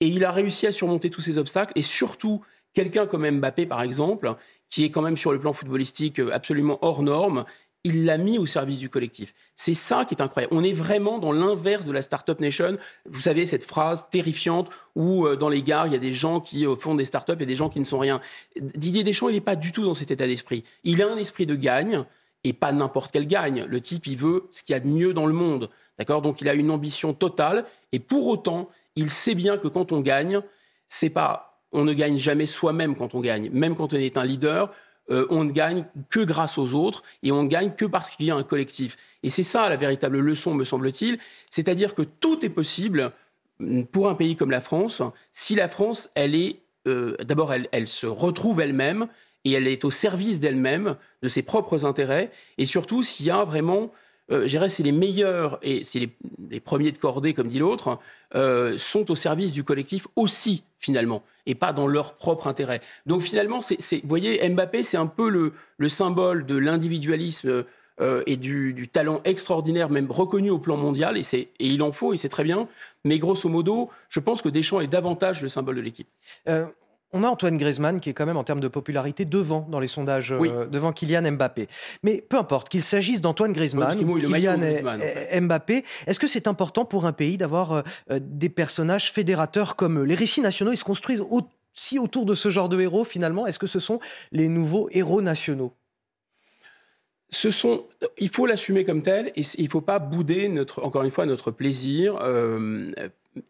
Et 0.02 0.08
il 0.08 0.26
a 0.26 0.32
réussi 0.32 0.68
à 0.68 0.72
surmonter 0.74 1.10
tous 1.10 1.22
ces 1.22 1.38
obstacles. 1.38 1.72
Et 1.76 1.82
surtout, 1.84 2.42
quelqu'un 2.74 3.08
comme 3.08 3.30
Mbappé, 3.30 3.66
par 3.66 3.82
exemple, 3.82 4.36
qui 4.70 4.84
est 4.84 4.92
quand 4.92 5.02
même 5.02 5.18
sur 5.18 5.32
le 5.32 5.40
plan 5.40 5.54
footballistique 5.54 6.20
euh, 6.20 6.34
absolument 6.34 6.80
hors 6.82 7.04
norme, 7.04 7.46
il 7.86 8.04
l'a 8.04 8.18
mis 8.18 8.40
au 8.40 8.48
service 8.48 8.80
du 8.80 8.90
collectif. 8.90 9.36
C'est 9.56 9.76
ça 9.76 10.06
qui 10.06 10.16
est 10.16 10.22
incroyable. 10.22 10.54
On 10.56 10.64
est 10.64 10.74
vraiment 10.74 11.20
dans 11.20 11.32
l'inverse 11.32 11.86
de 11.86 11.92
la 11.92 12.02
Startup 12.02 12.40
Nation. 12.40 12.78
Vous 13.08 13.22
savez, 13.22 13.46
cette 13.46 13.64
phrase 13.64 14.10
terrifiante 14.10 14.70
où 14.96 15.28
euh, 15.28 15.36
dans 15.36 15.50
les 15.50 15.62
gares, 15.62 15.86
il 15.86 15.94
y 15.94 15.96
a 15.96 16.00
des 16.00 16.12
gens 16.12 16.40
qui 16.40 16.66
euh, 16.66 16.76
font 16.76 16.96
des 16.96 17.06
startups 17.06 17.40
et 17.40 17.46
des 17.46 17.56
gens 17.56 17.70
qui 17.70 17.80
ne 17.80 17.86
sont 17.86 18.00
rien. 18.00 18.22
Didier 18.60 19.04
Deschamps, 19.04 19.30
il 19.30 19.36
n'est 19.36 19.42
pas 19.42 19.56
du 19.56 19.72
tout 19.72 19.84
dans 19.84 19.94
cet 19.94 20.10
état 20.10 20.26
d'esprit. 20.26 20.64
Il 20.84 21.02
a 21.04 21.08
un 21.08 21.16
esprit 21.16 21.46
de 21.46 21.56
gagne 21.56 22.04
et 22.44 22.54
pas 22.54 22.72
n'importe 22.72 23.12
quel 23.12 23.28
gagne. 23.28 23.66
Le 23.66 23.80
type, 23.80 24.08
il 24.08 24.18
veut 24.18 24.48
ce 24.50 24.64
qu'il 24.64 24.74
y 24.74 24.76
a 24.76 24.80
de 24.80 24.88
mieux 24.88 25.14
dans 25.14 25.28
le 25.28 25.34
monde. 25.34 25.70
D'accord? 26.00 26.24
Donc 26.24 26.42
il 26.42 26.50
a 26.50 26.56
une 26.56 26.72
ambition 26.72 27.14
totale 27.14 27.66
et 27.92 28.00
pour 28.00 28.28
autant, 28.28 28.68
il 28.96 29.12
sait 29.12 29.36
bien 29.36 29.60
que 29.60 29.68
quand 29.68 29.92
on 29.92 30.02
gagne, 30.02 30.42
c'est 30.88 31.12
pas 31.12 31.55
on 31.72 31.84
ne 31.84 31.94
gagne 31.94 32.18
jamais 32.18 32.46
soi-même 32.46 32.96
quand 32.96 33.16
on 33.16 33.22
gagne. 33.22 33.50
Même 33.52 33.76
quand 33.76 33.94
on 33.94 33.98
est 33.98 34.18
un 34.18 34.26
leader, 34.26 34.74
euh, 35.12 35.28
on 35.30 35.44
ne 35.44 35.52
gagne 35.52 35.86
que 36.10 36.22
grâce 36.22 36.58
aux 36.58 36.74
autres 36.74 37.04
et 37.22 37.32
on 37.32 37.44
ne 37.44 37.48
gagne 37.48 37.72
que 37.72 37.86
parce 37.86 38.12
qu'il 38.12 38.26
y 38.26 38.32
a 38.32 38.36
un 38.36 38.44
collectif. 38.44 38.98
Et 39.24 39.30
c'est 39.30 39.44
ça 39.44 39.70
la 39.70 39.76
véritable 39.76 40.20
leçon, 40.20 40.54
me 40.54 40.64
semble-t-il. 40.64 41.20
C'est-à-dire 41.50 41.94
que 41.94 42.02
tout 42.02 42.46
est 42.46 42.50
possible 42.50 43.12
mm, 43.60 43.84
pour 43.84 44.10
un 44.10 44.16
pays 44.16 44.36
comme 44.36 44.52
la 44.52 44.62
France 44.62 45.02
si 45.32 45.56
la 45.56 45.68
France, 45.68 46.10
elle 46.16 46.36
est 46.36 46.60
euh, 46.88 47.16
d'abord, 47.24 47.52
elle, 47.54 47.68
elle 47.72 47.88
se 47.88 48.06
retrouve 48.06 48.62
elle-même 48.62 49.08
et 49.44 49.52
elle 49.54 49.68
est 49.68 49.86
au 49.86 49.92
service 49.92 50.40
d'elle-même, 50.40 50.98
de 51.22 51.28
ses 51.28 51.42
propres 51.42 51.86
intérêts, 51.86 52.32
et 52.58 52.66
surtout 52.66 53.04
s'il 53.04 53.28
y 53.28 53.32
a 53.32 53.44
vraiment, 53.44 53.92
euh, 54.32 54.44
je 54.44 54.48
dirais, 54.48 54.70
c'est 54.70 54.84
les 54.84 54.92
meilleurs 54.92 55.60
et 55.62 55.84
c'est 55.84 56.00
les, 56.00 56.60
premiers 56.60 56.92
de 56.92 56.98
cordée, 56.98 57.34
comme 57.34 57.48
dit 57.48 57.60
l'autre, 57.60 58.00
euh, 58.34 58.78
sont 58.78 59.12
au 59.12 59.16
service 59.16 59.54
du 59.54 59.64
collectif 59.64 60.08
aussi 60.16 60.64
finalement, 60.80 61.24
et 61.46 61.56
pas 61.56 61.74
dans 61.74 61.88
leur 61.88 62.16
propre 62.16 62.48
intérêt. 62.48 62.82
Donc 63.06 63.22
finalement, 63.22 63.60
vous 63.60 64.00
voyez, 64.04 64.48
Mbappé, 64.50 64.84
c'est 64.84 64.98
un 64.98 65.08
peu 65.08 65.30
le, 65.30 65.54
le 65.78 65.90
symbole 65.90 66.46
de 66.46 66.56
l'individualisme 66.56 67.66
euh, 68.02 68.24
et 68.26 68.36
du, 68.36 68.88
talent 68.92 69.22
extraordinaire, 69.24 69.90
même 69.90 70.12
reconnu 70.12 70.50
au 70.50 70.60
plan 70.60 70.78
mondial, 70.78 71.18
et, 71.18 71.22
et 71.34 71.50
il 71.60 71.82
en 71.82 71.92
faut, 71.92 72.14
et 72.14 72.18
c'est 72.18 72.30
très 72.30 72.44
bien. 72.44 72.68
Mais 73.04 73.20
grosso 73.20 73.48
modo, 73.48 73.90
je 74.10 74.20
pense 74.20 74.42
que 74.42 74.50
Deschamps 74.50 74.82
est 74.82 74.88
davantage 74.88 75.42
le 75.42 75.50
symbole 75.50 75.76
de 75.76 75.82
l'équipe. 75.82 76.08
On 77.18 77.24
a 77.24 77.30
Antoine 77.30 77.56
Griezmann 77.58 78.02
qui 78.02 78.10
est 78.10 78.14
quand 78.14 78.26
même 78.26 78.36
en 78.36 78.44
termes 78.44 78.60
de 78.60 78.68
popularité 78.68 79.24
devant 79.24 79.66
dans 79.72 79.80
les 79.80 79.88
sondages, 79.88 80.34
euh, 80.34 80.68
devant 80.68 80.92
Kylian 80.92 81.32
Mbappé. 81.32 81.70
Mais 82.04 82.22
peu 82.28 82.38
importe, 82.38 82.68
qu'il 82.68 82.84
s'agisse 82.84 83.22
d'Antoine 83.22 83.54
Griezmann, 83.54 83.98
Kylian 83.98 84.60
en 84.60 85.00
et- 85.02 85.40
Mbappé, 85.40 85.86
est-ce 86.08 86.20
que 86.20 86.28
c'est 86.28 86.46
important 86.46 86.84
pour 86.84 87.06
un 87.06 87.14
pays 87.14 87.38
d'avoir 87.38 87.72
euh, 87.72 87.82
euh, 88.12 88.20
des 88.22 88.50
personnages 88.50 89.14
fédérateurs 89.14 89.78
comme 89.78 90.00
eux? 90.00 90.04
Les 90.04 90.16
récits 90.16 90.42
nationaux, 90.42 90.74
ils 90.74 90.78
se 90.78 90.84
construisent 90.84 91.24
aussi 91.30 91.98
autour 92.00 92.26
de 92.26 92.36
ce 92.36 92.50
genre 92.50 92.68
de 92.68 92.82
héros 92.82 93.06
finalement. 93.06 93.48
Est-ce 93.48 93.60
que 93.60 93.68
ce 93.68 93.80
sont 93.80 94.02
les 94.34 94.50
nouveaux 94.50 94.90
héros 94.92 95.22
nationaux? 95.22 95.72
Ce 97.30 97.50
sont, 97.50 97.86
il 98.18 98.30
faut 98.30 98.46
l'assumer 98.46 98.84
comme 98.84 99.02
tel 99.02 99.32
et 99.38 99.42
il 99.58 99.64
ne 99.66 99.70
faut 99.70 99.82
pas 99.82 100.00
bouder 100.00 100.50
notre, 100.50 100.84
encore 100.84 101.04
une 101.04 101.12
fois 101.12 101.26
notre 101.26 101.52
plaisir. 101.52 102.18
euh, 102.22 102.92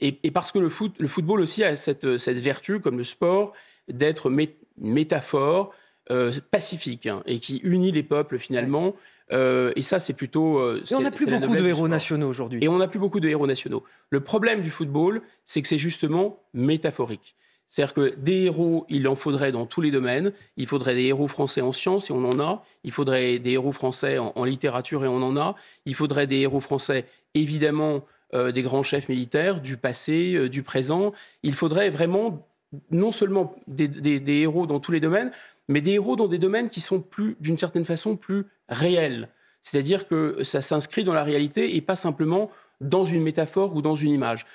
et, 0.02 0.20
et 0.24 0.32
parce 0.32 0.52
que 0.52 0.60
le, 0.60 0.70
foot, 0.70 0.94
le 1.00 1.08
football 1.08 1.42
aussi 1.42 1.64
a 1.64 1.76
cette, 1.76 2.18
cette 2.18 2.38
vertu, 2.40 2.80
comme 2.80 2.98
le 2.98 3.04
sport, 3.04 3.54
d'être 3.88 4.30
mé- 4.30 4.56
métaphore 4.80 5.72
euh, 6.12 6.32
pacifique 6.52 7.08
hein, 7.08 7.24
et 7.26 7.40
qui 7.40 7.58
unit 7.58 7.92
les 7.92 8.04
peuples 8.04 8.38
finalement. 8.40 8.96
Euh, 9.32 9.72
et 9.76 9.82
ça, 9.82 10.00
c'est 10.00 10.14
plutôt. 10.14 10.60
euh, 10.60 10.84
Et 10.90 10.96
on 10.96 11.02
n'a 11.02 11.12
plus 11.12 11.26
beaucoup 11.26 11.56
de 11.56 11.68
héros 11.68 11.88
nationaux 11.88 12.28
aujourd'hui. 12.30 12.64
Et 12.64 12.68
on 12.68 12.78
n'a 12.78 12.88
plus 12.88 13.00
beaucoup 13.00 13.20
de 13.20 13.28
héros 13.28 13.48
nationaux. 13.48 13.84
Le 14.12 14.20
problème 14.20 14.62
du 14.62 14.70
football, 14.70 15.22
c'est 15.46 15.62
que 15.64 15.68
c'est 15.68 15.80
justement 15.80 16.40
métaphorique. 16.54 17.36
C'est-à-dire 17.68 17.96
que 17.96 18.16
des 18.18 18.44
héros, 18.44 18.86
il 18.90 19.08
en 19.08 19.16
faudrait 19.16 19.52
dans 19.52 19.66
tous 19.66 19.82
les 19.82 19.90
domaines. 19.90 20.32
Il 20.58 20.68
faudrait 20.68 20.94
des 20.94 21.06
héros 21.06 21.28
français 21.28 21.62
en 21.62 21.74
sciences, 21.74 22.12
et 22.12 22.14
on 22.14 22.24
en 22.24 22.40
a. 22.40 22.64
Il 22.84 22.92
faudrait 22.92 23.40
des 23.40 23.54
héros 23.54 23.72
français 23.72 24.20
en, 24.20 24.44
littérature, 24.44 25.04
et 25.04 25.08
on 25.08 25.24
en 25.24 25.36
a. 25.36 25.56
Il 25.88 25.96
faudrait 25.96 26.28
des 26.28 26.42
héros 26.42 26.60
français, 26.60 27.06
évidemment, 27.34 28.06
euh, 28.34 28.52
des 28.52 28.64
grands 28.64 28.84
chefs 28.84 29.08
militaires, 29.08 29.62
du 29.62 29.78
passé, 29.78 30.34
euh, 30.34 30.50
du 30.50 30.64
présent. 30.64 31.14
Il 31.44 31.54
faudrait 31.54 31.92
vraiment, 31.92 32.48
non 32.90 33.12
seulement 33.12 33.56
des, 33.68 34.24
héros 34.28 34.66
dans 34.66 34.80
tous 34.80 34.92
les 34.92 35.00
domaines, 35.00 35.32
mais 35.68 35.80
des 35.82 35.92
héros 35.92 36.16
dans 36.16 36.28
des 36.28 36.40
domaines 36.40 36.70
qui 36.70 36.82
sont 36.82 37.00
plus, 37.02 37.38
d'une 37.40 37.58
certaine 37.58 37.86
façon, 37.86 38.16
plus 38.16 38.46
réels. 38.68 39.30
C'est-à-dire 39.62 40.08
que 40.08 40.44
ça 40.44 40.64
s'inscrit 40.64 41.04
dans 41.04 41.14
la 41.14 41.24
réalité 41.24 41.76
et 41.76 41.82
pas 41.82 41.96
simplement 41.96 42.50
dans 42.82 43.06
une 43.06 43.22
métaphore 43.22 43.76
ou 43.76 43.84
dans 43.84 43.96
une 43.96 44.12
image. 44.12 44.46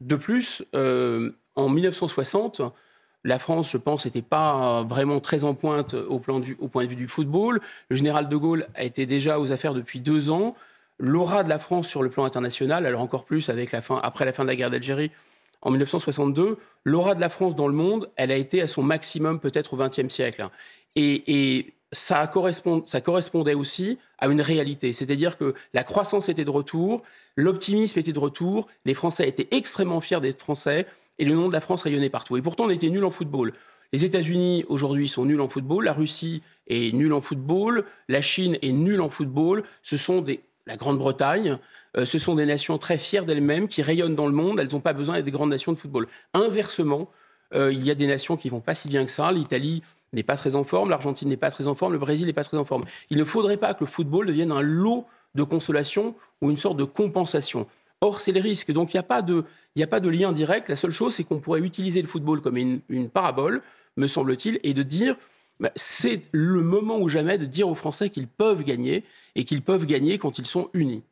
De 0.00 0.16
plus, 0.16 0.62
euh, 0.74 1.32
en 1.56 1.70
1960, 1.70 2.60
la 3.24 3.38
France, 3.38 3.70
je 3.70 3.78
pense, 3.78 4.04
n'était 4.04 4.22
pas 4.22 4.82
vraiment 4.82 5.20
très 5.20 5.44
en 5.44 5.54
pointe 5.54 5.94
au, 5.94 6.18
point 6.18 6.40
de 6.40 6.88
vue 6.88 6.96
du 6.96 7.08
football. 7.08 7.60
Le 7.88 7.96
général 7.96 8.28
de 8.28 8.36
Gaulle 8.36 8.66
a 8.74 8.84
été 8.84 9.06
déjà 9.06 9.40
aux 9.40 9.50
affaires 9.50 9.72
depuis 9.72 10.00
deux 10.00 10.28
ans. 10.28 10.54
L'aura 10.98 11.42
de 11.42 11.48
la 11.48 11.58
France 11.58 11.88
sur 11.88 12.02
le 12.02 12.10
plan 12.10 12.24
international, 12.24 12.86
alors 12.86 13.00
encore 13.00 13.24
plus 13.24 13.48
avec 13.48 13.72
la 13.72 13.82
fin, 13.82 13.98
après 14.02 14.24
la 14.24 14.32
fin 14.32 14.44
de 14.44 14.48
la 14.48 14.56
guerre 14.56 14.70
d'Algérie 14.70 15.10
en 15.64 15.70
1962, 15.70 16.58
l'aura 16.84 17.14
de 17.14 17.20
la 17.20 17.28
France 17.28 17.56
dans 17.56 17.68
le 17.68 17.74
monde, 17.74 18.10
elle 18.16 18.30
a 18.30 18.36
été 18.36 18.60
à 18.60 18.68
son 18.68 18.82
maximum 18.82 19.40
peut-être 19.40 19.74
au 19.74 19.76
XXe 19.76 20.12
siècle. 20.12 20.46
Et, 20.94 21.72
ça, 21.92 22.28
ça 22.86 23.00
correspondait 23.00 23.54
aussi 23.54 23.98
à 24.18 24.26
une 24.26 24.40
réalité. 24.40 24.92
C'est-à-dire 24.92 25.38
que 25.38 25.54
la 25.74 25.84
croissance 25.84 26.28
était 26.28 26.44
de 26.44 26.50
retour, 26.50 27.04
l'optimisme 27.36 28.00
était 28.00 28.12
de 28.12 28.18
retour, 28.18 28.66
les 28.84 28.94
Français 28.94 29.28
étaient 29.28 29.46
extrêmement 29.52 30.00
fiers 30.00 30.20
d'être 30.20 30.40
Français 30.40 30.86
et 31.20 31.24
le 31.24 31.34
nom 31.34 31.46
de 31.46 31.52
la 31.52 31.60
France 31.60 31.82
rayonnait 31.82 32.10
partout. 32.10 32.36
Et 32.36 32.42
pourtant, 32.42 32.64
on 32.64 32.70
était 32.70 32.90
nuls 32.90 33.04
en 33.04 33.10
football. 33.10 33.52
Les 33.92 34.04
États-Unis, 34.04 34.64
aujourd'hui, 34.68 35.06
sont 35.06 35.24
nuls 35.24 35.40
en 35.40 35.46
football. 35.46 35.84
La 35.84 35.92
Russie 35.92 36.42
est 36.66 36.92
nulle 36.92 37.12
en 37.12 37.20
football. 37.20 37.84
La 38.08 38.22
Chine 38.22 38.58
est 38.60 38.72
nulle 38.72 39.00
en 39.00 39.08
football. 39.08 39.62
Ce 39.84 39.96
sont 39.96 40.20
des. 40.20 40.40
La 40.66 40.76
Grande-Bretagne, 40.76 41.58
euh, 41.96 42.04
ce 42.04 42.18
sont 42.18 42.34
des 42.34 42.46
nations 42.46 42.78
très 42.78 42.98
fières 42.98 43.26
d'elles-mêmes, 43.26 43.68
qui 43.68 43.82
rayonnent 43.82 44.14
dans 44.14 44.26
le 44.26 44.32
monde. 44.32 44.58
Elles 44.60 44.72
n'ont 44.72 44.80
pas 44.80 44.92
besoin 44.92 45.16
d'être 45.16 45.24
des 45.24 45.30
grandes 45.30 45.50
nations 45.50 45.72
de 45.72 45.78
football. 45.78 46.06
Inversement, 46.32 47.10
euh, 47.54 47.72
il 47.72 47.84
y 47.84 47.90
a 47.90 47.94
des 47.94 48.06
nations 48.06 48.36
qui 48.36 48.48
vont 48.48 48.60
pas 48.60 48.74
si 48.74 48.88
bien 48.88 49.04
que 49.04 49.10
ça. 49.10 49.30
L'Italie 49.30 49.82
n'est 50.12 50.22
pas 50.22 50.36
très 50.36 50.54
en 50.54 50.64
forme, 50.64 50.90
l'Argentine 50.90 51.28
n'est 51.28 51.36
pas 51.36 51.50
très 51.50 51.66
en 51.66 51.74
forme, 51.74 51.92
le 51.92 51.98
Brésil 51.98 52.26
n'est 52.26 52.32
pas 52.32 52.44
très 52.44 52.56
en 52.56 52.64
forme. 52.64 52.84
Il 53.10 53.18
ne 53.18 53.24
faudrait 53.24 53.56
pas 53.56 53.74
que 53.74 53.84
le 53.84 53.90
football 53.90 54.26
devienne 54.26 54.52
un 54.52 54.62
lot 54.62 55.06
de 55.34 55.42
consolation 55.42 56.14
ou 56.40 56.50
une 56.50 56.56
sorte 56.56 56.76
de 56.76 56.84
compensation. 56.84 57.66
Or, 58.00 58.20
c'est 58.20 58.32
le 58.32 58.40
risque. 58.40 58.72
Donc, 58.72 58.94
il 58.94 58.96
n'y 58.96 59.00
a 59.82 59.86
pas 59.86 60.00
de 60.00 60.08
lien 60.08 60.32
direct. 60.32 60.68
La 60.68 60.76
seule 60.76 60.90
chose, 60.90 61.14
c'est 61.14 61.24
qu'on 61.24 61.40
pourrait 61.40 61.60
utiliser 61.60 62.02
le 62.02 62.08
football 62.08 62.40
comme 62.40 62.56
une, 62.56 63.08
parabole, 63.12 63.62
me 63.96 64.06
semble-t-il, 64.06 64.60
et 64.62 64.74
de 64.74 64.82
dire 64.82 65.16
bah, 65.60 65.70
c'est 65.76 66.22
le 66.32 66.62
moment 66.62 66.98
ou 66.98 67.08
jamais 67.08 67.38
de 67.38 67.46
dire 67.46 67.68
aux 67.68 67.74
Français 67.74 68.10
qu'ils 68.10 68.28
peuvent 68.28 68.64
gagner 68.64 69.04
et 69.34 69.44
qu'ils 69.44 69.62
peuvent 69.62 69.86
gagner 69.86 70.18
quand 70.18 70.38
ils 70.38 70.46
sont 70.46 70.70
unis. 70.74 71.04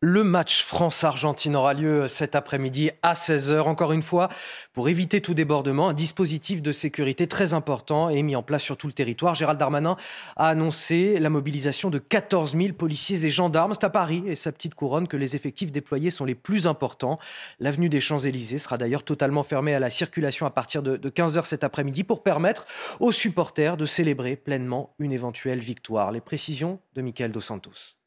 Le 0.00 0.22
match 0.22 0.62
France-Argentine 0.62 1.56
aura 1.56 1.74
lieu 1.74 2.06
cet 2.06 2.36
après-midi 2.36 2.92
à 3.02 3.14
16h. 3.14 3.62
Encore 3.62 3.90
une 3.90 4.04
fois, 4.04 4.28
pour 4.72 4.88
éviter 4.88 5.20
tout 5.20 5.34
débordement, 5.34 5.88
un 5.88 5.92
dispositif 5.92 6.62
de 6.62 6.70
sécurité 6.70 7.26
très 7.26 7.52
important 7.52 8.08
est 8.08 8.22
mis 8.22 8.36
en 8.36 8.44
place 8.44 8.62
sur 8.62 8.76
tout 8.76 8.86
le 8.86 8.92
territoire. 8.92 9.34
Gérald 9.34 9.58
Darmanin 9.58 9.96
a 10.36 10.50
annoncé 10.50 11.18
la 11.18 11.30
mobilisation 11.30 11.90
de 11.90 11.98
14 11.98 12.56
000 12.56 12.74
policiers 12.74 13.26
et 13.26 13.30
gendarmes. 13.32 13.72
C'est 13.74 13.82
à 13.82 13.90
Paris 13.90 14.22
et 14.28 14.36
sa 14.36 14.52
petite 14.52 14.76
couronne 14.76 15.08
que 15.08 15.16
les 15.16 15.34
effectifs 15.34 15.72
déployés 15.72 16.10
sont 16.10 16.24
les 16.24 16.36
plus 16.36 16.68
importants. 16.68 17.18
L'avenue 17.58 17.88
des 17.88 18.00
Champs-Élysées 18.00 18.58
sera 18.58 18.78
d'ailleurs 18.78 19.02
totalement 19.02 19.42
fermée 19.42 19.74
à 19.74 19.80
la 19.80 19.90
circulation 19.90 20.46
à 20.46 20.50
partir 20.50 20.80
de 20.80 21.10
15h 21.10 21.44
cet 21.44 21.64
après-midi 21.64 22.04
pour 22.04 22.22
permettre 22.22 22.66
aux 23.00 23.10
supporters 23.10 23.76
de 23.76 23.84
célébrer 23.84 24.36
pleinement 24.36 24.94
une 25.00 25.10
éventuelle 25.10 25.58
victoire. 25.58 26.12
Les 26.12 26.20
précisions 26.20 26.78
de 26.94 27.02
Michael 27.02 27.32
Dos 27.32 27.40
Santos. 27.40 27.97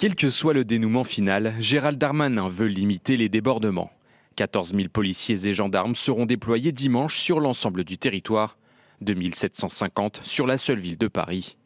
Quel 0.00 0.14
que 0.14 0.30
soit 0.30 0.54
le 0.54 0.64
dénouement 0.64 1.04
final, 1.04 1.54
Gérald 1.60 1.98
Darmanin 1.98 2.48
veut 2.48 2.68
limiter 2.68 3.18
les 3.18 3.28
débordements. 3.28 3.90
14 4.36 4.72
000 4.74 4.88
policiers 4.88 5.46
et 5.46 5.52
gendarmes 5.52 5.94
seront 5.94 6.24
déployés 6.24 6.72
dimanche 6.72 7.16
sur 7.16 7.38
l'ensemble 7.38 7.84
du 7.84 7.98
territoire, 7.98 8.56
2750 9.02 10.22
sur 10.24 10.46
la 10.46 10.56
seule 10.56 10.80
ville 10.80 10.96
de 10.96 11.06
Paris. 11.06 11.58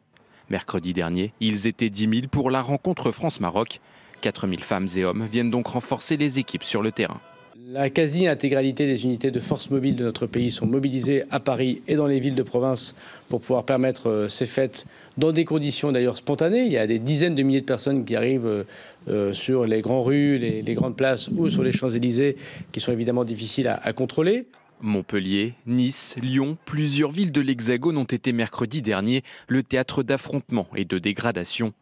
Mercredi 0.49 0.91
dernier, 0.91 1.31
ils 1.39 1.65
étaient 1.65 1.89
10 1.89 2.09
000 2.09 2.27
pour 2.29 2.51
la 2.51 2.61
rencontre 2.61 3.09
France-Maroc. 3.09 3.79
4 4.19 4.49
000 4.49 4.61
femmes 4.63 4.89
et 4.97 5.05
hommes 5.05 5.25
viennent 5.31 5.49
donc 5.49 5.67
renforcer 5.67 6.17
les 6.17 6.37
équipes 6.37 6.65
sur 6.65 6.81
le 6.81 6.91
terrain. 6.91 7.21
La 7.57 7.89
quasi-intégralité 7.89 8.85
des 8.85 9.05
unités 9.05 9.31
de 9.31 9.39
force 9.39 9.69
mobile 9.69 9.95
de 9.95 10.03
notre 10.03 10.27
pays 10.27 10.51
sont 10.51 10.65
mobilisées 10.65 11.23
à 11.31 11.39
Paris 11.39 11.81
et 11.87 11.95
dans 11.95 12.05
les 12.05 12.19
villes 12.19 12.35
de 12.35 12.43
province 12.43 12.95
pour 13.29 13.39
pouvoir 13.39 13.63
permettre 13.63 14.09
euh, 14.09 14.27
ces 14.27 14.45
fêtes 14.45 14.85
dans 15.17 15.31
des 15.31 15.45
conditions 15.45 15.93
d'ailleurs 15.93 16.17
spontanées. 16.17 16.65
Il 16.65 16.73
y 16.73 16.77
a 16.77 16.85
des 16.85 16.99
dizaines 16.99 17.33
de 17.33 17.43
milliers 17.43 17.61
de 17.61 17.65
personnes 17.65 18.03
qui 18.03 18.17
arrivent 18.17 18.45
euh, 18.45 18.63
euh, 19.07 19.31
sur 19.31 19.65
les 19.65 19.81
grandes 19.81 20.05
rues, 20.05 20.37
les, 20.37 20.73
grandes 20.73 20.97
places 20.97 21.29
ou 21.29 21.49
sur 21.49 21.63
les 21.63 21.71
Champs-Élysées 21.71 22.35
qui 22.73 22.81
sont 22.81 22.91
évidemment 22.91 23.23
difficiles 23.23 23.69
à, 23.69 23.75
à 23.75 23.93
contrôler. 23.93 24.47
Montpellier, 24.81 25.53
Nice, 25.65 26.17
Lyon, 26.21 26.57
plusieurs 26.65 27.11
villes 27.11 27.31
de 27.31 27.39
l'Hexagone 27.39 27.97
ont 27.97 28.03
été 28.03 28.33
mercredi 28.33 28.81
dernier 28.81 29.23
le 29.47 29.63
théâtre 29.63 30.03
d'affrontements 30.03 30.67
et 30.75 30.83
de 30.83 30.99
dégradations. 30.99 31.73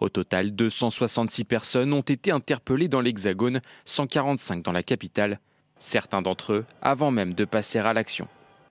Au 0.00 0.08
total, 0.08 0.52
266 0.52 1.44
personnes 1.44 1.92
ont 1.92 2.00
été 2.00 2.30
interpellées 2.30 2.88
dans 2.88 3.02
l'Hexagone, 3.02 3.60
145 3.84 4.62
dans 4.62 4.72
la 4.72 4.82
capitale, 4.82 5.38
certains 5.78 6.22
d'entre 6.22 6.54
eux 6.54 6.64
avant 6.80 7.10
même 7.10 7.34
de 7.34 7.44
passer 7.44 7.78
à 7.78 7.92
l'action. 7.92 8.26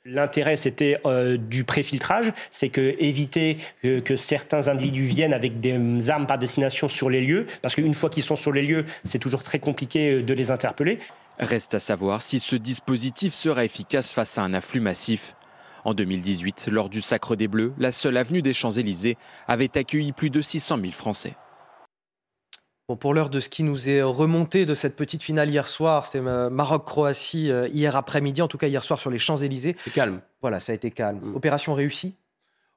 L'intérêt, 0.06 0.56
c'était 0.56 0.98
euh, 1.06 1.38
du 1.38 1.66
préfiltrage, 1.66 2.32
c'est 2.50 2.70
que 2.70 2.96
éviter 3.00 3.58
que, 3.84 4.16
certains 4.16 4.68
individus 4.68 5.04
viennent 5.04 5.34
avec 5.34 5.60
des 5.60 6.10
armes 6.10 6.26
par 6.26 6.38
destination 6.38 6.88
sur 6.88 7.10
les 7.10 7.22
lieux, 7.22 7.46
parce 7.62 7.76
qu'une 7.76 7.94
fois 7.94 8.10
qu'ils 8.10 8.24
sont 8.24 8.38
sur 8.38 8.52
les 8.52 8.64
lieux, 8.64 8.86
c'est 9.04 9.20
toujours 9.20 9.44
très 9.44 9.60
compliqué 9.60 10.14
euh, 10.14 10.24
de 10.24 10.34
les 10.34 10.52
interpeller. 10.52 10.98
Reste 11.38 11.76
à 11.76 11.80
savoir 11.80 12.22
si 12.22 12.40
ce 12.40 12.56
dispositif 12.56 13.34
sera 13.34 13.64
efficace 13.66 14.14
face 14.14 14.38
à 14.38 14.42
un 14.42 14.54
afflux 14.54 14.82
massif. 14.82 15.36
En 15.90 15.96
2018, 15.96 16.68
lors 16.72 16.88
du 16.88 17.02
Sacre 17.02 17.36
des 17.36 17.48
Bleus, 17.48 17.74
la 17.80 17.92
seule 17.92 18.18
avenue 18.18 18.44
des 18.44 18.54
Champs-Élysées 18.54 19.18
avait 19.48 19.76
accueilli 19.76 20.12
plus 20.12 20.30
de 20.30 20.40
600 20.40 20.78
000 20.82 20.92
Français. 20.92 21.36
Bon, 22.88 22.96
pour 22.96 23.16
l'heure 23.16 23.32
de 23.32 23.40
ce 23.40 23.50
qui 23.50 23.64
nous 23.64 23.90
est 23.90 24.04
remonté 24.04 24.68
de 24.68 24.76
cette 24.76 24.96
petite 24.96 25.24
finale 25.24 25.50
hier 25.50 25.68
soir, 25.68 26.06
c'était 26.06 26.20
euh, 26.20 26.52
Maroc-Croatie 26.52 27.50
euh, 27.50 27.68
hier 27.70 27.96
après-midi, 27.96 28.44
en 28.44 28.48
tout 28.48 28.60
cas 28.60 28.68
hier 28.68 28.84
soir 28.84 29.00
sur 29.00 29.10
les 29.10 29.18
Champs-Élysées. 29.18 29.78
C'est 29.84 29.92
calme. 29.92 30.22
Voilà, 30.42 30.60
ça 30.60 30.74
a 30.74 30.76
été 30.76 30.92
calme. 30.92 31.22
Mm. 31.24 31.36
Opération 31.36 31.74
réussie? 31.74 32.14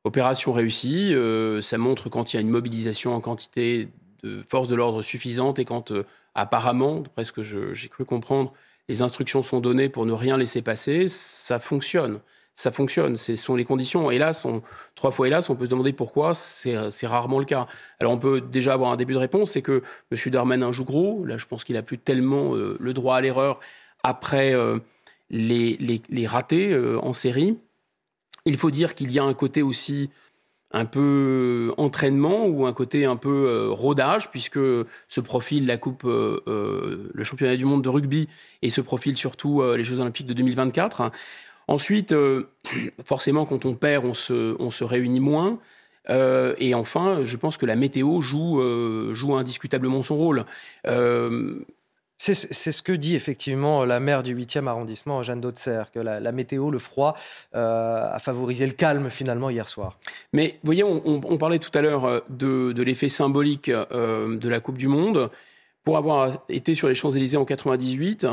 Opération 0.04 0.54
réussie, 0.54 1.14
euh, 1.14 1.60
ça 1.60 1.76
montre 1.76 2.08
quand 2.08 2.32
il 2.32 2.36
y 2.36 2.38
a 2.38 2.40
une 2.40 2.48
mobilisation 2.48 3.14
en 3.14 3.20
quantité 3.20 3.90
de 4.22 4.42
forces 4.48 4.68
de 4.68 4.74
l'ordre 4.74 5.02
suffisante 5.02 5.58
et 5.58 5.66
quand 5.66 5.92
apparemment, 6.34 7.00
d'après 7.00 7.26
ce 7.26 7.32
que 7.32 7.42
j'ai 7.74 7.88
cru 7.90 8.06
comprendre, 8.06 8.54
les 8.88 9.02
instructions 9.02 9.42
sont 9.42 9.60
données 9.60 9.90
pour 9.90 10.06
ne 10.06 10.14
rien 10.14 10.38
laisser 10.38 10.62
passer, 10.62 11.08
ça 11.08 11.58
fonctionne 11.58 12.20
ça 12.54 12.70
fonctionne. 12.70 13.16
Ce 13.16 13.34
sont 13.36 13.56
les 13.56 13.64
conditions. 13.64 14.10
Hélas, 14.10 14.46
trois 14.94 15.10
fois 15.10 15.26
hélas, 15.26 15.48
on 15.48 15.56
peut 15.56 15.64
se 15.64 15.70
demander 15.70 15.92
pourquoi. 15.92 16.34
C'est 16.34 17.06
rarement 17.06 17.38
le 17.38 17.44
cas. 17.44 17.66
Alors, 17.98 18.12
on 18.12 18.18
peut 18.18 18.40
déjà 18.40 18.74
avoir 18.74 18.92
un 18.92 18.96
début 18.96 19.14
de 19.14 19.18
réponse. 19.18 19.52
C'est 19.52 19.62
que 19.62 19.82
M. 20.10 20.18
Darmanin 20.30 20.72
joue 20.72 20.84
gros. 20.84 21.24
Là, 21.24 21.38
je 21.38 21.46
pense 21.46 21.64
qu'il 21.64 21.76
a 21.76 21.82
plus 21.82 21.98
tellement 21.98 22.54
euh, 22.54 22.76
le 22.78 22.92
droit 22.92 23.16
à 23.16 23.20
l'erreur 23.20 23.60
après 24.02 24.54
euh, 24.54 24.78
les, 25.30 25.76
les, 26.08 26.26
ratés 26.26 26.72
euh, 26.72 26.98
en 27.00 27.14
série. 27.14 27.56
Il 28.44 28.56
faut 28.56 28.70
dire 28.70 28.94
qu'il 28.94 29.10
y 29.12 29.18
a 29.18 29.24
un 29.24 29.34
côté 29.34 29.62
aussi 29.62 30.10
un 30.74 30.84
peu 30.84 31.72
entraînement 31.76 32.46
ou 32.46 32.66
un 32.66 32.72
côté 32.72 33.04
un 33.04 33.16
peu 33.16 33.68
rodage, 33.70 34.30
puisque 34.30 34.58
ce 34.58 35.20
profil 35.20 35.66
la 35.66 35.76
Coupe, 35.76 36.04
le 36.04 37.24
championnat 37.24 37.56
du 37.56 37.66
monde 37.66 37.84
de 37.84 37.90
rugby 37.90 38.26
et 38.62 38.70
ce 38.70 38.80
profil 38.80 39.18
surtout 39.18 39.62
les 39.76 39.84
Jeux 39.84 40.00
Olympiques 40.00 40.26
de 40.26 40.32
2024. 40.32 41.12
Ensuite, 41.68 42.12
euh, 42.12 42.48
forcément, 43.04 43.46
quand 43.46 43.64
on 43.64 43.74
perd, 43.74 44.04
on 44.04 44.14
se, 44.14 44.56
on 44.60 44.70
se 44.70 44.84
réunit 44.84 45.20
moins. 45.20 45.58
Euh, 46.10 46.54
et 46.58 46.74
enfin, 46.74 47.24
je 47.24 47.36
pense 47.36 47.56
que 47.56 47.66
la 47.66 47.76
météo 47.76 48.20
joue, 48.20 48.60
euh, 48.60 49.14
joue 49.14 49.34
indiscutablement 49.34 50.02
son 50.02 50.16
rôle. 50.16 50.44
C'est 52.18 52.34
ce 52.34 52.82
que 52.82 52.92
dit 52.92 53.16
effectivement 53.16 53.84
la 53.84 53.98
maire 53.98 54.22
du 54.22 54.36
8e 54.36 54.68
arrondissement, 54.68 55.24
Jeanne 55.24 55.40
Dautzer, 55.40 55.90
que 55.92 55.98
la, 55.98 56.30
météo, 56.30 56.70
le 56.70 56.78
froid, 56.78 57.16
a 57.52 58.16
favorisé 58.20 58.64
le 58.64 58.74
calme 58.74 59.10
finalement 59.10 59.50
hier 59.50 59.68
soir. 59.68 59.98
Mais 60.32 60.50
vous 60.62 60.66
voyez, 60.66 60.84
on, 60.84 61.02
on 61.04 61.36
parlait 61.36 61.58
tout 61.58 61.76
à 61.76 61.80
l'heure 61.80 62.22
de, 62.28 62.70
de 62.70 62.82
l'effet 62.84 63.08
symbolique 63.08 63.70
de 63.70 64.48
la 64.48 64.60
Coupe 64.60 64.78
du 64.78 64.86
Monde. 64.86 65.30
Pour 65.82 65.96
avoir 65.96 66.44
été 66.48 66.74
sur 66.74 66.86
les 66.88 66.94
Champs-Élysées 66.94 67.38
en 67.38 67.44
98, 67.44 68.24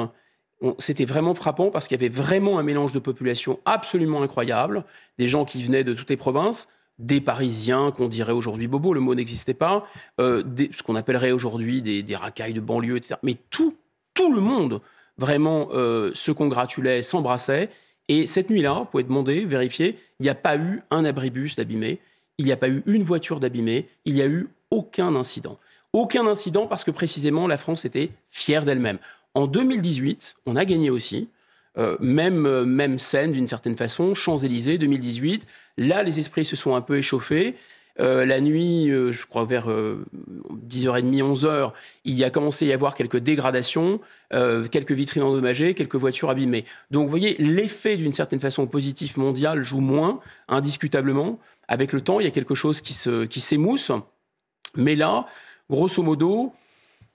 c'était 0.77 1.05
vraiment 1.05 1.33
frappant 1.33 1.71
parce 1.71 1.87
qu'il 1.87 1.99
y 1.99 2.03
avait 2.03 2.13
vraiment 2.13 2.59
un 2.59 2.63
mélange 2.63 2.91
de 2.91 2.99
population 2.99 3.59
absolument 3.65 4.21
incroyable, 4.21 4.83
des 5.17 5.27
gens 5.27 5.45
qui 5.45 5.63
venaient 5.63 5.83
de 5.83 5.93
toutes 5.93 6.09
les 6.09 6.17
provinces, 6.17 6.67
des 6.97 7.21
Parisiens 7.21 7.91
qu'on 7.91 8.09
dirait 8.09 8.33
aujourd'hui 8.33 8.67
bobo, 8.67 8.93
le 8.93 8.99
mot 8.99 9.15
n'existait 9.15 9.53
pas, 9.53 9.87
euh, 10.19 10.43
ce 10.71 10.83
qu'on 10.83 10.95
appellerait 10.95 11.31
aujourd'hui 11.31 11.81
des, 11.81 12.15
racailles 12.15 12.53
de 12.53 12.59
banlieue, 12.59 12.97
etc. 12.97 13.15
Mais 13.23 13.37
tout, 13.49 13.75
tout 14.13 14.33
le 14.33 14.41
monde 14.41 14.81
vraiment 15.17 15.69
euh, 15.73 16.11
se 16.13 16.31
congratulait, 16.31 17.01
s'embrassait, 17.03 17.69
Et 18.09 18.27
cette 18.27 18.49
nuit-là, 18.49 18.79
vous 18.79 18.85
pouvez 18.85 19.03
demander, 19.03 19.45
vérifier, 19.45 19.97
il 20.19 20.23
n'y 20.23 20.29
a 20.29 20.35
pas 20.35 20.57
eu 20.57 20.81
un 20.91 21.05
abribus 21.05 21.55
d'abîmé, 21.55 21.99
il 22.37 22.45
n'y 22.45 22.51
a 22.51 22.57
pas 22.57 22.69
eu 22.69 22.83
une 22.85 23.03
voiture 23.03 23.39
d'abîmé, 23.39 23.87
il 24.05 24.13
n'y 24.13 24.21
a 24.21 24.27
eu 24.27 24.49
aucun 24.71 25.15
incident. 25.15 25.57
Aucun 25.93 26.27
incident 26.27 26.67
parce 26.67 26.83
que 26.83 26.91
précisément 26.91 27.47
la 27.47 27.57
France 27.57 27.85
était 27.85 28.11
fière 28.31 28.65
d'elle-même. 28.65 28.99
En 29.35 29.47
2018, 29.47 30.35
on 30.45 30.55
a 30.55 30.65
gagné 30.65 30.89
aussi. 30.89 31.29
Euh, 31.77 31.97
même, 31.99 32.45
euh, 32.45 32.65
même 32.65 32.97
scène 32.99 33.31
d'une 33.31 33.47
certaine 33.47 33.77
façon, 33.77 34.15
Champs-Élysées 34.15 34.77
2018. 34.77 35.45
Là, 35.77 36.03
les 36.03 36.19
esprits 36.19 36.43
se 36.43 36.55
sont 36.55 36.75
un 36.75 36.81
peu 36.81 36.97
échauffés. 36.97 37.55
Euh, 37.99 38.25
la 38.25 38.41
nuit, 38.41 38.87
je 38.89 39.25
crois 39.25 39.45
vers 39.45 39.67
10h30, 39.67 41.21
11h, 41.21 41.73
il 42.05 42.15
y 42.15 42.23
a 42.23 42.29
commencé 42.29 42.65
à 42.65 42.69
y 42.69 42.73
avoir 42.73 42.95
quelques 42.95 43.17
dégradations, 43.17 43.99
quelques 44.31 44.93
vitrines 44.93 45.23
endommagées, 45.23 45.73
quelques 45.73 45.97
voitures 45.97 46.29
abîmées. 46.29 46.63
Donc 46.91 47.03
vous 47.03 47.09
voyez, 47.09 47.35
l'effet 47.39 47.97
d'une 47.97 48.13
certaine 48.13 48.39
façon 48.39 48.67
positif 48.67 49.17
mondial 49.17 49.61
joue 49.63 49.81
moins, 49.81 50.21
indiscutablement. 50.47 51.39
Avec 51.67 51.91
le 51.91 51.99
temps, 51.99 52.21
il 52.21 52.23
y 52.23 52.27
a 52.27 52.31
quelque 52.31 52.55
chose 52.55 52.79
qui 52.79 52.93
s'émousse. 52.93 53.87
Qui 53.87 54.81
Mais 54.81 54.95
là, 54.95 55.25
grosso 55.69 56.01
modo, 56.01 56.53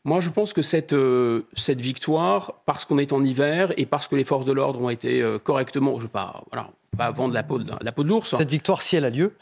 moi, 0.05 0.21
je 0.21 0.29
pense 0.29 0.53
que 0.53 0.63
cette, 0.63 0.93
euh, 0.93 1.43
cette 1.57 1.81
victoire, 1.81 2.61
parce 2.67 2.85
qu'on 2.85 2.99
est 2.99 3.13
en 3.13 3.25
hiver 3.25 3.73
et 3.79 3.87
parce 3.87 4.07
que 4.07 4.17
les 4.17 4.25
forces 4.25 4.45
de 4.45 4.53
l'ordre 4.53 4.81
ont 4.83 4.91
été 4.91 5.23
euh, 5.23 5.39
correctement, 5.39 5.99
je 5.99 6.05
ne 6.05 6.09
pas, 6.09 6.45
voilà, 6.51 6.69
pas 6.97 7.11
vendre 7.11 7.33
la 7.33 7.43
peau 7.43 7.59
de, 7.59 7.73
la 7.81 7.93
peau 7.93 8.03
de 8.03 8.09
l'ours. 8.09 8.37
Cette 8.37 8.51
victoire, 8.51 8.83
si 8.83 8.97
elle 8.97 9.07
a 9.07 9.11
lieu 9.11 9.33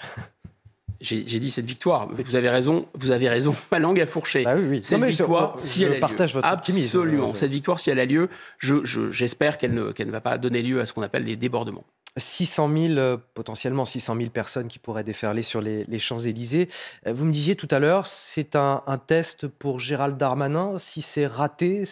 j'ai 1.03 1.41
dit 1.41 1.51
cette 1.51 1.67
victoire, 1.67 2.09
mais 2.09 2.23
vous 2.23 2.37
avez 2.37 2.49
raison, 2.49 2.87
vous 2.95 3.11
avez 3.11 3.29
raison, 3.29 3.53
ma 3.73 3.81
langue 3.81 4.01
a 4.01 4.07
fourché. 4.07 4.45
Ah 4.47 4.55
oui, 4.57 4.65
oui. 4.69 4.79
Cette 4.83 5.03
victoire, 5.03 5.55
je, 5.59 5.63
si 5.63 5.83
elle 5.83 5.95
a 5.95 5.99
partage 5.99 6.31
lieu, 6.31 6.35
votre 6.41 6.49
absolument. 6.49 7.35
Cette 7.35 7.51
victoire, 7.51 7.81
si 7.81 7.91
elle 7.91 7.99
a 7.99 8.07
lieu, 8.07 8.29
j'espère 8.61 9.59
qu'elle 9.59 9.75
ne, 9.75 9.87
ne 9.87 10.11
va 10.11 10.21
pas 10.21 10.39
donner 10.39 10.63
lieu 10.63 10.81
à 10.81 10.87
ce 10.87 10.93
qu'on 10.93 11.03
appelle 11.03 11.25
les 11.25 11.37
débordements. 11.37 11.85
600 12.17 12.71
000, 12.77 12.93
euh, 12.99 13.17
potentiellement 13.35 13.85
600 13.85 14.17
000 14.17 14.31
personnes 14.31 14.69
qui 14.69 14.79
pourraient 14.79 15.05
déferler 15.05 15.43
sur 15.43 15.61
les, 15.61 15.99
Champs-Élysées. 15.99 16.69
Euh, 17.07 17.13
vous 17.13 17.25
me 17.25 17.33
disiez 17.33 17.57
tout 17.57 17.69
à 17.71 17.79
l'heure, 17.79 18.07
c'est 18.07 18.57
un, 18.57 18.83
test 19.07 19.47
pour 19.47 19.81
Gérald 19.81 20.17
Darmanin. 20.17 20.79
Si 20.79 21.01
c'est 21.01 21.27
raté, 21.27 21.85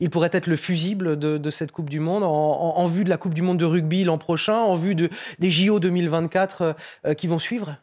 il 0.00 0.10
pourrait 0.10 0.30
être 0.32 0.46
le 0.46 0.56
fusible 0.56 1.18
de, 1.18 1.50
cette 1.50 1.72
Coupe 1.72 1.90
du 1.90 2.00
Monde 2.00 2.24
en, 2.24 2.86
vue 2.86 3.04
de 3.04 3.10
la 3.10 3.16
Coupe 3.16 3.34
du 3.34 3.42
Monde 3.42 3.58
de 3.58 3.64
rugby 3.64 4.04
l'an 4.04 4.18
prochain, 4.18 4.56
en 4.56 4.74
vue 4.74 4.94
de, 4.94 5.08
des 5.38 5.50
JO 5.50 5.78
2024 5.78 6.76
euh, 7.06 7.14
qui 7.14 7.26
vont 7.26 7.38
suivre? 7.38 7.76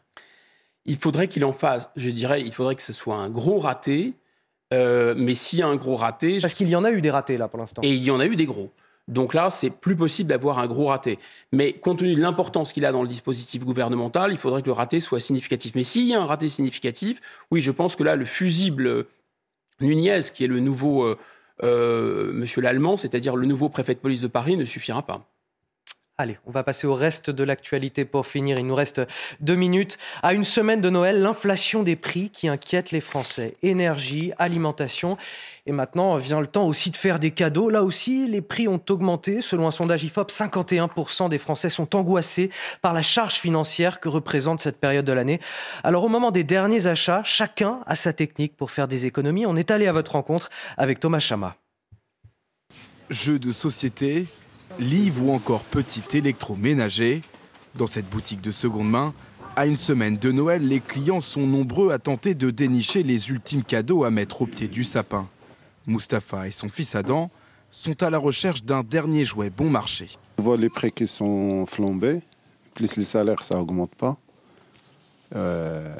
Il 0.84 0.96
faudrait 0.96 1.28
qu'il 1.28 1.44
en 1.44 1.52
fasse, 1.52 1.90
je 1.96 2.10
dirais, 2.10 2.42
il 2.42 2.52
faudrait 2.52 2.74
que 2.74 2.82
ce 2.82 2.92
soit 2.92 3.16
un 3.16 3.28
gros 3.30 3.60
raté. 3.60 4.14
mais 4.72 5.34
s'il 5.34 5.58
y 5.58 5.62
a 5.62 5.66
un 5.66 5.76
gros 5.76 5.96
raté... 5.96 6.38
Parce 6.40 6.54
qu'il 6.54 6.68
y 6.68 6.76
en 6.76 6.84
a 6.84 6.90
eu 6.90 7.00
des 7.00 7.10
ratés 7.10 7.38
là 7.38 7.48
pour 7.48 7.58
l'instant. 7.58 7.82
Et 7.82 7.94
il 7.94 8.02
y 8.02 8.10
en 8.10 8.20
a 8.20 8.26
eu 8.26 8.36
des 8.36 8.46
gros. 8.46 8.70
Donc 9.08 9.34
là, 9.34 9.50
c'est 9.50 9.70
plus 9.70 9.96
possible 9.96 10.28
d'avoir 10.28 10.58
un 10.58 10.66
gros 10.66 10.86
raté. 10.86 11.18
Mais 11.50 11.72
compte 11.72 11.98
tenu 11.98 12.14
de 12.14 12.20
l'importance 12.20 12.72
qu'il 12.72 12.84
a 12.84 12.92
dans 12.92 13.02
le 13.02 13.08
dispositif 13.08 13.64
gouvernemental, 13.64 14.30
il 14.30 14.38
faudrait 14.38 14.62
que 14.62 14.66
le 14.66 14.72
raté 14.72 15.00
soit 15.00 15.18
significatif. 15.18 15.74
Mais 15.74 15.82
s'il 15.82 16.06
y 16.06 16.14
a 16.14 16.20
un 16.20 16.26
raté 16.26 16.48
significatif, 16.48 17.20
oui, 17.50 17.62
je 17.62 17.70
pense 17.70 17.96
que 17.96 18.04
là, 18.04 18.16
le 18.16 18.26
fusible 18.26 19.06
Nunez, 19.80 20.20
qui 20.32 20.44
est 20.44 20.48
le 20.48 20.60
nouveau 20.60 21.04
euh, 21.04 21.16
euh, 21.62 22.32
monsieur 22.32 22.60
l'Allemand, 22.60 22.96
c'est-à-dire 22.96 23.34
le 23.34 23.46
nouveau 23.46 23.68
préfet 23.68 23.94
de 23.94 24.00
police 24.00 24.20
de 24.20 24.28
Paris, 24.28 24.56
ne 24.56 24.64
suffira 24.64 25.02
pas. 25.02 25.26
Allez, 26.20 26.36
on 26.46 26.50
va 26.50 26.64
passer 26.64 26.88
au 26.88 26.96
reste 26.96 27.30
de 27.30 27.44
l'actualité 27.44 28.04
pour 28.04 28.26
finir. 28.26 28.58
Il 28.58 28.66
nous 28.66 28.74
reste 28.74 29.00
deux 29.38 29.54
minutes. 29.54 29.98
À 30.24 30.34
une 30.34 30.42
semaine 30.42 30.80
de 30.80 30.90
Noël, 30.90 31.22
l'inflation 31.22 31.84
des 31.84 31.94
prix 31.94 32.30
qui 32.30 32.48
inquiète 32.48 32.90
les 32.90 33.00
Français. 33.00 33.54
Énergie, 33.62 34.32
alimentation. 34.36 35.16
Et 35.66 35.70
maintenant 35.70 36.16
vient 36.16 36.40
le 36.40 36.48
temps 36.48 36.66
aussi 36.66 36.90
de 36.90 36.96
faire 36.96 37.20
des 37.20 37.30
cadeaux. 37.30 37.70
Là 37.70 37.84
aussi, 37.84 38.26
les 38.26 38.40
prix 38.40 38.66
ont 38.66 38.82
augmenté. 38.90 39.40
Selon 39.42 39.68
un 39.68 39.70
sondage 39.70 40.02
IFOP, 40.02 40.32
51% 40.32 41.28
des 41.28 41.38
Français 41.38 41.70
sont 41.70 41.94
angoissés 41.94 42.50
par 42.82 42.94
la 42.94 43.02
charge 43.02 43.34
financière 43.34 44.00
que 44.00 44.08
représente 44.08 44.58
cette 44.58 44.80
période 44.80 45.04
de 45.04 45.12
l'année. 45.12 45.38
Alors 45.84 46.02
au 46.02 46.08
moment 46.08 46.32
des 46.32 46.42
derniers 46.42 46.88
achats, 46.88 47.22
chacun 47.22 47.78
a 47.86 47.94
sa 47.94 48.12
technique 48.12 48.56
pour 48.56 48.72
faire 48.72 48.88
des 48.88 49.06
économies. 49.06 49.46
On 49.46 49.54
est 49.54 49.70
allé 49.70 49.86
à 49.86 49.92
votre 49.92 50.10
rencontre 50.10 50.50
avec 50.78 50.98
Thomas 50.98 51.20
Chama. 51.20 51.54
Jeux 53.08 53.38
de 53.38 53.52
société, 53.52 54.26
livres 54.78 55.24
ou 55.24 55.32
encore 55.32 55.62
petit 55.64 56.02
électroménager. 56.16 57.22
Dans 57.74 57.86
cette 57.86 58.08
boutique 58.08 58.40
de 58.40 58.50
seconde 58.50 58.90
main, 58.90 59.14
à 59.54 59.66
une 59.66 59.76
semaine 59.76 60.16
de 60.16 60.32
Noël, 60.32 60.66
les 60.66 60.80
clients 60.80 61.20
sont 61.20 61.46
nombreux 61.46 61.92
à 61.92 61.98
tenter 61.98 62.34
de 62.34 62.50
dénicher 62.50 63.02
les 63.02 63.30
ultimes 63.30 63.62
cadeaux 63.62 64.04
à 64.04 64.10
mettre 64.10 64.42
au 64.42 64.46
pied 64.46 64.68
du 64.68 64.84
sapin. 64.84 65.28
Mustapha 65.86 66.48
et 66.48 66.50
son 66.50 66.68
fils 66.68 66.94
Adam 66.94 67.30
sont 67.70 68.02
à 68.02 68.10
la 68.10 68.18
recherche 68.18 68.62
d'un 68.62 68.82
dernier 68.82 69.24
jouet 69.24 69.50
bon 69.50 69.70
marché. 69.70 70.08
On 70.38 70.42
voit 70.42 70.56
les 70.56 70.68
prix 70.68 70.92
qui 70.92 71.06
sont 71.06 71.66
flambés, 71.66 72.22
plus 72.74 72.96
les 72.96 73.04
salaires, 73.04 73.42
ça 73.42 73.60
augmente 73.60 73.94
pas. 73.94 74.16
Euh, 75.34 75.94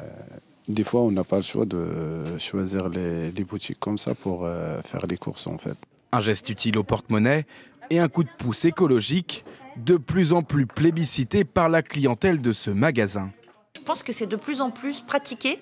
des 0.67 0.83
fois, 0.83 1.01
on 1.01 1.11
n'a 1.11 1.23
pas 1.23 1.37
le 1.37 1.43
choix 1.43 1.65
de 1.65 2.37
choisir 2.39 2.89
les, 2.89 3.31
boutiques 3.43 3.79
comme 3.79 3.97
ça 3.97 4.15
pour 4.15 4.45
euh, 4.45 4.81
faire 4.83 5.05
les 5.07 5.17
courses 5.17 5.47
en 5.47 5.57
fait. 5.57 5.77
Un 6.11 6.21
geste 6.21 6.49
utile 6.49 6.77
au 6.77 6.83
porte-monnaie, 6.83 7.45
et 7.89 7.99
un 7.99 8.07
coup 8.07 8.23
de 8.23 8.29
pouce 8.37 8.65
écologique 8.65 9.43
de 9.75 9.97
plus 9.97 10.33
en 10.33 10.41
plus 10.41 10.65
plébiscité 10.65 11.43
par 11.43 11.69
la 11.69 11.81
clientèle 11.81 12.41
de 12.41 12.53
ce 12.53 12.69
magasin. 12.69 13.31
Je 13.75 13.81
pense 13.81 14.03
que 14.03 14.11
c'est 14.11 14.27
de 14.27 14.35
plus 14.35 14.61
en 14.61 14.71
plus 14.71 15.01
pratiqué 15.01 15.59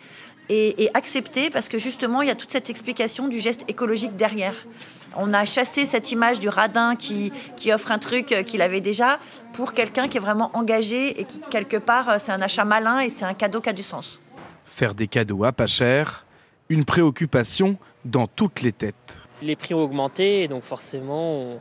et, 0.50 0.90
accepté 0.94 1.50
parce 1.50 1.70
que 1.70 1.78
justement, 1.78 2.22
il 2.22 2.28
y 2.28 2.32
a 2.32 2.36
toute 2.36 2.52
cette 2.52 2.70
explication 2.70 3.28
du 3.28 3.40
geste 3.40 3.66
écologique 3.70 4.16
derrière. 4.16 4.56
On 5.16 5.34
a 5.34 5.46
chassé 5.46 5.86
cette 5.86 6.12
image 6.12 6.40
du 6.40 6.50
radin 6.50 6.96
qui, 6.96 7.32
qui 7.56 7.72
offre 7.74 7.92
un 7.92 7.98
truc 7.98 8.28
qu'il 8.46 8.62
avait 8.62 8.82
déjà 8.82 9.20
pour 9.54 9.74
quelqu'un 9.74 10.08
qui 10.08 10.18
est 10.18 10.22
vraiment 10.22 10.52
engagé 10.54 11.20
et 11.20 11.26
qui, 11.26 11.42
quelque 11.50 11.78
part, 11.78 12.20
c'est 12.20 12.32
un 12.32 12.42
achat 12.42 12.66
malin 12.66 13.00
et 13.00 13.10
c'est 13.10 13.26
un 13.26 13.34
cadeau 13.34 13.62
qui 13.62 13.70
a 13.70 13.74
du 13.74 13.84
sens. 13.84 14.22
Faire 14.66 14.94
des 14.94 15.08
cadeaux 15.08 15.44
à 15.44 15.52
pas 15.52 15.68
cher, 15.68 16.26
une 16.70 16.86
préoccupation 16.86 17.78
dans 18.06 18.28
toutes 18.28 18.62
les 18.62 18.72
têtes. 18.72 18.96
Les 19.42 19.56
prix 19.56 19.74
ont 19.74 19.82
augmenté 19.82 20.44
et 20.44 20.48
donc 20.48 20.64
forcément, 20.64 21.40
on 21.42 21.60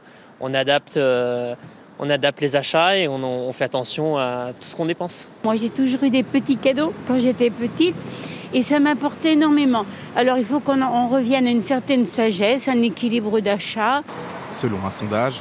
adapte, 0.55 0.97
euh, 0.97 1.55
on 1.99 2.11
adapte 2.11 2.41
les 2.41 2.57
achats 2.57 2.97
et 2.97 3.09
on, 3.09 3.53
fait 3.53 3.65
attention 3.65 4.19
à 4.19 4.53
tout 4.59 4.67
ce 4.67 4.77
qu'on 4.77 4.87
dépense. 4.87 5.29
Moi, 5.45 5.57
j'ai 5.57 5.71
toujours 5.71 6.03
eu 6.05 6.11
des 6.11 6.23
petits 6.23 6.57
cadeaux 6.57 6.93
quand 7.07 7.19
j'étais 7.19 7.51
petite 7.51 7.97
et 8.53 8.63
ça 8.63 8.81
m'apporte 8.81 9.25
énormément. 9.25 9.87
Alors, 10.15 10.39
il 10.39 10.45
faut 10.45 10.61
qu'on 10.61 11.09
revienne 11.09 11.47
à 11.47 11.51
une 11.51 11.63
certaine 11.63 12.05
sagesse, 12.05 12.69
un 12.69 12.83
équilibre 12.83 13.41
d'achat. 13.41 14.03
Selon 14.53 14.79
un 14.87 14.91
sondage, 14.91 15.41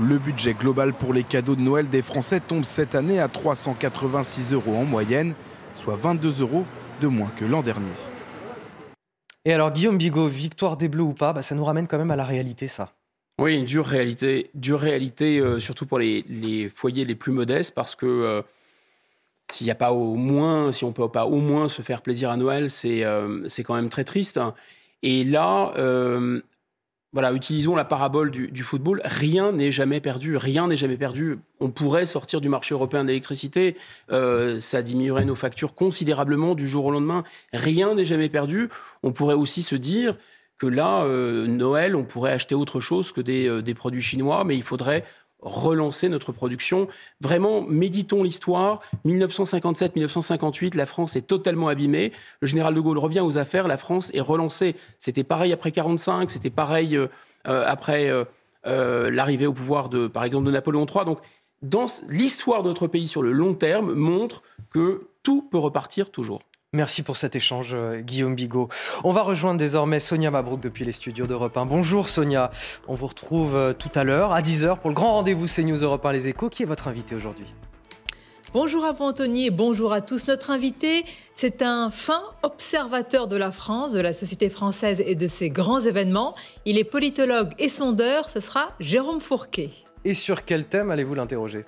le 0.00 0.18
budget 0.18 0.54
global 0.54 0.92
pour 0.92 1.12
les 1.12 1.24
cadeaux 1.24 1.56
de 1.56 1.60
Noël 1.60 1.88
des 1.88 2.02
Français 2.02 2.40
tombe 2.40 2.64
cette 2.64 2.94
année 2.94 3.20
à 3.20 3.28
386 3.28 4.52
euros 4.52 4.76
en 4.76 4.84
moyenne, 4.84 5.34
soit 5.74 5.96
22 5.96 6.40
euros 6.40 6.64
de 7.00 7.06
moins 7.08 7.30
que 7.36 7.44
l'an 7.44 7.62
dernier. 7.62 7.86
Et 9.44 9.52
alors, 9.52 9.70
Guillaume 9.70 9.96
Bigot, 9.96 10.26
victoire 10.26 10.76
des 10.76 10.88
Bleus 10.88 11.04
ou 11.04 11.12
pas, 11.12 11.32
bah, 11.32 11.42
ça 11.42 11.54
nous 11.54 11.64
ramène 11.64 11.86
quand 11.86 11.98
même 11.98 12.10
à 12.10 12.16
la 12.16 12.24
réalité, 12.24 12.66
ça. 12.66 12.95
Oui, 13.38 13.58
une 13.58 13.66
dure 13.66 13.84
réalité, 13.84 14.50
dure 14.54 14.80
réalité 14.80 15.40
euh, 15.40 15.60
surtout 15.60 15.84
pour 15.84 15.98
les, 15.98 16.70
foyers 16.74 17.04
les 17.04 17.14
plus 17.14 17.32
modestes, 17.32 17.74
parce 17.74 17.94
que 17.94 18.06
euh, 18.06 18.42
s'il 19.50 19.66
n'y 19.66 19.70
a 19.70 19.74
pas 19.74 19.92
au 19.92 20.14
moins, 20.14 20.72
si 20.72 20.84
on 20.84 20.92
peut 20.92 21.08
pas 21.10 21.26
au 21.26 21.36
moins 21.36 21.68
se 21.68 21.82
faire 21.82 22.00
plaisir 22.00 22.30
à 22.30 22.38
Noël, 22.38 22.70
c'est 22.70 23.04
euh, 23.04 23.46
quand 23.62 23.74
même 23.74 23.90
très 23.90 24.04
triste. 24.04 24.40
Et 25.02 25.22
là, 25.22 25.74
voilà, 27.12 27.32
utilisons 27.32 27.76
la 27.76 27.84
parabole 27.84 28.30
du, 28.30 28.62
football. 28.62 29.00
Rien 29.04 29.52
n'est 29.52 29.72
jamais 29.72 30.00
perdu. 30.00 30.36
Rien 30.36 30.68
n'est 30.68 30.76
jamais 30.76 30.96
perdu. 30.96 31.38
On 31.60 31.70
pourrait 31.70 32.04
sortir 32.04 32.40
du 32.40 32.48
marché 32.48 32.74
européen 32.74 33.04
d'électricité. 33.04 33.76
ça 34.08 34.82
diminuerait 34.82 35.24
nos 35.26 35.36
factures 35.36 35.74
considérablement 35.74 36.54
du 36.54 36.66
jour 36.68 36.86
au 36.86 36.90
lendemain. 36.90 37.22
Rien 37.52 37.94
n'est 37.94 38.04
jamais 38.04 38.28
perdu. 38.28 38.68
On 39.02 39.12
pourrait 39.12 39.34
aussi 39.34 39.62
se 39.62 39.76
dire 39.76 40.16
que 40.58 40.66
là, 40.66 41.04
euh, 41.04 41.46
Noël, 41.46 41.96
on 41.96 42.04
pourrait 42.04 42.32
acheter 42.32 42.54
autre 42.54 42.80
chose 42.80 43.12
que 43.12 43.20
euh, 43.28 43.62
des, 43.62 43.74
produits 43.74 44.02
chinois, 44.02 44.44
mais 44.44 44.56
il 44.56 44.62
faudrait 44.62 45.04
relancer 45.40 46.08
notre 46.08 46.32
production. 46.32 46.88
Vraiment, 47.20 47.62
méditons 47.62 48.22
l'histoire. 48.22 48.80
1957-1958, 49.04 50.76
la 50.76 50.86
France 50.86 51.14
est 51.14 51.26
totalement 51.26 51.68
abîmée. 51.68 52.12
Le 52.40 52.48
général 52.48 52.74
de 52.74 52.80
Gaulle 52.80 52.98
revient 52.98 53.20
aux 53.20 53.36
affaires, 53.36 53.68
la 53.68 53.76
France 53.76 54.10
est 54.14 54.20
relancée. 54.20 54.76
C'était 54.98 55.24
pareil 55.24 55.52
après 55.52 55.72
45, 55.72 56.30
c'était 56.30 56.50
pareil 56.50 56.96
euh, 56.96 57.06
après 57.44 58.10
l'arrivée 58.64 59.46
au 59.46 59.52
pouvoir 59.52 59.88
de, 59.88 60.08
par 60.08 60.24
exemple, 60.24 60.46
de 60.46 60.50
Napoléon 60.50 60.86
III. 60.86 61.04
Donc, 61.04 61.20
l'histoire 62.08 62.62
de 62.62 62.68
notre 62.68 62.86
pays 62.86 63.06
sur 63.06 63.22
le 63.22 63.32
long 63.32 63.54
terme 63.54 63.92
montre 63.92 64.42
que 64.70 65.08
tout 65.22 65.42
peut 65.42 65.58
repartir 65.58 66.10
toujours. 66.10 66.40
Merci 66.72 67.02
pour 67.02 67.16
cet 67.16 67.36
échange, 67.36 67.68
euh, 67.72 68.00
Guillaume 68.00 68.34
Bigot. 68.34 68.68
On 69.04 69.12
va 69.12 69.22
rejoindre 69.22 69.58
désormais 69.58 70.00
Sonia 70.00 70.32
Mabrouk 70.32 70.60
depuis 70.60 70.84
les 70.84 70.92
studios 70.92 71.26
d'Europe 71.26 71.56
1. 71.56 71.64
Bonjour 71.64 72.08
Sonia, 72.08 72.50
on 72.88 72.94
vous 72.94 73.06
retrouve 73.06 73.54
euh, 73.54 73.72
tout 73.72 73.90
à 73.94 74.02
l'heure 74.02 74.32
à 74.32 74.42
10h 74.42 74.80
pour 74.80 74.90
le 74.90 74.94
grand 74.94 75.12
rendez-vous 75.12 75.46
CNews 75.46 75.76
Europe 75.76 76.04
1 76.04 76.12
Les 76.12 76.28
Échos. 76.28 76.50
Qui 76.50 76.64
est 76.64 76.66
votre 76.66 76.88
invité 76.88 77.14
aujourd'hui? 77.14 77.46
Bonjour 78.52 78.84
à 78.84 78.92
vous 78.92 79.04
Anthony 79.04 79.46
et 79.46 79.50
bonjour 79.50 79.92
à 79.92 80.00
tous. 80.00 80.26
Notre 80.26 80.50
invité, 80.50 81.04
c'est 81.36 81.62
un 81.62 81.90
fin 81.90 82.22
observateur 82.42 83.28
de 83.28 83.36
la 83.36 83.52
France, 83.52 83.92
de 83.92 84.00
la 84.00 84.12
société 84.12 84.50
française 84.50 85.00
et 85.00 85.14
de 85.14 85.28
ses 85.28 85.50
grands 85.50 85.80
événements. 85.80 86.34
Il 86.64 86.78
est 86.78 86.84
politologue 86.84 87.52
et 87.58 87.68
sondeur, 87.68 88.28
ce 88.28 88.40
sera 88.40 88.70
Jérôme 88.80 89.20
Fourquet. 89.20 89.70
Et 90.04 90.14
sur 90.14 90.44
quel 90.44 90.64
thème 90.64 90.90
allez-vous 90.90 91.14
l'interroger? 91.14 91.64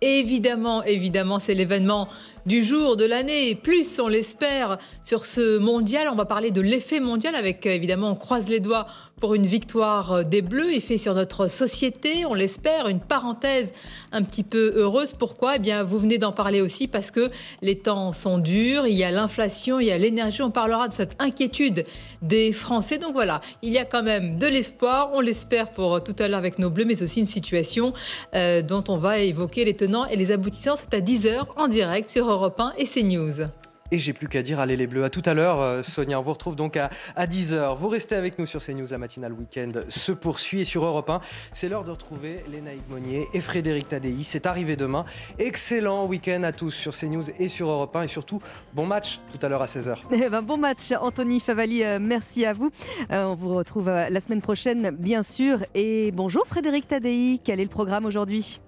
Évidemment, 0.00 0.84
évidemment, 0.84 1.40
c'est 1.40 1.54
l'événement 1.54 2.08
du 2.46 2.62
jour, 2.64 2.96
de 2.96 3.04
l'année, 3.04 3.56
plus 3.56 3.98
on 3.98 4.06
l'espère 4.06 4.78
sur 5.04 5.26
ce 5.26 5.58
mondial. 5.58 6.08
On 6.10 6.14
va 6.14 6.24
parler 6.24 6.50
de 6.50 6.60
l'effet 6.60 7.00
mondial 7.00 7.34
avec 7.34 7.66
évidemment 7.66 8.10
on 8.10 8.14
croise 8.14 8.48
les 8.48 8.60
doigts 8.60 8.86
pour 9.18 9.34
une 9.34 9.46
victoire 9.46 10.24
des 10.24 10.42
Bleus, 10.42 10.74
effet 10.74 10.96
sur 10.96 11.14
notre 11.14 11.48
société, 11.48 12.24
on 12.26 12.34
l'espère, 12.34 12.88
une 12.88 13.00
parenthèse 13.00 13.72
un 14.12 14.22
petit 14.22 14.42
peu 14.42 14.72
heureuse. 14.76 15.12
Pourquoi? 15.12 15.56
Eh 15.56 15.58
bien, 15.58 15.82
vous 15.82 15.98
venez 15.98 16.18
d'en 16.18 16.32
parler 16.32 16.60
aussi 16.60 16.88
parce 16.88 17.10
que 17.10 17.30
les 17.62 17.78
temps 17.78 18.12
sont 18.12 18.38
durs, 18.38 18.86
il 18.86 18.96
y 18.96 19.04
a 19.04 19.10
l'inflation, 19.10 19.80
il 19.80 19.86
y 19.86 19.90
a 19.90 19.98
l'énergie. 19.98 20.42
On 20.42 20.50
parlera 20.50 20.88
de 20.88 20.94
cette 20.94 21.16
inquiétude 21.18 21.84
des 22.22 22.52
Français. 22.52 22.98
Donc 22.98 23.12
voilà, 23.12 23.40
il 23.62 23.72
y 23.72 23.78
a 23.78 23.84
quand 23.84 24.02
même 24.02 24.38
de 24.38 24.46
l'espoir, 24.46 25.10
on 25.14 25.20
l'espère 25.20 25.70
pour 25.70 26.02
tout 26.02 26.16
à 26.18 26.28
l'heure 26.28 26.38
avec 26.38 26.58
nos 26.58 26.70
Bleus, 26.70 26.84
mais 26.84 27.02
aussi 27.02 27.20
une 27.20 27.26
situation 27.26 27.92
euh, 28.34 28.62
dont 28.62 28.84
on 28.88 28.96
va 28.96 29.18
évoquer 29.18 29.64
les 29.64 29.74
tenants 29.74 30.06
et 30.06 30.16
les 30.16 30.32
aboutissants. 30.32 30.76
C'est 30.76 30.94
à 30.94 31.00
10h 31.00 31.44
en 31.56 31.68
direct 31.68 32.08
sur 32.08 32.30
Europe 32.30 32.60
1 32.60 32.74
et 32.78 32.86
CNews. 32.86 33.46
Et 33.90 33.98
j'ai 33.98 34.12
plus 34.12 34.28
qu'à 34.28 34.42
dire, 34.42 34.60
allez 34.60 34.76
les 34.76 34.86
bleus, 34.86 35.04
à 35.04 35.10
tout 35.10 35.22
à 35.24 35.32
l'heure, 35.32 35.60
euh, 35.60 35.82
Sonia. 35.82 36.20
On 36.20 36.22
vous 36.22 36.32
retrouve 36.32 36.56
donc 36.56 36.76
à, 36.76 36.90
10h. 37.16 37.76
Vous 37.76 37.88
restez 37.88 38.14
avec 38.14 38.38
nous 38.38 38.44
sur 38.44 38.60
CNews, 38.60 38.86
la 38.90 38.98
matinale 38.98 39.32
week-end 39.32 39.72
se 39.88 40.12
poursuit. 40.12 40.60
Et 40.60 40.64
sur 40.66 40.84
Europe 40.84 41.08
1, 41.08 41.20
c'est 41.52 41.70
l'heure 41.70 41.84
de 41.84 41.90
retrouver 41.90 42.44
Lénaïque 42.52 42.88
Monnier 42.90 43.26
et 43.32 43.40
Frédéric 43.40 43.88
Tadei. 43.88 44.14
C'est 44.22 44.44
arrivé 44.44 44.76
demain. 44.76 45.06
Excellent 45.38 46.06
week-end 46.06 46.42
à 46.42 46.52
tous 46.52 46.70
sur 46.70 46.94
CNews 46.94 47.30
et 47.38 47.48
sur 47.48 47.70
Europe 47.70 47.96
1. 47.96 48.02
Et 48.02 48.08
surtout, 48.08 48.40
bon 48.74 48.84
match 48.84 49.20
tout 49.32 49.44
à 49.44 49.48
l'heure 49.48 49.62
à 49.62 49.66
16h. 49.66 49.96
Eh 50.20 50.28
ben, 50.28 50.42
bon 50.42 50.58
match, 50.58 50.92
Anthony 51.00 51.40
Favali. 51.40 51.82
Euh, 51.82 51.98
merci 52.00 52.44
à 52.44 52.52
vous. 52.52 52.70
Euh, 53.10 53.24
on 53.24 53.34
vous 53.34 53.54
retrouve 53.54 53.86
la 53.88 54.20
semaine 54.20 54.42
prochaine, 54.42 54.90
bien 54.90 55.22
sûr. 55.22 55.64
Et 55.74 56.10
bonjour 56.12 56.46
Frédéric 56.46 56.88
Tadei. 56.88 57.40
Quel 57.42 57.60
est 57.60 57.64
le 57.64 57.70
programme 57.70 58.04
aujourd'hui? 58.04 58.60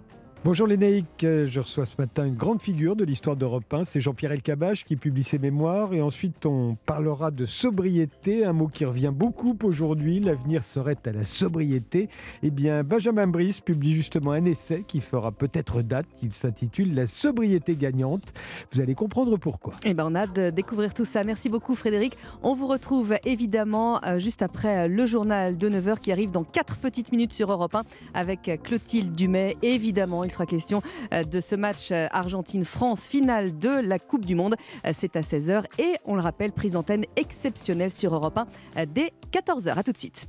Bonjour 0.42 0.66
Lénaïque, 0.66 1.18
je 1.20 1.60
reçois 1.60 1.84
ce 1.84 1.96
matin 1.98 2.24
une 2.24 2.34
grande 2.34 2.62
figure 2.62 2.96
de 2.96 3.04
l'histoire 3.04 3.36
d'Europe 3.36 3.74
1, 3.74 3.84
c'est 3.84 4.00
Jean-Pierre 4.00 4.32
Elkabach 4.32 4.84
qui 4.86 4.96
publie 4.96 5.22
ses 5.22 5.38
mémoires 5.38 5.92
et 5.92 6.00
ensuite 6.00 6.46
on 6.46 6.78
parlera 6.86 7.30
de 7.30 7.44
sobriété, 7.44 8.46
un 8.46 8.54
mot 8.54 8.66
qui 8.66 8.86
revient 8.86 9.12
beaucoup 9.14 9.54
aujourd'hui, 9.62 10.18
l'avenir 10.18 10.64
serait 10.64 10.96
à 11.04 11.12
la 11.12 11.26
sobriété. 11.26 12.08
Eh 12.42 12.50
bien 12.50 12.82
Benjamin 12.84 13.26
Brice 13.26 13.60
publie 13.60 13.92
justement 13.92 14.32
un 14.32 14.46
essai 14.46 14.82
qui 14.88 15.02
fera 15.02 15.30
peut-être 15.30 15.82
date, 15.82 16.06
il 16.22 16.32
s'intitule 16.32 16.94
La 16.94 17.06
sobriété 17.06 17.76
gagnante. 17.76 18.32
Vous 18.72 18.80
allez 18.80 18.94
comprendre 18.94 19.36
pourquoi. 19.36 19.74
Eh 19.84 19.92
bien 19.92 20.06
on 20.06 20.14
a 20.14 20.26
de 20.26 20.48
découvrir 20.48 20.94
tout 20.94 21.04
ça. 21.04 21.22
Merci 21.22 21.50
beaucoup 21.50 21.74
Frédéric. 21.74 22.16
On 22.42 22.54
vous 22.54 22.66
retrouve 22.66 23.14
évidemment 23.26 24.02
euh, 24.04 24.18
juste 24.18 24.40
après 24.40 24.86
euh, 24.86 24.88
le 24.88 25.04
journal 25.04 25.58
de 25.58 25.68
9h 25.68 26.00
qui 26.00 26.12
arrive 26.12 26.30
dans 26.30 26.44
4 26.44 26.78
petites 26.78 27.12
minutes 27.12 27.34
sur 27.34 27.52
Europe 27.52 27.74
1 27.74 27.82
avec 28.14 28.50
Clotilde 28.62 29.14
Dumais 29.14 29.58
évidemment 29.60 30.24
il 30.30 30.32
sera 30.32 30.46
question 30.46 30.80
euh, 31.12 31.24
de 31.24 31.40
ce 31.40 31.56
match 31.56 31.90
euh, 31.90 32.06
Argentine-France, 32.12 33.08
finale 33.08 33.58
de 33.58 33.68
la 33.68 33.98
Coupe 33.98 34.24
du 34.24 34.36
Monde. 34.36 34.54
Euh, 34.86 34.92
c'est 34.94 35.16
à 35.16 35.22
16h 35.22 35.64
et 35.78 35.96
on 36.04 36.14
le 36.14 36.20
rappelle, 36.20 36.52
prise 36.52 36.72
d'antenne 36.72 37.04
exceptionnelle 37.16 37.90
sur 37.90 38.14
Europe 38.14 38.38
1 38.76 38.86
dès 38.86 39.12
14h. 39.32 39.76
A 39.76 39.82
tout 39.82 39.92
de 39.92 39.98
suite. 39.98 40.28